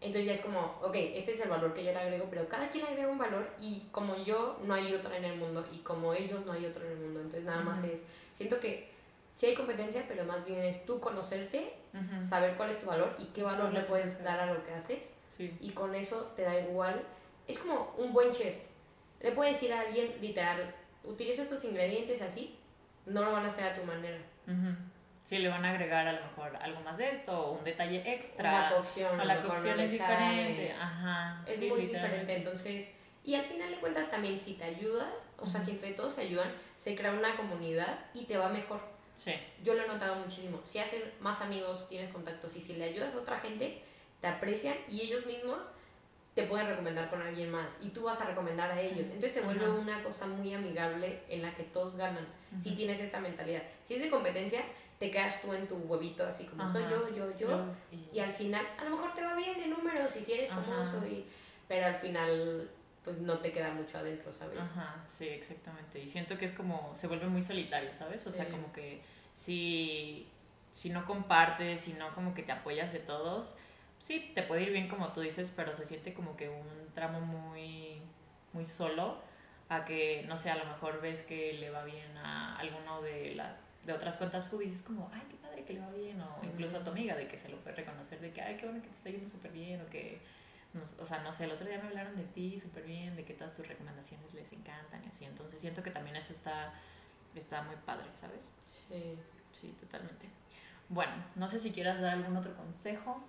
Entonces 0.00 0.26
ya 0.26 0.32
es 0.32 0.40
como, 0.40 0.78
ok, 0.82 0.94
este 0.94 1.32
es 1.32 1.40
el 1.40 1.48
valor 1.48 1.74
que 1.74 1.82
yo 1.82 1.90
le 1.90 1.98
agrego, 1.98 2.26
pero 2.30 2.48
cada 2.48 2.68
quien 2.68 2.84
agrega 2.84 3.08
un 3.08 3.18
valor 3.18 3.50
y 3.58 3.88
como 3.90 4.16
yo 4.22 4.58
no 4.62 4.74
hay 4.74 4.94
otro 4.94 5.12
en 5.12 5.24
el 5.24 5.36
mundo 5.36 5.66
y 5.72 5.78
como 5.78 6.12
ellos 6.14 6.46
no 6.46 6.52
hay 6.52 6.66
otro 6.66 6.84
en 6.84 6.92
el 6.92 6.98
mundo. 6.98 7.20
Entonces 7.20 7.44
nada 7.44 7.62
más 7.62 7.82
es, 7.82 8.02
siento 8.32 8.60
que 8.60 8.90
sí 9.34 9.46
hay 9.46 9.54
competencia, 9.54 10.04
pero 10.06 10.24
más 10.24 10.44
bien 10.44 10.62
es 10.62 10.84
tú 10.86 11.00
conocerte, 11.00 11.74
saber 12.22 12.56
cuál 12.56 12.70
es 12.70 12.78
tu 12.78 12.86
valor 12.86 13.16
y 13.18 13.24
qué 13.26 13.42
valor 13.42 13.72
le 13.72 13.80
puedes 13.80 14.22
dar 14.22 14.38
a 14.38 14.52
lo 14.52 14.62
que 14.62 14.72
haces. 14.72 15.14
Y 15.38 15.70
con 15.70 15.94
eso 15.94 16.32
te 16.36 16.42
da 16.42 16.60
igual. 16.60 17.02
Es 17.48 17.58
como 17.58 17.92
un 17.98 18.12
buen 18.12 18.30
chef. 18.30 18.60
Le 19.20 19.32
puedes 19.32 19.54
decir 19.54 19.72
a 19.72 19.80
alguien, 19.80 20.14
literal, 20.20 20.74
utilizo 21.04 21.42
estos 21.42 21.64
ingredientes 21.64 22.22
así, 22.22 22.56
no 23.06 23.22
lo 23.22 23.32
van 23.32 23.44
a 23.44 23.48
hacer 23.48 23.64
a 23.64 23.74
tu 23.74 23.82
manera. 23.84 24.18
Sí, 25.24 25.38
le 25.38 25.48
van 25.48 25.64
a 25.64 25.70
agregar 25.70 26.06
a 26.06 26.12
lo 26.12 26.22
mejor 26.22 26.56
algo 26.56 26.80
más 26.82 26.98
de 26.98 27.10
esto, 27.10 27.32
o 27.32 27.52
un 27.52 27.64
detalle 27.64 28.02
extra. 28.12 28.52
La 28.52 28.76
cocción. 28.76 29.18
O 29.18 29.24
la 29.24 29.42
cocción 29.42 29.80
es 29.80 29.92
diferente. 29.92 30.72
Ajá. 30.72 31.42
Es 31.46 31.60
muy 31.60 31.86
diferente, 31.86 32.36
entonces... 32.36 32.92
Y 33.24 33.34
al 33.34 33.44
final 33.44 33.68
de 33.68 33.78
cuentas 33.78 34.08
también 34.08 34.38
si 34.38 34.54
te 34.54 34.62
ayudas, 34.62 35.26
o 35.38 35.48
sea, 35.48 35.60
si 35.60 35.72
entre 35.72 35.90
todos 35.90 36.12
se 36.12 36.20
ayudan, 36.20 36.48
se 36.76 36.94
crea 36.94 37.10
una 37.10 37.36
comunidad 37.36 37.98
y 38.14 38.22
te 38.26 38.36
va 38.36 38.48
mejor. 38.48 38.80
Sí. 39.16 39.32
Yo 39.64 39.74
lo 39.74 39.82
he 39.82 39.88
notado 39.88 40.14
muchísimo. 40.14 40.60
Si 40.62 40.78
haces 40.78 41.02
más 41.18 41.40
amigos, 41.40 41.88
tienes 41.88 42.12
contactos 42.12 42.54
y 42.54 42.60
si 42.60 42.74
le 42.74 42.84
ayudas 42.84 43.14
a 43.14 43.18
otra 43.18 43.36
gente, 43.36 43.82
te 44.20 44.28
aprecian 44.28 44.76
y 44.88 45.00
ellos 45.00 45.26
mismos 45.26 45.58
te 46.34 46.44
pueden 46.44 46.68
recomendar 46.68 47.10
con 47.10 47.20
alguien 47.20 47.50
más 47.50 47.78
y 47.82 47.88
tú 47.88 48.04
vas 48.04 48.20
a 48.20 48.26
recomendar 48.26 48.70
a 48.70 48.80
ellos. 48.80 49.08
Entonces 49.08 49.32
se 49.32 49.40
vuelve 49.40 49.68
una 49.70 50.04
cosa 50.04 50.28
muy 50.28 50.54
amigable 50.54 51.24
en 51.28 51.42
la 51.42 51.52
que 51.56 51.64
todos 51.64 51.96
ganan 51.96 52.28
si 52.58 52.74
tienes 52.74 53.00
esta 53.00 53.20
mentalidad. 53.20 53.62
Si 53.82 53.94
es 53.94 54.00
de 54.00 54.10
competencia, 54.10 54.60
te 54.98 55.10
quedas 55.10 55.40
tú 55.40 55.52
en 55.52 55.68
tu 55.68 55.76
huevito 55.76 56.26
así 56.26 56.44
como 56.44 56.68
soy 56.68 56.84
yo, 56.84 57.14
yo, 57.14 57.36
yo, 57.36 57.66
y... 58.12 58.18
al 58.18 58.32
final 58.32 58.66
a 58.78 58.84
lo 58.84 58.90
mejor 58.90 59.12
te 59.12 59.22
va 59.22 59.34
bien 59.34 59.60
en 59.62 59.70
números 59.70 60.16
y 60.16 60.22
si 60.22 60.32
eres 60.32 60.48
famoso, 60.48 61.04
y, 61.06 61.24
pero 61.68 61.86
al 61.86 61.96
final 61.96 62.70
pues 63.04 63.18
no 63.18 63.38
te 63.38 63.52
queda 63.52 63.70
mucho 63.70 63.98
adentro, 63.98 64.32
¿sabes? 64.32 64.58
Ajá, 64.58 64.96
sí, 65.06 65.28
exactamente. 65.28 66.00
Y 66.00 66.08
siento 66.08 66.36
que 66.38 66.44
es 66.44 66.52
como, 66.52 66.92
se 66.96 67.06
vuelve 67.06 67.28
muy 67.28 67.40
solitario, 67.40 67.94
¿sabes? 67.94 68.26
O 68.26 68.32
sea, 68.32 68.46
como 68.48 68.72
que 68.72 69.00
si, 69.32 70.26
si 70.72 70.90
no 70.90 71.06
compartes, 71.06 71.82
si 71.82 71.92
no 71.92 72.12
como 72.16 72.34
que 72.34 72.42
te 72.42 72.50
apoyas 72.50 72.92
de 72.92 72.98
todos, 72.98 73.54
sí, 74.00 74.32
te 74.34 74.42
puede 74.42 74.62
ir 74.62 74.72
bien 74.72 74.88
como 74.88 75.12
tú 75.12 75.20
dices, 75.20 75.52
pero 75.54 75.72
se 75.72 75.86
siente 75.86 76.14
como 76.14 76.36
que 76.36 76.48
un 76.48 76.92
tramo 76.94 77.20
muy, 77.20 78.02
muy 78.52 78.64
solo 78.64 79.18
a 79.68 79.84
que, 79.84 80.24
no 80.28 80.36
sé, 80.36 80.50
a 80.50 80.56
lo 80.56 80.64
mejor 80.64 81.00
ves 81.00 81.22
que 81.22 81.54
le 81.54 81.70
va 81.70 81.84
bien 81.84 82.16
a 82.18 82.56
alguno 82.58 83.02
de, 83.02 83.34
la, 83.34 83.56
de 83.84 83.92
otras 83.92 84.16
cuentas 84.16 84.46
food 84.46 84.62
y 84.62 84.66
dices 84.66 84.82
como, 84.82 85.10
ay, 85.12 85.22
qué 85.28 85.36
padre 85.36 85.64
que 85.64 85.74
le 85.74 85.80
va 85.80 85.90
bien, 85.90 86.20
o 86.20 86.40
incluso 86.44 86.76
a 86.76 86.84
tu 86.84 86.90
amiga 86.90 87.14
de 87.16 87.26
que 87.26 87.36
se 87.36 87.48
lo 87.48 87.58
puede 87.58 87.76
reconocer, 87.76 88.20
de 88.20 88.32
que, 88.32 88.40
ay, 88.40 88.56
qué 88.56 88.66
bueno 88.66 88.80
que 88.82 88.88
te 88.88 88.94
está 88.94 89.10
yendo 89.10 89.28
súper 89.28 89.52
bien, 89.52 89.80
o 89.80 89.86
que, 89.90 90.20
o 90.98 91.06
sea, 91.06 91.18
no 91.20 91.32
sé, 91.32 91.44
el 91.44 91.52
otro 91.52 91.66
día 91.66 91.78
me 91.78 91.88
hablaron 91.88 92.16
de 92.16 92.24
ti 92.24 92.58
súper 92.60 92.84
bien, 92.84 93.16
de 93.16 93.24
que 93.24 93.34
todas 93.34 93.54
tus 93.54 93.66
recomendaciones 93.66 94.32
les 94.34 94.52
encantan 94.52 95.02
y 95.04 95.08
así, 95.08 95.24
entonces 95.24 95.60
siento 95.60 95.82
que 95.82 95.90
también 95.90 96.16
eso 96.16 96.32
está, 96.32 96.72
está 97.34 97.62
muy 97.62 97.76
padre, 97.84 98.06
¿sabes? 98.20 98.50
Sí. 98.88 99.18
Sí, 99.60 99.74
totalmente. 99.80 100.28
Bueno, 100.88 101.12
no 101.34 101.48
sé 101.48 101.58
si 101.58 101.72
quieras 101.72 102.00
dar 102.00 102.12
algún 102.12 102.36
otro 102.36 102.54
consejo 102.54 103.24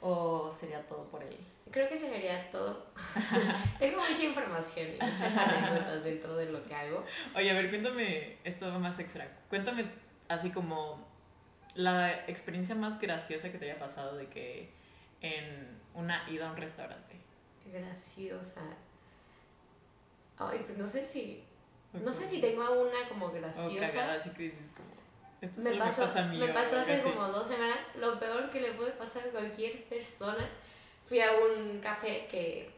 ¿O 0.00 0.50
sería 0.52 0.86
todo 0.86 1.04
por 1.04 1.22
ahí? 1.22 1.38
Creo 1.70 1.88
que 1.88 1.96
sería 1.96 2.48
todo. 2.50 2.86
Tengo 3.78 4.00
mucha 4.00 4.24
información 4.24 4.88
y 4.94 5.04
muchas 5.04 5.36
anécdotas 5.36 6.04
dentro 6.04 6.36
de 6.36 6.50
lo 6.50 6.64
que 6.64 6.74
hago. 6.74 7.04
Oye, 7.34 7.50
a 7.50 7.54
ver, 7.54 7.68
cuéntame 7.68 8.38
esto 8.44 8.70
más 8.78 8.98
extra. 8.98 9.28
Cuéntame 9.48 9.84
así 10.28 10.50
como 10.50 11.06
la 11.74 12.26
experiencia 12.26 12.74
más 12.74 13.00
graciosa 13.00 13.50
que 13.50 13.58
te 13.58 13.70
haya 13.70 13.78
pasado 13.78 14.16
de 14.16 14.28
que 14.28 14.70
en 15.20 15.78
una 15.94 16.28
ida 16.30 16.48
a 16.48 16.52
un 16.52 16.56
restaurante. 16.56 17.16
Graciosa. 17.66 18.62
Ay, 20.38 20.60
pues 20.64 20.78
no 20.78 20.86
sé 20.86 21.04
si. 21.04 21.44
No 21.92 22.12
sé 22.12 22.26
si 22.26 22.40
tengo 22.40 22.62
una 22.82 23.08
como 23.08 23.30
graciosa. 23.30 24.14
así 24.14 24.30
que 24.30 24.44
dices 24.44 24.68
como 24.76 24.87
me, 25.40 25.76
pasó, 25.76 26.06
me, 26.30 26.48
pasó 26.48 26.78
hace 26.78 27.02
como 27.02 27.28
dos 27.28 27.46
semanas. 27.46 27.78
Lo 27.96 28.18
peor 28.18 28.50
que 28.50 28.60
le 28.60 28.72
puede 28.72 28.90
pasar 28.92 29.24
a 29.28 29.30
cualquier 29.30 29.84
persona. 29.84 30.48
Fui 31.04 31.20
a 31.20 31.30
un 31.32 31.78
café 31.80 32.26
que, 32.30 32.70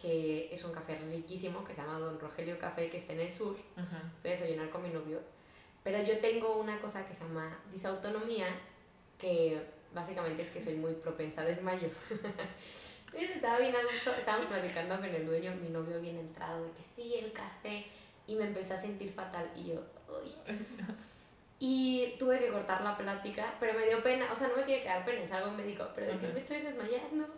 que 0.00 0.48
es 0.52 0.64
un 0.64 0.72
café 0.72 0.96
riquísimo 0.96 1.62
que 1.62 1.74
se 1.74 1.82
llama 1.82 1.98
Don 1.98 2.18
Rogelio 2.18 2.58
Café, 2.58 2.88
que 2.88 2.96
está 2.96 3.12
en 3.12 3.20
el 3.20 3.30
sur. 3.30 3.56
Fui 3.74 4.30
a 4.30 4.34
desayunar 4.34 4.70
con 4.70 4.82
mi 4.82 4.88
novio. 4.88 5.20
Pero 5.82 6.02
yo 6.02 6.18
tengo 6.18 6.56
una 6.56 6.80
cosa 6.80 7.06
que 7.06 7.14
se 7.14 7.22
llama 7.24 7.58
disautonomía, 7.70 8.46
que 9.18 9.60
básicamente 9.94 10.42
es 10.42 10.50
que 10.50 10.60
soy 10.60 10.74
muy 10.74 10.94
propensa 10.94 11.42
a 11.42 11.44
desmayos. 11.44 11.98
Entonces 13.06 13.36
estaba 13.36 13.58
bien 13.58 13.74
a 13.74 13.82
gusto, 13.90 14.14
estábamos 14.14 14.46
platicando 14.46 14.96
con 14.96 15.06
el 15.06 15.26
dueño, 15.26 15.52
mi 15.56 15.68
novio 15.68 16.00
bien 16.00 16.16
entrado, 16.16 16.64
de 16.64 16.70
que 16.72 16.82
sí, 16.82 17.14
el 17.16 17.32
café, 17.32 17.86
y 18.26 18.36
me 18.36 18.44
empecé 18.44 18.74
a 18.74 18.76
sentir 18.76 19.12
fatal. 19.12 19.50
Y 19.56 19.68
yo, 19.68 19.84
uy. 20.08 20.30
Y 21.62 22.14
tuve 22.18 22.38
que 22.38 22.48
cortar 22.48 22.80
la 22.80 22.96
plática, 22.96 23.44
pero 23.60 23.74
me 23.74 23.84
dio 23.84 24.02
pena, 24.02 24.24
o 24.32 24.34
sea, 24.34 24.48
no 24.48 24.56
me 24.56 24.62
tiene 24.62 24.80
que 24.82 24.88
dar 24.88 25.04
pena, 25.04 25.20
es 25.20 25.30
algo 25.30 25.50
médico, 25.52 25.86
pero 25.94 26.06
de 26.06 26.16
que 26.18 26.28
me 26.28 26.38
estoy 26.38 26.62
desmayando. 26.62 27.28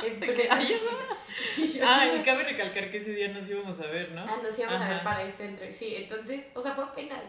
¿Qué 0.00 0.48
hay 0.50 0.72
eso? 0.72 0.88
Sí, 1.40 1.68
yo 1.68 1.84
ah, 1.86 2.04
y 2.04 2.22
cabe 2.24 2.42
recalcar 2.42 2.90
que 2.90 2.96
ese 2.96 3.12
día 3.12 3.28
nos 3.28 3.48
íbamos 3.48 3.78
a 3.78 3.86
ver, 3.86 4.10
¿no? 4.10 4.22
Ah, 4.22 4.40
nos 4.42 4.58
íbamos 4.58 4.80
a 4.80 4.88
ver 4.88 5.04
para 5.04 5.22
este 5.22 5.44
entre... 5.44 5.70
Sí, 5.70 5.94
entonces, 5.96 6.46
o 6.52 6.60
sea, 6.60 6.72
fue 6.72 6.82
apenas. 6.82 7.20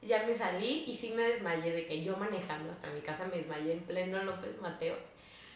Ya 0.00 0.22
me 0.22 0.32
salí 0.32 0.84
y 0.86 0.94
sí 0.94 1.12
me 1.14 1.24
desmayé 1.24 1.70
de 1.70 1.84
que 1.84 2.02
yo 2.02 2.16
manejando 2.16 2.70
hasta 2.70 2.88
mi 2.88 3.02
casa 3.02 3.26
me 3.26 3.36
desmayé 3.36 3.72
en 3.74 3.80
pleno 3.80 4.24
López 4.24 4.58
Mateos. 4.62 5.08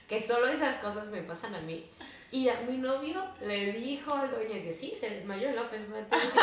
Que 0.06 0.20
solo 0.20 0.46
esas 0.46 0.76
cosas 0.76 1.08
me 1.08 1.22
pasan 1.22 1.54
a 1.54 1.60
mí. 1.60 1.88
Y 2.30 2.50
a 2.50 2.60
mi 2.68 2.76
novio 2.76 3.24
le 3.40 3.72
dijo 3.72 4.12
al 4.12 4.30
dueño 4.30 4.62
que 4.62 4.72
sí, 4.74 4.94
se 4.94 5.08
desmayó 5.08 5.50
López 5.52 5.88
Mateos 5.88 6.34
y 6.34 6.36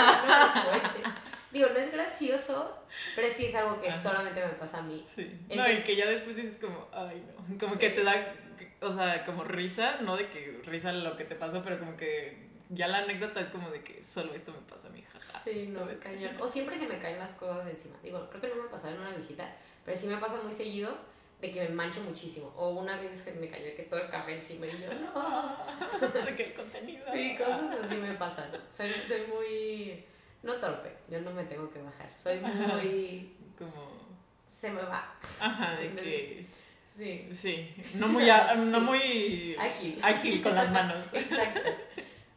no 1.03 1.13
Digo, 1.51 1.67
no 1.69 1.75
es 1.75 1.91
gracioso, 1.91 2.77
pero 3.15 3.29
sí 3.29 3.45
es 3.45 3.55
algo 3.55 3.81
que 3.81 3.91
solamente 3.91 4.45
me 4.45 4.53
pasa 4.53 4.77
a 4.77 4.81
mí. 4.81 5.05
Sí. 5.13 5.39
no, 5.55 5.69
y 5.69 5.81
que 5.83 5.95
ya 5.95 6.05
después 6.05 6.35
dices 6.35 6.57
como, 6.59 6.87
ay, 6.93 7.23
no. 7.27 7.57
Como 7.59 7.77
que 7.77 7.89
te 7.89 8.03
da, 8.03 8.33
o 8.81 8.91
sea, 8.91 9.25
como 9.25 9.43
risa, 9.43 9.97
no 10.01 10.15
de 10.15 10.29
que 10.29 10.61
risa 10.65 10.93
lo 10.93 11.17
que 11.17 11.25
te 11.25 11.35
pasó, 11.35 11.61
pero 11.63 11.79
como 11.79 11.97
que 11.97 12.49
ya 12.69 12.87
la 12.87 12.99
anécdota 12.99 13.41
es 13.41 13.49
como 13.49 13.69
de 13.69 13.83
que 13.83 14.01
solo 14.01 14.33
esto 14.33 14.53
me 14.53 14.59
pasa 14.59 14.87
a 14.87 14.91
mí, 14.91 15.03
jaja. 15.03 15.39
Sí, 15.39 15.67
no, 15.67 15.85
me 15.85 15.97
cañón. 15.97 16.37
O 16.39 16.47
siempre 16.47 16.75
se 16.75 16.87
me 16.87 16.99
caen 16.99 17.19
las 17.19 17.33
cosas 17.33 17.67
encima. 17.67 17.97
Digo, 18.01 18.29
creo 18.29 18.41
que 18.41 18.47
no 18.47 18.55
me 18.55 18.63
ha 18.63 18.71
pasado 18.71 18.95
en 18.95 19.01
una 19.01 19.11
visita, 19.11 19.53
pero 19.83 19.97
sí 19.97 20.07
me 20.07 20.17
pasa 20.17 20.39
muy 20.41 20.51
seguido 20.51 20.97
de 21.41 21.51
que 21.51 21.61
me 21.61 21.69
mancho 21.69 22.01
muchísimo. 22.01 22.53
O 22.55 22.69
una 22.69 22.99
vez 23.01 23.17
se 23.17 23.33
me 23.33 23.49
cayó 23.49 23.75
que 23.75 23.83
todo 23.83 24.01
el 24.01 24.09
café 24.09 24.33
encima 24.33 24.67
y 24.67 24.81
yo, 24.81 24.93
no. 24.93 25.57
que 26.37 26.43
el 26.43 26.53
contenido. 26.53 27.05
Sí, 27.11 27.35
cosas 27.35 27.83
así 27.83 27.95
me 27.95 28.13
pasan. 28.13 28.49
Soy, 28.69 28.89
soy 29.05 29.21
muy 29.27 30.05
no 30.43 30.55
torpe, 30.55 30.91
yo 31.09 31.21
no 31.21 31.31
me 31.31 31.43
tengo 31.43 31.69
que 31.71 31.81
bajar. 31.81 32.09
Soy 32.15 32.39
muy. 32.39 33.33
Como. 33.57 34.01
Se 34.45 34.69
me 34.69 34.81
va. 34.81 35.15
Ajá, 35.39 35.75
de 35.75 35.93
que. 35.95 36.47
Sí. 36.87 37.29
Sí. 37.33 37.73
No 37.95 38.07
muy, 38.07 38.25
no 38.55 38.81
muy 38.81 39.55
ágil. 39.57 39.95
ágil 40.03 40.41
con 40.41 40.55
las 40.55 40.71
manos. 40.71 41.07
Exacto. 41.13 41.69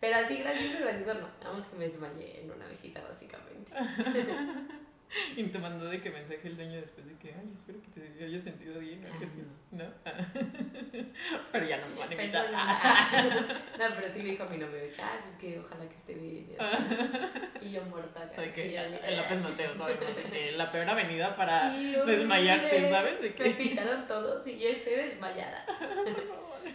Pero 0.00 0.16
así 0.16 0.38
gracioso, 0.38 0.78
gracioso 0.80 1.14
no. 1.14 1.28
Vamos 1.42 1.66
que 1.66 1.76
me 1.76 1.84
desmayé 1.84 2.42
en 2.42 2.50
una 2.50 2.66
visita, 2.66 3.00
básicamente. 3.00 3.72
Y 5.36 5.44
te 5.44 5.58
mandó 5.58 5.86
de 5.86 6.00
que 6.00 6.10
mensaje 6.10 6.40
el 6.44 6.56
dueño 6.56 6.80
después 6.80 7.06
de 7.06 7.14
que, 7.16 7.34
ay, 7.34 7.50
espero 7.54 7.78
que 7.80 8.00
te 8.00 8.24
hayas 8.24 8.42
sentido 8.42 8.78
bien 8.78 9.04
o 9.04 9.12
algo 9.12 9.26
así. 9.26 9.42
¿No? 9.70 9.84
pero 11.52 11.66
ya 11.66 11.78
no 11.78 11.88
me 11.88 11.98
van 11.98 12.10
a 12.10 12.14
invitar. 12.14 12.50
no, 13.78 13.84
pero 13.94 14.08
sí 14.08 14.22
le 14.22 14.30
dijo 14.30 14.44
a 14.44 14.46
mi 14.46 14.58
novio 14.58 14.76
de 14.76 14.90
que, 14.90 15.02
ay, 15.02 15.18
pues 15.22 15.36
que 15.36 15.58
ojalá 15.58 15.88
que 15.88 15.94
esté 15.94 16.14
bien. 16.14 16.48
Y, 16.50 16.56
así. 16.58 17.68
y 17.68 17.72
yo 17.72 17.82
muerta 17.84 18.30
casi. 18.30 18.62
Que, 18.62 18.78
el 18.78 19.16
López 19.16 19.56
de 19.56 20.22
que 20.30 20.52
la 20.52 20.70
peor 20.70 20.88
avenida 20.88 21.36
para 21.36 21.70
desmayarte, 21.72 22.90
¿sabes? 22.90 23.20
De 23.20 23.34
que... 23.34 23.44
Me 23.44 23.50
pintaron 23.50 24.06
todos 24.06 24.46
y 24.46 24.58
yo 24.58 24.68
estoy 24.68 24.94
desmayada. 24.94 25.64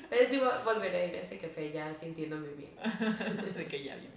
pero 0.09 0.25
sí 0.25 0.41
volveré 0.63 1.05
en 1.05 1.15
ese 1.15 1.37
café 1.37 1.71
ya 1.71 1.93
sintiéndome 1.93 2.49
bien. 2.49 2.71
de 3.55 3.65
que 3.65 3.83
ya 3.83 3.95
bien. 3.95 4.11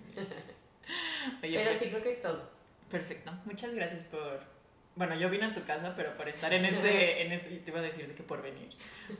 pero 1.40 1.64
pues 1.64 1.76
sí 1.76 1.88
creo 1.88 2.02
que 2.02 2.08
es 2.08 2.20
todo. 2.20 2.51
Perfecto. 2.92 3.32
Muchas 3.46 3.74
gracias 3.74 4.02
por. 4.04 4.40
Bueno, 4.94 5.14
yo 5.14 5.30
vine 5.30 5.46
a 5.46 5.54
tu 5.54 5.64
casa, 5.64 5.94
pero 5.96 6.14
por 6.14 6.28
estar 6.28 6.52
en 6.52 6.66
este, 6.66 7.22
en 7.26 7.32
este, 7.32 7.56
te 7.56 7.70
iba 7.70 7.80
a 7.80 7.82
decir 7.82 8.06
de 8.06 8.14
que 8.14 8.22
por 8.22 8.42
venir, 8.42 8.68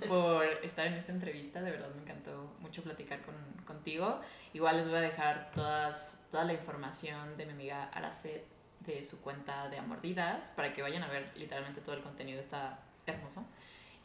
por 0.06 0.44
estar 0.62 0.86
en 0.86 0.92
esta 0.92 1.10
entrevista, 1.10 1.62
de 1.62 1.70
verdad 1.70 1.88
me 1.94 2.02
encantó 2.02 2.54
mucho 2.60 2.82
platicar 2.82 3.22
con, 3.22 3.34
contigo. 3.64 4.20
Igual 4.52 4.76
les 4.76 4.86
voy 4.86 4.98
a 4.98 5.00
dejar 5.00 5.50
todas, 5.52 6.22
toda 6.30 6.44
la 6.44 6.52
información 6.52 7.38
de 7.38 7.46
mi 7.46 7.52
amiga 7.52 7.84
Aracet 7.84 8.44
de 8.80 9.02
su 9.02 9.22
cuenta 9.22 9.70
de 9.70 9.78
Amordidas 9.78 10.50
para 10.50 10.74
que 10.74 10.82
vayan 10.82 11.02
a 11.04 11.08
ver 11.08 11.32
literalmente 11.36 11.80
todo 11.80 11.94
el 11.94 12.02
contenido, 12.02 12.40
está 12.40 12.80
hermoso. 13.06 13.46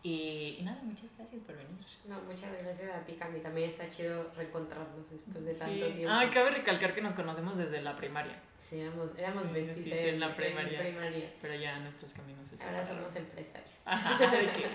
Y, 0.03 0.59
nada, 0.61 0.79
muchas 0.83 1.11
gracias 1.17 1.41
por 1.43 1.55
venir. 1.55 1.85
No, 2.05 2.21
muchas 2.21 2.51
gracias 2.61 2.95
a 2.95 3.03
ti, 3.03 3.13
Cami. 3.13 3.39
También 3.39 3.69
está 3.69 3.89
chido 3.89 4.31
reencontrarnos 4.35 5.09
después 5.09 5.43
de 5.43 5.53
tanto 5.53 5.93
tiempo. 5.93 6.13
Ah, 6.13 6.29
cabe 6.31 6.51
recalcar 6.51 6.93
que 6.93 7.01
nos 7.01 7.13
conocemos 7.13 7.57
desde 7.57 7.81
la 7.81 7.95
primaria. 7.95 8.39
Sí, 8.57 8.79
éramos, 8.79 9.09
éramos 9.17 9.43
sí, 9.53 9.91
en, 9.91 10.19
la 10.19 10.35
primaria, 10.35 11.33
Pero 11.41 11.55
ya 11.55 11.79
nuestros 11.79 12.13
caminos 12.13 12.47
se 12.47 12.63
Ahora 12.63 12.83
somos 12.83 13.15
empresarios. 13.15 13.81
Ajá, 13.85 14.17
de 14.29 14.45
que... 14.47 14.67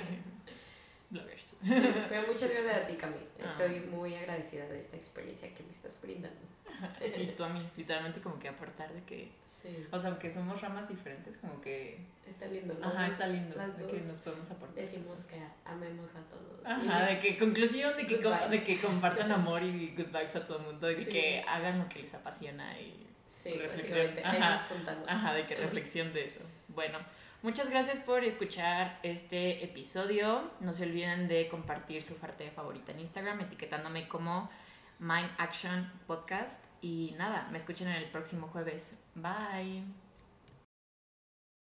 Bloggers. 1.13 1.55
pero 2.09 2.27
muchas 2.27 2.51
gracias 2.51 2.75
a 2.75 2.87
ti, 2.87 2.95
Cami. 2.95 3.19
Ah. 3.19 3.45
Estoy 3.45 3.81
muy 3.81 4.15
agradecida 4.15 4.67
de 4.67 4.79
esta 4.79 4.97
experiencia 4.97 5.53
que 5.55 5.63
me 5.63 5.71
estás 5.71 6.01
brindando. 6.01 6.41
y 7.01 7.27
tú 7.33 7.45
a 7.45 7.51
mí, 7.51 7.69
literalmente 7.77 8.21
como 8.21 8.39
que 8.39 8.49
aportar 8.49 8.93
de 8.95 9.03
que... 9.03 9.31
Sí. 9.47 9.87
O 9.93 9.99
sea, 9.99 10.11
aunque 10.11 10.31
somos 10.31 10.61
ramas 10.63 10.89
diferentes, 10.89 11.37
como 11.37 11.61
que... 11.61 11.99
Está 12.27 12.47
lindo. 12.47 12.75
Ajá, 12.83 13.07
está 13.07 13.27
lindo. 13.27 13.55
Las 13.55 13.77
de 13.77 13.87
que 13.87 13.93
nos 13.93 14.21
podemos 14.21 14.51
aportar. 14.51 14.75
Decimos 14.77 15.25
que 15.25 15.37
amemos 15.67 16.15
a 16.15 16.23
todos. 16.23 16.67
Ajá, 16.67 17.07
de 17.07 17.19
que 17.19 17.39
conclusión, 17.39 17.95
de 17.97 18.07
que, 18.07 18.17
de 18.17 18.65
que 18.65 18.81
compartan 18.81 19.31
amor 19.31 19.63
y 19.63 19.95
good 19.95 20.07
vibes 20.07 20.37
a 20.37 20.47
todo 20.47 20.59
el 20.59 20.65
mundo, 20.65 20.87
de 20.87 21.07
que 21.07 21.45
hagan 21.47 21.79
lo 21.79 21.89
que 21.91 22.01
les 22.01 22.15
apasiona 22.15 22.81
y... 22.81 23.07
Sí, 23.27 23.61
básicamente, 23.69 24.23
ahí 24.25 24.41
nos 24.41 24.63
juntamos. 24.63 25.09
Ajá, 25.09 25.35
de 25.35 25.47
que 25.47 25.57
reflexión 25.57 26.13
de 26.13 26.27
eso. 26.27 26.41
Bueno, 26.69 26.99
muchas 27.43 27.71
gracias 27.71 28.01
por 28.01 28.25
escuchar 28.25 28.99
este 29.03 29.65
episodio. 29.65 30.51
No 30.61 30.73
se 30.73 30.85
olviden 30.85 31.29
de 31.29 31.49
compartir 31.49 32.03
su 32.03 32.17
parte 32.17 32.51
favorita 32.51 32.93
en 32.93 33.01
Instagram, 33.01 33.41
etiquetándome 33.41 34.09
como 34.09 34.51
Mind 34.99 35.31
Action 35.39 35.91
Podcast. 36.07 36.65
Y 36.81 37.15
nada, 37.19 37.49
me 37.51 37.59
escuchen 37.59 37.89
en 37.89 37.97
el 37.97 38.11
próximo 38.11 38.49
jueves. 38.49 38.97
Bye. 39.15 40.02